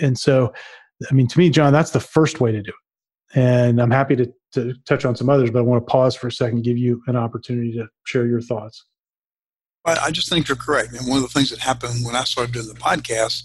and 0.00 0.18
so, 0.18 0.52
I 1.10 1.14
mean, 1.14 1.28
to 1.28 1.38
me, 1.38 1.50
John, 1.50 1.72
that's 1.72 1.90
the 1.90 2.00
first 2.00 2.40
way 2.40 2.52
to 2.52 2.62
do 2.62 2.70
it. 2.70 3.38
And 3.38 3.80
I'm 3.80 3.90
happy 3.90 4.16
to, 4.16 4.32
to 4.52 4.74
touch 4.86 5.04
on 5.04 5.14
some 5.14 5.30
others, 5.30 5.50
but 5.50 5.60
I 5.60 5.62
want 5.62 5.86
to 5.86 5.90
pause 5.90 6.16
for 6.16 6.26
a 6.26 6.32
second, 6.32 6.64
give 6.64 6.78
you 6.78 7.00
an 7.06 7.16
opportunity 7.16 7.72
to 7.72 7.86
share 8.04 8.26
your 8.26 8.40
thoughts. 8.40 8.84
I 9.84 10.10
just 10.10 10.28
think 10.28 10.48
you're 10.48 10.56
correct. 10.56 10.92
And 10.92 11.08
one 11.08 11.16
of 11.16 11.22
the 11.22 11.28
things 11.28 11.50
that 11.50 11.58
happened 11.58 12.04
when 12.04 12.14
I 12.14 12.24
started 12.24 12.52
doing 12.52 12.68
the 12.68 12.74
podcast 12.74 13.44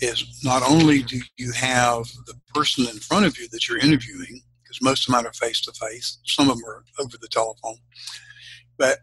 is 0.00 0.40
not 0.44 0.62
only 0.68 1.02
do 1.02 1.18
you 1.36 1.52
have 1.52 2.04
the 2.26 2.34
person 2.54 2.86
in 2.88 2.98
front 2.98 3.26
of 3.26 3.38
you 3.38 3.48
that 3.48 3.68
you're 3.68 3.78
interviewing, 3.78 4.42
because 4.62 4.82
most 4.82 5.08
of 5.08 5.14
them 5.14 5.26
are 5.26 5.32
face 5.32 5.60
to 5.62 5.72
face, 5.72 6.18
some 6.26 6.50
of 6.50 6.56
them 6.56 6.64
are 6.66 6.84
over 7.00 7.16
the 7.18 7.28
telephone, 7.28 7.78
but 8.78 8.98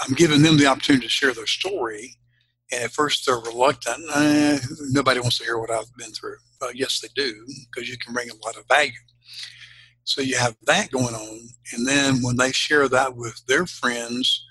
I'm 0.00 0.14
giving 0.14 0.42
them 0.42 0.58
the 0.58 0.66
opportunity 0.66 1.06
to 1.06 1.12
share 1.12 1.32
their 1.32 1.46
story. 1.46 2.16
And 2.72 2.84
at 2.84 2.90
first 2.90 3.24
they're 3.26 3.36
reluctant. 3.36 4.04
Eh, 4.14 4.58
nobody 4.90 5.20
wants 5.20 5.38
to 5.38 5.44
hear 5.44 5.58
what 5.58 5.70
I've 5.70 5.94
been 5.96 6.12
through. 6.12 6.36
yes, 6.74 7.00
they 7.00 7.08
do, 7.14 7.46
because 7.70 7.88
you 7.88 7.96
can 7.98 8.12
bring 8.12 8.28
a 8.30 8.46
lot 8.46 8.56
of 8.56 8.66
value. 8.68 8.92
So 10.04 10.20
you 10.20 10.36
have 10.36 10.56
that 10.66 10.90
going 10.90 11.14
on. 11.14 11.48
And 11.72 11.86
then 11.86 12.22
when 12.22 12.36
they 12.36 12.52
share 12.52 12.88
that 12.88 13.16
with 13.16 13.44
their 13.46 13.66
friends, 13.66 14.45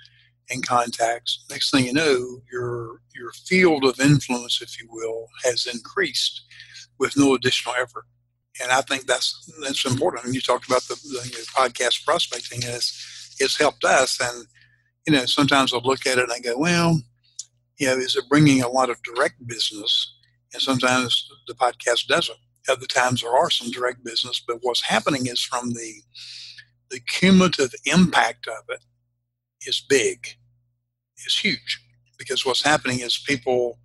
and 0.50 0.66
contacts. 0.66 1.46
Next 1.50 1.72
thing 1.72 1.86
you 1.86 1.94
know, 1.94 2.42
your 2.52 3.02
your 3.16 3.32
field 3.48 3.86
of 3.86 4.00
influence, 4.00 4.62
if 4.62 4.80
you 4.80 4.88
will, 4.90 5.28
has 5.44 5.66
increased 5.66 6.42
with 7.00 7.18
no 7.18 7.34
additional 7.34 7.76
effort. 7.76 8.06
And 8.62 8.72
I 8.72 8.82
think 8.82 9.06
that's 9.06 9.52
that's 9.62 9.86
important. 9.86 10.26
And 10.26 10.36
you 10.36 10.42
talked 10.42 10.68
about 10.68 10.84
the, 10.84 10.96
the 10.96 11.46
podcast 11.56 12.06
prospecting, 12.06 12.64
and 12.64 12.76
it's 12.76 13.36
it's 13.40 13.58
helped 13.58 13.84
us. 13.84 14.20
And 14.22 14.46
you 15.08 15.14
know, 15.14 15.26
sometimes 15.26 15.74
I'll 15.74 15.82
look 15.82 16.06
at 16.06 16.18
it 16.18 16.24
and 16.24 16.32
I 16.32 16.40
go, 16.40 16.58
well, 16.58 17.00
you 17.78 17.88
know, 17.88 17.98
is 17.98 18.16
it 18.16 18.30
bringing 18.30 18.62
a 18.62 18.70
lot 18.70 18.90
of 18.90 19.02
direct 19.04 19.46
business? 19.46 20.14
And 20.54 20.62
sometimes 20.62 21.28
the 21.48 21.54
podcast 21.54 22.08
doesn't. 22.08 22.38
Other 22.70 22.88
times 22.88 23.22
there 23.22 23.36
are 23.36 23.50
some 23.50 23.70
direct 23.70 24.04
business, 24.04 24.42
but 24.46 24.58
what's 24.62 24.82
happening 24.82 25.28
is 25.28 25.42
from 25.42 25.72
the 25.74 26.02
the 26.92 27.00
cumulative 27.00 27.74
impact 27.86 28.48
of 28.48 28.64
it 28.70 28.84
is 29.68 29.84
big, 29.88 30.28
is 31.26 31.38
huge. 31.38 31.82
Because 32.18 32.46
what's 32.46 32.64
happening 32.64 33.02
is 33.02 33.18
people 33.18 33.80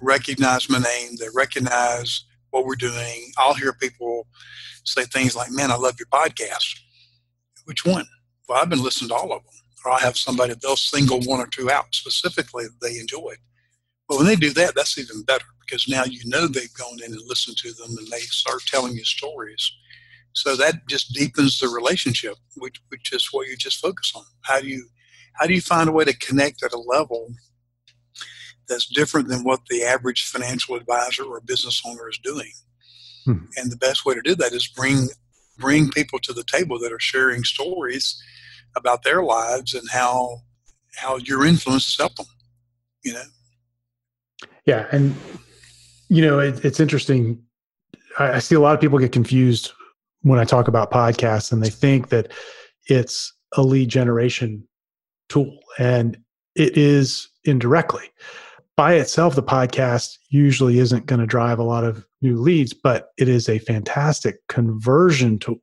recognize 0.00 0.68
my 0.68 0.78
name, 0.78 1.16
they 1.16 1.26
recognize 1.34 2.24
what 2.50 2.64
we're 2.64 2.74
doing. 2.74 3.32
I'll 3.38 3.54
hear 3.54 3.72
people 3.72 4.26
say 4.84 5.04
things 5.04 5.36
like, 5.36 5.50
Man, 5.50 5.70
I 5.70 5.76
love 5.76 5.96
your 5.98 6.06
podcast. 6.06 6.80
Which 7.64 7.84
one? 7.84 8.06
Well, 8.48 8.60
I've 8.60 8.70
been 8.70 8.82
listening 8.82 9.10
to 9.10 9.14
all 9.14 9.32
of 9.32 9.42
them. 9.42 9.54
Or 9.84 9.92
I'll 9.92 9.98
have 9.98 10.16
somebody, 10.16 10.54
they'll 10.60 10.76
single 10.76 11.20
one 11.22 11.40
or 11.40 11.46
two 11.46 11.70
out 11.70 11.94
specifically 11.94 12.64
that 12.64 12.80
they 12.80 12.98
enjoyed. 12.98 13.38
But 14.08 14.18
when 14.18 14.26
they 14.26 14.36
do 14.36 14.50
that, 14.50 14.74
that's 14.74 14.98
even 14.98 15.22
better 15.22 15.44
because 15.60 15.88
now 15.88 16.04
you 16.04 16.20
know 16.24 16.46
they've 16.46 16.72
gone 16.74 16.98
in 17.04 17.12
and 17.12 17.22
listened 17.26 17.56
to 17.58 17.72
them 17.72 17.96
and 17.98 18.06
they 18.08 18.20
start 18.20 18.62
telling 18.66 18.94
you 18.94 19.04
stories. 19.04 19.72
So 20.32 20.54
that 20.56 20.86
just 20.88 21.12
deepens 21.12 21.58
the 21.58 21.68
relationship, 21.68 22.36
which, 22.56 22.80
which 22.88 23.12
is 23.12 23.28
what 23.32 23.48
you 23.48 23.56
just 23.56 23.80
focus 23.80 24.12
on. 24.14 24.22
How 24.42 24.60
do 24.60 24.68
you 24.68 24.86
how 25.38 25.46
do 25.46 25.54
you 25.54 25.60
find 25.60 25.88
a 25.88 25.92
way 25.92 26.04
to 26.04 26.16
connect 26.16 26.62
at 26.62 26.72
a 26.72 26.78
level 26.78 27.34
that's 28.68 28.86
different 28.86 29.28
than 29.28 29.44
what 29.44 29.60
the 29.68 29.84
average 29.84 30.24
financial 30.24 30.74
advisor 30.74 31.24
or 31.24 31.40
business 31.40 31.82
owner 31.86 32.08
is 32.08 32.18
doing? 32.18 32.50
Hmm. 33.24 33.44
And 33.56 33.70
the 33.70 33.76
best 33.76 34.04
way 34.04 34.14
to 34.14 34.22
do 34.22 34.34
that 34.36 34.52
is 34.52 34.66
bring 34.66 35.08
bring 35.58 35.90
people 35.90 36.18
to 36.20 36.32
the 36.32 36.44
table 36.44 36.78
that 36.78 36.92
are 36.92 37.00
sharing 37.00 37.42
stories 37.42 38.22
about 38.76 39.02
their 39.02 39.22
lives 39.22 39.74
and 39.74 39.88
how 39.90 40.42
how 40.96 41.18
your 41.18 41.44
influence 41.44 41.96
help 41.96 42.14
them. 42.16 42.26
You 43.04 43.14
know. 43.14 43.22
Yeah, 44.64 44.86
and 44.90 45.14
you 46.08 46.22
know 46.22 46.38
it, 46.38 46.64
it's 46.64 46.80
interesting. 46.80 47.42
I, 48.18 48.34
I 48.34 48.38
see 48.38 48.54
a 48.54 48.60
lot 48.60 48.74
of 48.74 48.80
people 48.80 48.98
get 48.98 49.12
confused 49.12 49.72
when 50.22 50.38
I 50.38 50.44
talk 50.44 50.68
about 50.68 50.90
podcasts, 50.90 51.52
and 51.52 51.62
they 51.62 51.70
think 51.70 52.08
that 52.08 52.32
it's 52.88 53.32
a 53.52 53.62
lead 53.62 53.88
generation 53.88 54.66
tool, 55.28 55.58
and 55.78 56.16
it 56.54 56.76
is 56.76 57.28
indirectly. 57.44 58.10
By 58.76 58.94
itself, 58.94 59.34
the 59.34 59.42
podcast 59.42 60.18
usually 60.28 60.78
isn't 60.78 61.06
going 61.06 61.20
to 61.20 61.26
drive 61.26 61.58
a 61.58 61.64
lot 61.64 61.84
of 61.84 62.06
new 62.20 62.36
leads, 62.36 62.74
but 62.74 63.08
it 63.16 63.28
is 63.28 63.48
a 63.48 63.58
fantastic 63.58 64.36
conversion 64.48 65.38
tool 65.38 65.60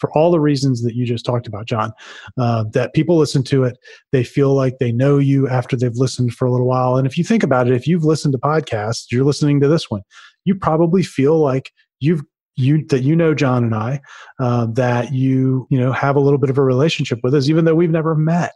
for 0.00 0.10
all 0.16 0.30
the 0.30 0.40
reasons 0.40 0.82
that 0.82 0.94
you 0.94 1.04
just 1.04 1.24
talked 1.24 1.46
about, 1.46 1.66
John. 1.66 1.92
Uh, 2.38 2.64
that 2.72 2.94
people 2.94 3.18
listen 3.18 3.44
to 3.44 3.64
it, 3.64 3.78
they 4.10 4.24
feel 4.24 4.54
like 4.54 4.78
they 4.78 4.90
know 4.90 5.18
you 5.18 5.46
after 5.48 5.76
they've 5.76 5.94
listened 5.94 6.32
for 6.32 6.46
a 6.46 6.50
little 6.50 6.66
while. 6.66 6.96
And 6.96 7.06
if 7.06 7.16
you 7.16 7.22
think 7.22 7.42
about 7.42 7.68
it, 7.68 7.74
if 7.74 7.86
you've 7.86 8.04
listened 8.04 8.32
to 8.32 8.38
podcasts, 8.38 9.12
you're 9.12 9.24
listening 9.24 9.60
to 9.60 9.68
this 9.68 9.90
one, 9.90 10.02
you 10.44 10.54
probably 10.54 11.02
feel 11.02 11.38
like 11.38 11.70
you've 12.00 12.22
you 12.56 12.84
that 12.88 13.02
you 13.02 13.14
know 13.14 13.34
John 13.34 13.64
and 13.64 13.74
I, 13.74 14.00
uh, 14.38 14.66
that 14.72 15.12
you 15.12 15.66
you 15.70 15.78
know 15.78 15.92
have 15.92 16.16
a 16.16 16.20
little 16.20 16.38
bit 16.38 16.50
of 16.50 16.58
a 16.58 16.62
relationship 16.62 17.20
with 17.22 17.34
us, 17.34 17.48
even 17.48 17.64
though 17.64 17.74
we've 17.74 17.90
never 17.90 18.14
met. 18.14 18.52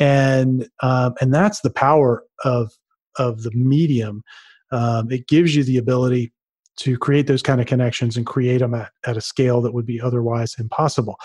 And 0.00 0.68
um, 0.82 1.14
and 1.20 1.34
that's 1.34 1.60
the 1.60 1.70
power 1.70 2.24
of 2.44 2.72
of 3.16 3.42
the 3.42 3.50
medium. 3.52 4.22
Um, 4.70 5.10
it 5.10 5.28
gives 5.28 5.54
you 5.54 5.64
the 5.64 5.78
ability 5.78 6.32
to 6.78 6.96
create 6.96 7.26
those 7.26 7.42
kind 7.42 7.60
of 7.60 7.66
connections 7.66 8.16
and 8.16 8.26
create 8.26 8.58
them 8.58 8.74
at, 8.74 8.90
at 9.04 9.16
a 9.16 9.20
scale 9.20 9.60
that 9.60 9.74
would 9.74 9.86
be 9.86 10.00
otherwise 10.00 10.56
impossible. 10.58 11.16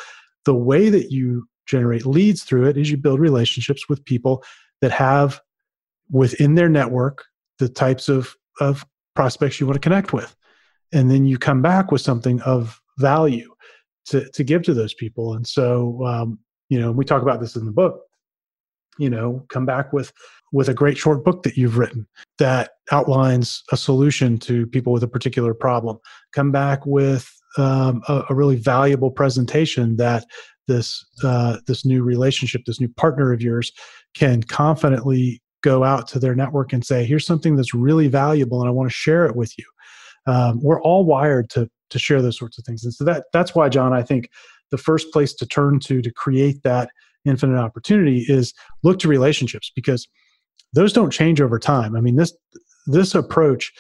The 0.46 0.54
way 0.54 0.90
that 0.90 1.12
you 1.12 1.48
generate 1.66 2.06
leads 2.06 2.44
through 2.44 2.68
it 2.68 2.78
is 2.78 2.92
you 2.92 2.98
build 2.98 3.20
relationships 3.20 3.88
with 3.88 4.04
people 4.06 4.44
that 4.82 4.92
have 4.92 5.40
within 6.10 6.56
their 6.56 6.70
network 6.70 7.26
the 7.60 7.70
types 7.70 8.10
of, 8.10 8.36
of 8.60 8.86
prospects 9.16 9.60
you 9.60 9.66
want 9.66 9.76
to 9.76 9.80
connect 9.82 10.14
with. 10.14 10.36
And 10.94 11.10
then 11.12 11.26
you 11.26 11.38
come 11.38 11.62
back 11.62 11.92
with 11.92 12.02
something 12.02 12.42
of 12.42 12.82
value 12.98 13.54
to, 14.08 14.30
to 14.32 14.44
give 14.44 14.64
to 14.64 14.74
those 14.74 14.94
people. 14.94 15.34
And 15.34 15.46
so, 15.46 16.06
um, 16.06 16.40
you 16.70 16.80
know, 16.80 16.92
we 16.92 17.06
talk 17.06 17.22
about 17.22 17.42
this 17.42 17.56
in 17.56 17.66
the 17.66 17.72
book, 17.72 18.02
you 19.00 19.10
know, 19.10 19.46
come 19.50 19.66
back 19.66 19.94
with 19.94 20.12
with 20.52 20.70
a 20.70 20.74
great 20.74 20.98
short 20.98 21.26
book 21.26 21.44
that 21.44 21.58
you've 21.58 21.78
written 21.78 22.08
that 22.38 22.72
outlines 22.92 23.64
a 23.72 23.78
solution 23.78 24.38
to 24.38 24.66
people 24.68 24.94
with 24.94 25.04
a 25.04 25.08
particular 25.08 25.54
problem. 25.54 25.98
Come 26.32 26.52
back 26.52 26.86
with 26.86 27.30
um, 27.58 28.02
a, 28.08 28.24
a, 28.30 28.36
really 28.36 28.56
valuable 28.56 29.12
presentation 29.12 29.98
that 29.98 30.26
this 30.68 31.06
uh, 31.24 31.58
this 31.66 31.86
new 31.86 32.04
relationship, 32.04 32.62
this 32.66 32.80
new 32.80 32.90
partner 32.90 33.34
of 33.34 33.42
yours, 33.42 33.72
can 34.14 34.44
confidently 34.44 35.42
go 35.64 35.84
out 35.84 36.08
to 36.10 36.20
their 36.20 36.36
network 36.36 36.72
and 36.72 36.86
say, 36.86 37.06
"Here's 37.06 37.26
something 37.26 37.56
that's 37.56 37.74
really 37.74 38.08
valuable, 38.08 38.62
and 38.62 38.70
I 38.70 38.72
want 38.72 38.90
to 38.90 38.96
share 38.96 39.26
it 39.26 39.36
with 39.36 39.58
you." 39.58 39.66
Um, 40.28 40.62
we're 40.62 40.82
all 40.82 41.06
wired 41.06 41.50
to 41.52 41.70
to 41.90 42.00
share 42.00 42.22
those 42.22 42.38
sorts 42.38 42.58
of 42.58 42.66
things, 42.66 42.84
and 42.84 42.94
so 42.94 43.04
that 43.06 43.26
that's 43.34 43.56
why, 43.56 43.70
John, 43.70 43.94
I 43.94 44.04
think 44.04 44.30
the 44.70 44.78
first 44.78 45.12
place 45.12 45.34
to 45.36 45.46
turn 45.46 45.80
to 45.80 46.02
to 46.02 46.12
create 46.12 46.62
that 46.64 46.90
infinite 47.28 47.60
opportunity 47.60 48.26
is 48.28 48.54
look 48.84 49.00
to 49.00 49.08
relationships 49.08 49.72
because 49.76 50.08
those 50.74 50.94
don't 50.94 51.12
change 51.12 51.42
over 51.42 51.60
time. 51.60 51.96
I 51.96 52.02
mean, 52.02 52.16
this 52.16 52.36
this 52.88 53.16
approach 53.16 53.72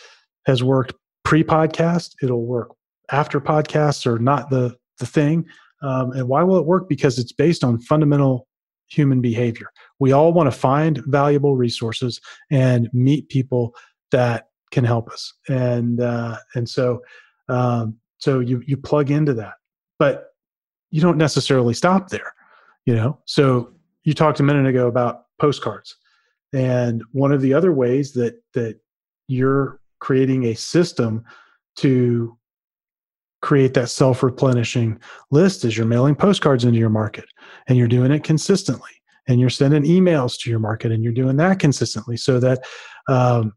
has 0.45 0.63
worked 0.63 0.93
pre-podcast. 1.23 2.11
It'll 2.21 2.45
work 2.45 2.69
after 3.11 3.39
podcasts 3.39 4.05
or 4.05 4.19
not 4.19 4.49
the 4.49 4.75
the 4.99 5.05
thing. 5.05 5.45
Um, 5.81 6.11
and 6.11 6.27
why 6.27 6.43
will 6.43 6.57
it 6.57 6.65
work? 6.65 6.89
Because 6.89 7.19
it's 7.19 7.31
based 7.31 7.63
on 7.63 7.79
fundamental 7.79 8.47
human 8.89 9.21
behavior. 9.21 9.67
We 9.99 10.11
all 10.11 10.33
want 10.33 10.51
to 10.51 10.57
find 10.57 11.01
valuable 11.05 11.55
resources 11.55 12.19
and 12.49 12.89
meet 12.93 13.29
people 13.29 13.75
that 14.11 14.47
can 14.71 14.83
help 14.83 15.09
us. 15.09 15.33
And 15.47 16.01
uh, 16.01 16.37
and 16.55 16.67
so 16.67 17.01
um, 17.49 17.97
so 18.17 18.39
you 18.39 18.61
you 18.65 18.77
plug 18.77 19.11
into 19.11 19.33
that, 19.35 19.53
but 19.99 20.27
you 20.89 21.01
don't 21.01 21.17
necessarily 21.17 21.73
stop 21.73 22.09
there. 22.09 22.33
You 22.87 22.95
know. 22.95 23.19
So 23.25 23.73
you 24.05 24.13
talked 24.13 24.39
a 24.39 24.43
minute 24.43 24.65
ago 24.65 24.87
about 24.87 25.25
postcards. 25.39 25.95
And 26.53 27.03
one 27.11 27.33
of 27.33 27.41
the 27.41 27.53
other 27.53 27.73
ways 27.73 28.13
that 28.13 28.41
that 28.53 28.79
you're 29.27 29.79
creating 29.99 30.45
a 30.45 30.55
system 30.55 31.23
to 31.77 32.37
create 33.41 33.73
that 33.75 33.89
self-replenishing 33.89 34.99
list 35.29 35.63
is 35.65 35.77
you're 35.77 35.85
mailing 35.85 36.15
postcards 36.15 36.63
into 36.63 36.79
your 36.79 36.89
market 36.89 37.25
and 37.67 37.77
you're 37.77 37.87
doing 37.87 38.11
it 38.11 38.23
consistently 38.23 38.89
and 39.27 39.39
you're 39.39 39.49
sending 39.49 39.83
emails 39.83 40.39
to 40.39 40.49
your 40.49 40.59
market 40.59 40.91
and 40.91 41.03
you're 41.03 41.13
doing 41.13 41.37
that 41.37 41.59
consistently 41.59 42.17
so 42.17 42.39
that 42.39 42.59
um, 43.09 43.53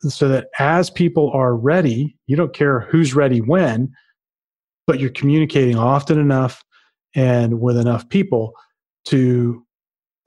so 0.00 0.28
that 0.28 0.48
as 0.58 0.90
people 0.90 1.30
are 1.32 1.54
ready 1.54 2.16
you 2.26 2.34
don't 2.34 2.54
care 2.54 2.80
who's 2.80 3.14
ready 3.14 3.40
when 3.40 3.92
but 4.86 4.98
you're 4.98 5.10
communicating 5.10 5.76
often 5.76 6.18
enough 6.18 6.64
and 7.14 7.60
with 7.60 7.76
enough 7.76 8.08
people 8.08 8.54
to 9.06 9.66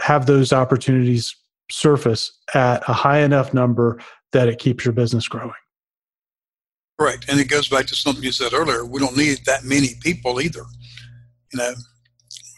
have 0.01 0.25
those 0.25 0.51
opportunities 0.53 1.36
surface 1.71 2.38
at 2.53 2.88
a 2.88 2.93
high 2.93 3.19
enough 3.19 3.53
number 3.53 3.99
that 4.31 4.47
it 4.47 4.59
keeps 4.59 4.86
your 4.86 4.93
business 4.93 5.27
growing. 5.27 5.53
Right. 6.99 7.23
And 7.27 7.39
it 7.39 7.49
goes 7.49 7.67
back 7.67 7.88
to 7.88 7.95
something 7.95 8.23
you 8.23 8.31
said 8.31 8.53
earlier. 8.53 8.86
We 8.86 8.99
don't 8.99 9.17
need 9.17 9.39
that 9.45 9.63
many 9.63 9.89
people 10.01 10.39
either. 10.41 10.63
You 11.51 11.59
know, 11.59 11.73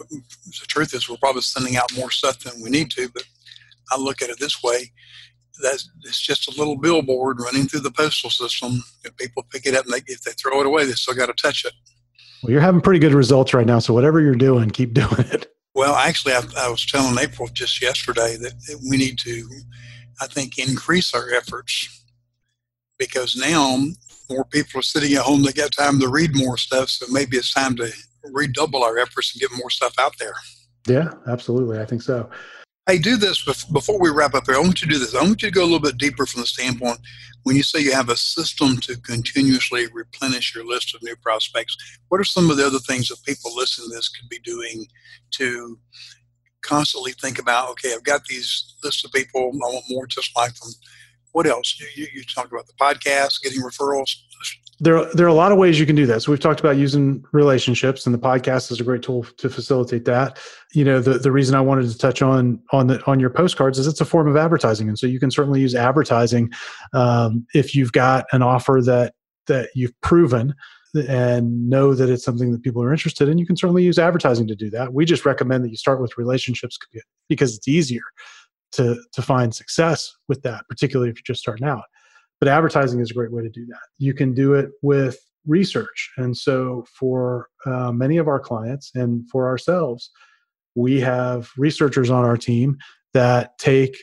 the 0.09 0.65
truth 0.67 0.93
is 0.93 1.09
we're 1.09 1.17
probably 1.17 1.41
sending 1.41 1.78
out 1.78 1.95
more 1.95 2.11
stuff 2.11 2.39
than 2.39 2.61
we 2.61 2.69
need 2.69 2.91
to, 2.91 3.09
but 3.09 3.23
I 3.91 3.97
look 3.97 4.21
at 4.21 4.30
it 4.30 4.39
this 4.39 4.61
way. 4.61 4.91
That 5.61 5.82
it's 6.03 6.21
just 6.21 6.47
a 6.47 6.57
little 6.59 6.78
billboard 6.78 7.39
running 7.41 7.67
through 7.67 7.80
the 7.80 7.91
postal 7.91 8.30
system. 8.30 8.84
If 9.03 9.17
people 9.17 9.43
pick 9.51 9.65
it 9.65 9.73
up 9.73 9.86
and 9.86 9.93
they, 9.93 10.01
if 10.05 10.21
they 10.21 10.34
throw 10.34 10.59
it 10.59 10.67
away, 10.67 10.86
they 10.86 10.91
still 10.91 11.15
got 11.15 11.28
to 11.28 11.34
touch 11.34 11.65
it. 11.65 11.73
Well, 12.47 12.53
you're 12.53 12.61
having 12.61 12.79
pretty 12.79 12.99
good 12.99 13.13
results 13.13 13.53
right 13.53 13.65
now. 13.65 13.79
So 13.79 13.93
whatever 13.93 14.21
you're 14.21 14.33
doing, 14.33 14.69
keep 14.69 14.93
doing 14.93 15.25
it. 15.31 15.53
Well, 15.75 15.95
actually, 15.95 16.33
I, 16.33 16.41
I, 16.57 16.69
was 16.69 16.85
telling 16.85 17.19
April 17.19 17.49
just 17.51 17.81
yesterday 17.81 18.37
that, 18.37 18.53
that 18.67 18.87
we 18.89 18.95
need 18.95 19.19
to, 19.19 19.49
I 20.21 20.27
think, 20.27 20.57
increase 20.57 21.13
our 21.13 21.29
efforts 21.33 22.05
because 22.97 23.35
now 23.35 23.83
more 24.29 24.45
people 24.45 24.79
are 24.79 24.83
sitting 24.83 25.13
at 25.13 25.23
home. 25.23 25.43
They 25.43 25.51
got 25.51 25.73
time 25.73 25.99
to 25.99 26.07
read 26.07 26.37
more 26.37 26.57
stuff. 26.57 26.87
So 26.87 27.05
maybe 27.11 27.35
it's 27.35 27.53
time 27.53 27.75
to 27.75 27.91
redouble 28.23 28.81
our 28.81 28.97
efforts 28.97 29.33
and 29.33 29.41
get 29.41 29.51
more 29.57 29.69
stuff 29.69 29.95
out 29.99 30.17
there. 30.17 30.33
Yeah, 30.87 31.11
absolutely. 31.27 31.79
I 31.79 31.85
think 31.85 32.01
so. 32.01 32.29
Hey, 32.89 32.99
do 32.99 33.17
this 33.17 33.43
before 33.65 33.99
we 33.99 34.11
wrap 34.11 34.33
up 34.33 34.45
here. 34.45 34.55
I 34.55 34.59
want 34.59 34.81
you 34.81 34.88
to 34.88 34.93
do 34.93 34.97
this. 34.97 35.13
I 35.13 35.21
want 35.21 35.41
you 35.41 35.49
to 35.49 35.53
go 35.53 35.63
a 35.63 35.65
little 35.65 35.81
bit 35.81 35.97
deeper 35.97 36.25
from 36.25 36.39
the 36.39 36.47
standpoint 36.47 36.99
when 37.43 37.57
you 37.57 37.61
say 37.61 37.81
you 37.81 37.91
have 37.91 38.07
a 38.07 38.15
system 38.15 38.77
to 38.77 38.95
continuously 39.01 39.88
replenish 39.91 40.55
your 40.55 40.65
list 40.65 40.95
of 40.95 41.03
new 41.03 41.17
prospects. 41.17 41.75
What 42.07 42.21
are 42.21 42.23
some 42.23 42.49
of 42.49 42.55
the 42.55 42.65
other 42.65 42.79
things 42.79 43.09
that 43.09 43.21
people 43.25 43.53
listening 43.53 43.89
to 43.89 43.95
this 43.97 44.07
could 44.07 44.29
be 44.29 44.39
doing 44.39 44.88
to 45.31 45.77
constantly 46.61 47.11
think 47.11 47.39
about? 47.39 47.71
Okay, 47.71 47.93
I've 47.93 48.05
got 48.05 48.23
these 48.23 48.75
lists 48.81 49.03
of 49.03 49.11
people. 49.11 49.41
I 49.41 49.67
want 49.67 49.83
more 49.89 50.07
just 50.07 50.33
like 50.38 50.53
them. 50.55 50.71
What 51.33 51.45
else? 51.45 51.77
You, 51.97 52.07
you 52.13 52.23
talked 52.23 52.53
about 52.53 52.67
the 52.67 52.73
podcast, 52.79 53.43
getting 53.43 53.63
referrals 53.63 54.15
there, 54.80 55.05
there 55.13 55.25
are 55.25 55.30
a 55.30 55.34
lot 55.34 55.51
of 55.51 55.57
ways 55.57 55.80
you 55.80 55.86
can 55.86 55.95
do 55.95 56.05
that. 56.05 56.21
So 56.21 56.32
we've 56.32 56.39
talked 56.39 56.59
about 56.59 56.78
using 56.78 57.23
relationships, 57.32 58.05
and 58.05 58.13
the 58.13 58.19
podcast 58.19 58.71
is 58.71 58.80
a 58.80 58.84
great 58.84 59.01
tool 59.01 59.23
to 59.23 59.49
facilitate 59.49 60.05
that. 60.05 60.38
You 60.73 60.84
know, 60.84 60.99
the, 60.99 61.17
the 61.17 61.32
reason 61.32 61.55
I 61.55 61.61
wanted 61.61 61.89
to 61.89 61.97
touch 61.97 62.21
on 62.21 62.61
on 62.71 62.88
the 62.88 63.03
on 63.05 63.19
your 63.19 63.30
postcards 63.30 63.80
is 63.80 63.88
it's 63.88 64.01
a 64.01 64.05
form 64.05 64.28
of 64.28 64.38
advertising, 64.38 64.88
and 64.88 64.97
so 64.97 65.07
you 65.07 65.19
can 65.19 65.32
certainly 65.32 65.61
use 65.61 65.73
advertising 65.73 66.51
um, 66.93 67.45
if 67.53 67.73
you've 67.73 67.91
got 67.91 68.25
an 68.32 68.43
offer 68.43 68.82
that 68.86 69.15
that 69.47 69.69
you've 69.73 69.99
proven 70.01 70.53
and 71.07 71.69
know 71.69 71.93
that 71.93 72.09
it's 72.09 72.23
something 72.23 72.51
that 72.51 72.63
people 72.63 72.82
are 72.84 72.91
interested 72.91 73.30
in. 73.30 73.38
You 73.38 73.45
can 73.45 73.57
certainly 73.57 73.84
use 73.84 73.99
advertising 73.99 74.47
to 74.47 74.55
do 74.55 74.69
that. 74.71 74.93
We 74.93 75.05
just 75.05 75.25
recommend 75.25 75.63
that 75.63 75.69
you 75.69 75.78
start 75.78 76.01
with 76.01 76.17
relationships 76.17 76.78
because 77.30 77.55
it's 77.55 77.67
easier 77.67 78.01
to 78.73 79.01
to 79.13 79.21
find 79.21 79.55
success 79.55 80.15
with 80.28 80.43
that, 80.43 80.65
particularly 80.69 81.09
if 81.09 81.17
you're 81.17 81.23
just 81.34 81.41
starting 81.41 81.67
out. 81.67 81.86
But 82.39 82.49
advertising 82.49 82.99
is 82.99 83.11
a 83.11 83.13
great 83.13 83.31
way 83.31 83.41
to 83.41 83.49
do 83.49 83.65
that. 83.67 83.79
You 83.97 84.13
can 84.13 84.33
do 84.33 84.53
it 84.53 84.69
with 84.81 85.17
research. 85.45 86.11
And 86.17 86.38
so, 86.38 86.85
for 86.99 87.47
uh, 87.65 87.91
many 87.91 88.17
of 88.17 88.27
our 88.27 88.39
clients 88.39 88.91
and 88.93 89.27
for 89.29 89.47
ourselves, 89.47 90.11
we 90.75 90.99
have 91.01 91.49
researchers 91.57 92.09
on 92.11 92.23
our 92.23 92.38
team 92.38 92.77
that 93.13 93.57
take 93.57 93.97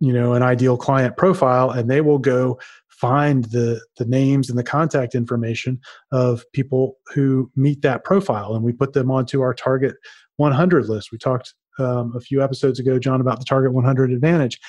you 0.00 0.12
know 0.12 0.34
an 0.34 0.42
ideal 0.42 0.76
client 0.76 1.16
profile 1.16 1.70
and 1.70 1.90
they 1.90 2.00
will 2.00 2.18
go 2.18 2.58
find 2.88 3.44
the 3.46 3.80
the 3.96 4.04
names 4.04 4.50
and 4.50 4.58
the 4.58 4.64
contact 4.64 5.14
information 5.14 5.80
of 6.12 6.44
people 6.52 6.96
who 7.14 7.50
meet 7.56 7.82
that 7.82 8.04
profile 8.04 8.54
and 8.54 8.64
we 8.64 8.72
put 8.72 8.92
them 8.92 9.10
onto 9.10 9.40
our 9.40 9.54
target 9.54 9.96
100 10.36 10.88
list 10.88 11.10
we 11.10 11.18
talked 11.18 11.54
um, 11.78 12.12
a 12.14 12.20
few 12.20 12.42
episodes 12.42 12.78
ago 12.78 12.98
john 12.98 13.20
about 13.20 13.38
the 13.38 13.44
target 13.44 13.72
100 13.72 14.12
advantage 14.12 14.60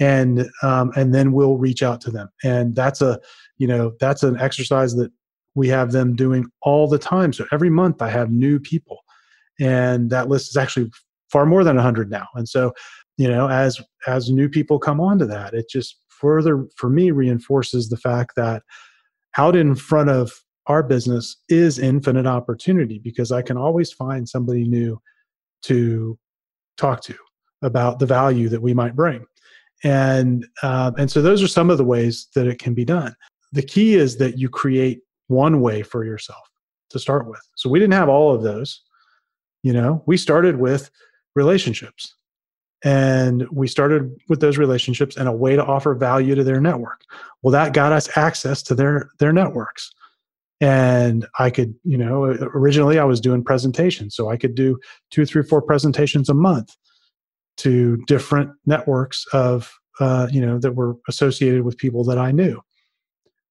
and 0.00 0.50
um, 0.62 0.90
and 0.96 1.14
then 1.14 1.32
we'll 1.32 1.56
reach 1.56 1.82
out 1.82 2.00
to 2.00 2.10
them 2.10 2.28
and 2.42 2.74
that's 2.74 3.00
a 3.02 3.20
you 3.58 3.66
know 3.66 3.92
that's 4.00 4.22
an 4.22 4.38
exercise 4.40 4.94
that 4.96 5.12
we 5.54 5.68
have 5.68 5.92
them 5.92 6.14
doing 6.14 6.46
all 6.62 6.86
the 6.86 6.98
time. 6.98 7.32
So 7.32 7.46
every 7.52 7.70
month 7.70 8.00
I 8.02 8.08
have 8.08 8.30
new 8.30 8.58
people. 8.60 9.00
And 9.58 10.10
that 10.10 10.28
list 10.28 10.50
is 10.50 10.56
actually 10.56 10.90
far 11.30 11.46
more 11.46 11.64
than 11.64 11.76
100 11.76 12.10
now. 12.10 12.26
And 12.34 12.48
so, 12.48 12.72
you 13.18 13.28
know, 13.28 13.48
as 13.48 13.80
as 14.06 14.30
new 14.30 14.48
people 14.48 14.78
come 14.78 15.00
onto 15.00 15.26
that, 15.26 15.52
it 15.52 15.68
just 15.68 15.98
further 16.08 16.66
for 16.76 16.88
me 16.88 17.10
reinforces 17.10 17.88
the 17.88 17.96
fact 17.96 18.36
that 18.36 18.62
out 19.36 19.56
in 19.56 19.74
front 19.74 20.10
of 20.10 20.32
our 20.66 20.82
business 20.82 21.36
is 21.48 21.78
infinite 21.78 22.26
opportunity 22.26 22.98
because 22.98 23.32
I 23.32 23.42
can 23.42 23.56
always 23.56 23.92
find 23.92 24.28
somebody 24.28 24.66
new 24.66 25.00
to 25.62 26.18
talk 26.76 27.02
to 27.02 27.14
about 27.62 27.98
the 27.98 28.06
value 28.06 28.48
that 28.48 28.62
we 28.62 28.72
might 28.72 28.96
bring. 28.96 29.26
And 29.82 30.46
um, 30.62 30.94
and 30.98 31.10
so 31.10 31.22
those 31.22 31.42
are 31.42 31.48
some 31.48 31.70
of 31.70 31.78
the 31.78 31.84
ways 31.84 32.28
that 32.34 32.46
it 32.46 32.58
can 32.58 32.74
be 32.74 32.84
done. 32.84 33.14
The 33.52 33.62
key 33.62 33.94
is 33.94 34.18
that 34.18 34.38
you 34.38 34.48
create 34.48 35.00
one 35.28 35.60
way 35.60 35.82
for 35.82 36.04
yourself 36.04 36.50
to 36.90 36.98
start 36.98 37.26
with. 37.26 37.40
So 37.56 37.70
we 37.70 37.78
didn't 37.78 37.94
have 37.94 38.08
all 38.08 38.34
of 38.34 38.42
those. 38.42 38.82
You 39.62 39.72
know, 39.72 40.02
we 40.06 40.16
started 40.16 40.58
with 40.58 40.90
relationships. 41.34 42.14
And 42.82 43.46
we 43.50 43.68
started 43.68 44.16
with 44.28 44.40
those 44.40 44.56
relationships 44.56 45.16
and 45.16 45.28
a 45.28 45.32
way 45.32 45.54
to 45.54 45.62
offer 45.62 45.94
value 45.94 46.34
to 46.34 46.42
their 46.42 46.62
network. 46.62 47.02
Well, 47.42 47.52
that 47.52 47.74
got 47.74 47.92
us 47.92 48.16
access 48.16 48.62
to 48.64 48.74
their 48.74 49.10
their 49.18 49.32
networks. 49.32 49.92
And 50.62 51.26
I 51.38 51.50
could, 51.50 51.74
you 51.84 51.98
know, 51.98 52.24
originally 52.24 52.98
I 52.98 53.04
was 53.04 53.20
doing 53.20 53.44
presentations. 53.44 54.14
So 54.14 54.30
I 54.30 54.36
could 54.36 54.54
do 54.54 54.78
two, 55.10 55.26
three, 55.26 55.42
four 55.42 55.62
presentations 55.62 56.28
a 56.28 56.34
month 56.34 56.74
to 57.60 57.98
different 58.06 58.50
networks 58.64 59.26
of 59.32 59.72
uh, 60.00 60.26
you 60.30 60.44
know 60.44 60.58
that 60.58 60.72
were 60.72 60.96
associated 61.08 61.62
with 61.62 61.76
people 61.76 62.04
that 62.04 62.18
I 62.18 62.32
knew, 62.32 62.60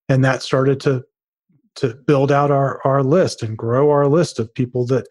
and 0.08 0.26
that 0.26 0.42
started 0.42 0.80
to 0.82 1.04
to 1.76 1.96
build 2.08 2.32
out 2.32 2.52
our 2.52 2.82
our 2.86 3.04
list 3.04 3.44
and 3.44 3.58
grow 3.58 3.92
our 3.92 4.08
list 4.08 4.40
of 4.40 4.54
people 4.56 4.86
that 4.88 5.08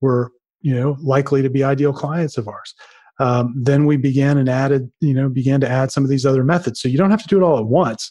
were 0.00 0.30
you 0.60 0.74
know 0.74 0.96
likely 1.00 1.42
to 1.42 1.50
be 1.50 1.64
ideal 1.64 1.92
clients 1.92 2.36
of 2.36 2.48
ours. 2.48 2.74
Um, 3.20 3.54
then 3.56 3.86
we 3.86 3.96
began 3.96 4.36
and 4.36 4.48
added 4.48 4.90
you 5.00 5.14
know 5.14 5.28
began 5.28 5.60
to 5.60 5.68
add 5.68 5.90
some 5.90 6.04
of 6.04 6.10
these 6.10 6.26
other 6.26 6.44
methods. 6.44 6.80
So 6.80 6.88
you 6.88 6.98
don't 6.98 7.10
have 7.10 7.22
to 7.22 7.28
do 7.28 7.38
it 7.38 7.42
all 7.42 7.58
at 7.58 7.66
once. 7.66 8.10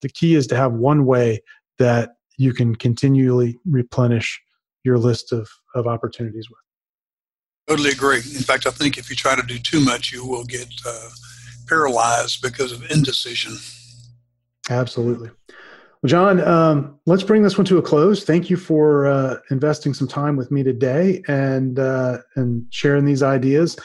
The 0.00 0.08
key 0.08 0.34
is 0.34 0.46
to 0.48 0.56
have 0.56 0.72
one 0.72 1.04
way 1.04 1.42
that 1.78 2.12
you 2.38 2.54
can 2.54 2.74
continually 2.74 3.58
replenish 3.66 4.40
your 4.82 4.96
list 4.96 5.30
of 5.32 5.48
of 5.74 5.86
opportunities 5.86 6.48
with. 6.48 6.63
Totally 7.66 7.90
agree. 7.90 8.18
In 8.18 8.42
fact, 8.42 8.66
I 8.66 8.70
think 8.70 8.98
if 8.98 9.08
you 9.08 9.16
try 9.16 9.34
to 9.34 9.42
do 9.42 9.58
too 9.58 9.80
much, 9.80 10.12
you 10.12 10.26
will 10.26 10.44
get 10.44 10.68
uh, 10.86 11.08
paralyzed 11.66 12.42
because 12.42 12.72
of 12.72 12.90
indecision. 12.90 13.56
Absolutely. 14.68 15.30
Well, 15.48 16.08
John, 16.08 16.40
um, 16.42 17.00
let's 17.06 17.22
bring 17.22 17.42
this 17.42 17.56
one 17.56 17.64
to 17.66 17.78
a 17.78 17.82
close. 17.82 18.24
Thank 18.24 18.50
you 18.50 18.58
for 18.58 19.06
uh, 19.06 19.38
investing 19.50 19.94
some 19.94 20.08
time 20.08 20.36
with 20.36 20.50
me 20.50 20.62
today 20.62 21.22
and 21.28 21.78
uh, 21.78 22.18
and 22.36 22.66
sharing 22.68 23.06
these 23.06 23.22
ideas. 23.22 23.78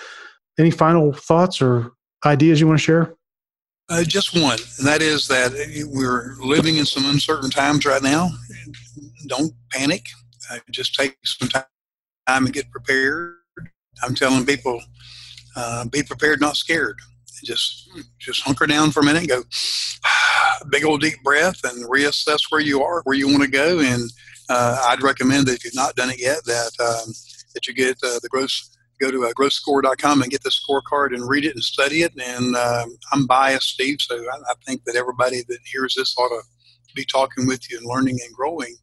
Any 0.58 0.72
final 0.72 1.14
thoughts 1.14 1.62
or 1.62 1.94
ideas 2.26 2.60
you 2.60 2.68
want 2.68 2.80
to 2.80 2.84
share? 2.84 3.16
Uh, 3.88 4.04
just 4.04 4.36
one, 4.36 4.60
and 4.78 4.88
that 4.88 5.02
is 5.02 5.28
that 5.30 5.52
we're 5.92 6.36
living 6.42 6.76
in 6.76 6.86
some 6.86 7.06
uncertain 7.06 7.50
times 7.50 7.86
right 7.86 8.04
now. 8.04 8.30
Don't 9.28 9.54
panic. 9.72 10.06
Uh, 10.52 10.60
just 10.70 10.96
take 10.96 11.18
some 11.24 11.48
time 11.48 11.64
and 12.28 12.54
get 12.54 12.70
prepared 12.70 13.39
I'm 14.04 14.16
telling 14.16 14.46
people, 14.46 14.82
uh, 15.56 15.86
be 15.86 16.04
prepared, 16.04 16.42
not 16.42 16.58
scared. 16.58 16.98
Just 17.44 17.90
just 18.20 18.42
hunker 18.42 18.68
down 18.68 18.92
for 18.92 19.00
a 19.00 19.06
minute, 19.06 19.30
go 19.30 19.44
big 20.70 20.84
old 20.84 21.02
deep 21.02 21.24
breath, 21.24 21.62
and 21.64 21.90
reassess 21.90 22.40
where 22.50 22.62
you 22.62 22.84
are, 22.84 23.02
where 23.06 23.16
you 23.16 23.28
want 23.28 23.44
to 23.44 23.50
go. 23.50 23.80
And 23.80 24.12
uh, 24.50 24.86
I'd 24.90 25.02
recommend 25.02 25.48
that 25.48 25.56
if 25.56 25.64
you've 25.64 25.76
not 25.76 25.96
done 25.96 26.10
it 26.10 26.20
yet, 26.20 26.44
that 26.46 26.72
um, 26.80 27.14
that 27.54 27.66
you 27.66 27.74
get 27.74 27.98
uh, 28.04 28.20
the 28.22 28.28
gross 28.30 28.76
go 29.00 29.12
to 29.12 29.26
uh, 29.26 29.34
growthscore.com 29.34 30.22
and 30.22 30.32
get 30.32 30.44
the 30.44 30.50
scorecard 30.50 31.14
and 31.14 31.28
read 31.28 31.46
it 31.46 31.56
and 31.56 31.64
study 31.64 32.02
it. 32.02 32.12
And 32.22 32.56
um, 32.56 32.98
I'm 33.12 33.26
biased, 33.26 33.70
Steve, 33.70 34.02
so 34.02 34.16
I, 34.16 34.52
I, 34.52 34.54
think 34.66 34.84
that 34.84 34.96
everybody 34.96 35.42
that 35.48 35.60
hears 35.64 35.96
this 35.96 36.16
ought 36.18 36.30
to 36.30 36.42
be 36.96 37.06
talking 37.06 37.48
with 37.48 37.70
you 37.72 37.78
and 37.78 37.88
learning 37.88 38.20
and 38.26 38.36
growing. 38.36 38.76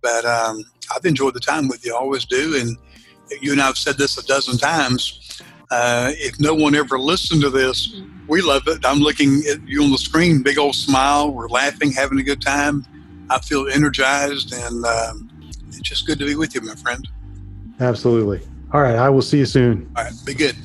But 0.00 0.24
um, 0.24 0.62
I've 0.94 1.04
enjoyed 1.04 1.34
the 1.34 1.40
time 1.40 1.68
with 1.68 1.84
you, 1.84 1.94
I 1.94 1.98
always 1.98 2.24
do, 2.24 2.56
and 2.56 2.76
you 3.40 3.52
and 3.52 3.60
I 3.60 3.66
have 3.66 3.76
said 3.76 3.98
this 3.98 4.18
a 4.18 4.26
dozen 4.26 4.58
times. 4.58 5.40
Uh, 5.70 6.12
if 6.16 6.38
no 6.38 6.54
one 6.54 6.74
ever 6.74 6.98
listened 6.98 7.42
to 7.42 7.50
this, 7.50 7.94
we 8.28 8.40
love 8.42 8.62
it. 8.66 8.84
I'm 8.84 8.98
looking 8.98 9.42
at 9.50 9.66
you 9.66 9.82
on 9.82 9.90
the 9.90 9.98
screen, 9.98 10.42
big 10.42 10.58
old 10.58 10.74
smile. 10.74 11.32
We're 11.32 11.48
laughing, 11.48 11.92
having 11.92 12.18
a 12.18 12.22
good 12.22 12.40
time. 12.42 12.84
I 13.30 13.38
feel 13.40 13.66
energized, 13.68 14.52
and 14.52 14.84
um, 14.84 15.30
it's 15.68 15.80
just 15.80 16.06
good 16.06 16.18
to 16.18 16.26
be 16.26 16.34
with 16.34 16.54
you, 16.54 16.60
my 16.60 16.74
friend. 16.74 17.06
Absolutely. 17.80 18.40
All 18.72 18.80
right. 18.80 18.96
I 18.96 19.08
will 19.08 19.22
see 19.22 19.38
you 19.38 19.46
soon. 19.46 19.90
All 19.96 20.04
right. 20.04 20.12
Be 20.24 20.34
good. 20.34 20.56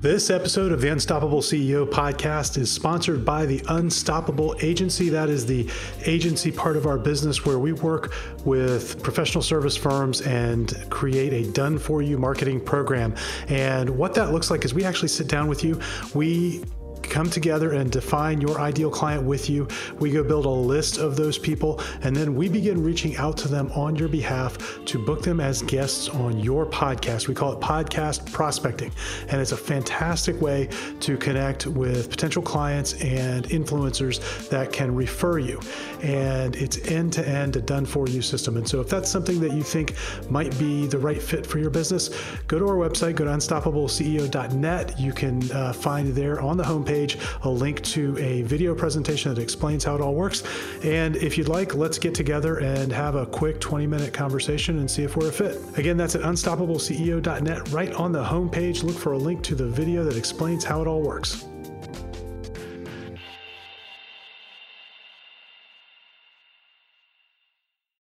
This 0.00 0.30
episode 0.30 0.72
of 0.72 0.80
the 0.80 0.88
Unstoppable 0.88 1.42
CEO 1.42 1.86
podcast 1.86 2.56
is 2.56 2.72
sponsored 2.72 3.22
by 3.22 3.44
the 3.44 3.62
Unstoppable 3.68 4.56
Agency. 4.62 5.10
That 5.10 5.28
is 5.28 5.44
the 5.44 5.68
agency 6.06 6.50
part 6.50 6.78
of 6.78 6.86
our 6.86 6.96
business 6.96 7.44
where 7.44 7.58
we 7.58 7.74
work 7.74 8.14
with 8.46 9.02
professional 9.02 9.42
service 9.42 9.76
firms 9.76 10.22
and 10.22 10.74
create 10.88 11.34
a 11.34 11.52
done 11.52 11.78
for 11.78 12.00
you 12.00 12.16
marketing 12.16 12.62
program. 12.62 13.14
And 13.48 13.90
what 13.90 14.14
that 14.14 14.32
looks 14.32 14.50
like 14.50 14.64
is 14.64 14.72
we 14.72 14.86
actually 14.86 15.08
sit 15.08 15.28
down 15.28 15.48
with 15.48 15.62
you. 15.62 15.78
We 16.14 16.64
come 17.02 17.28
together 17.30 17.72
and 17.72 17.90
define 17.90 18.40
your 18.40 18.60
ideal 18.60 18.90
client 18.90 19.24
with 19.24 19.48
you. 19.48 19.66
We 19.98 20.10
go 20.10 20.22
build 20.22 20.46
a 20.46 20.48
list 20.48 20.98
of 20.98 21.16
those 21.16 21.38
people, 21.38 21.80
and 22.02 22.14
then 22.14 22.34
we 22.34 22.48
begin 22.48 22.82
reaching 22.82 23.16
out 23.16 23.36
to 23.38 23.48
them 23.48 23.70
on 23.72 23.96
your 23.96 24.08
behalf 24.08 24.58
to 24.86 25.04
book 25.04 25.22
them 25.22 25.40
as 25.40 25.62
guests 25.62 26.08
on 26.08 26.38
your 26.38 26.66
podcast. 26.66 27.28
We 27.28 27.34
call 27.34 27.52
it 27.52 27.60
podcast 27.60 28.30
prospecting, 28.32 28.92
and 29.28 29.40
it's 29.40 29.52
a 29.52 29.56
fantastic 29.56 30.40
way 30.40 30.68
to 31.00 31.16
connect 31.16 31.66
with 31.66 32.10
potential 32.10 32.42
clients 32.42 32.94
and 33.02 33.44
influencers 33.46 34.48
that 34.48 34.72
can 34.72 34.94
refer 34.94 35.38
you. 35.38 35.60
And 36.02 36.56
it's 36.56 36.78
end 36.88 37.12
to 37.14 37.26
end, 37.26 37.56
a 37.56 37.60
done 37.60 37.86
for 37.86 38.08
you 38.08 38.22
system. 38.22 38.56
And 38.56 38.68
so, 38.68 38.80
if 38.80 38.88
that's 38.88 39.10
something 39.10 39.40
that 39.40 39.52
you 39.52 39.62
think 39.62 39.94
might 40.30 40.56
be 40.58 40.86
the 40.86 40.98
right 40.98 41.20
fit 41.20 41.46
for 41.46 41.58
your 41.58 41.70
business, 41.70 42.10
go 42.46 42.58
to 42.58 42.66
our 42.68 42.76
website, 42.76 43.16
go 43.16 43.24
to 43.24 43.30
unstoppableceo.net. 43.30 44.98
You 44.98 45.12
can 45.12 45.50
uh, 45.52 45.72
find 45.72 46.08
there 46.14 46.40
on 46.40 46.56
the 46.56 46.64
homepage 46.64 46.89
page 46.90 47.18
a 47.42 47.48
link 47.48 47.80
to 47.82 48.18
a 48.18 48.42
video 48.42 48.74
presentation 48.74 49.32
that 49.32 49.40
explains 49.40 49.84
how 49.84 49.94
it 49.94 50.00
all 50.00 50.14
works. 50.14 50.42
And 50.82 51.14
if 51.16 51.38
you'd 51.38 51.48
like, 51.48 51.74
let's 51.74 51.98
get 51.98 52.14
together 52.14 52.58
and 52.58 52.92
have 52.92 53.14
a 53.14 53.26
quick 53.26 53.60
20 53.60 53.86
minute 53.86 54.12
conversation 54.12 54.80
and 54.80 54.90
see 54.90 55.04
if 55.04 55.16
we're 55.16 55.28
a 55.28 55.32
fit. 55.32 55.58
Again, 55.78 55.96
that's 55.96 56.16
at 56.16 56.22
unstoppableceo.net. 56.22 57.70
Right 57.70 57.92
on 57.94 58.10
the 58.10 58.24
homepage, 58.24 58.82
look 58.82 58.96
for 58.96 59.12
a 59.12 59.18
link 59.18 59.42
to 59.44 59.54
the 59.54 59.66
video 59.66 60.02
that 60.04 60.16
explains 60.16 60.64
how 60.64 60.82
it 60.82 60.88
all 60.88 61.02
works. 61.02 61.46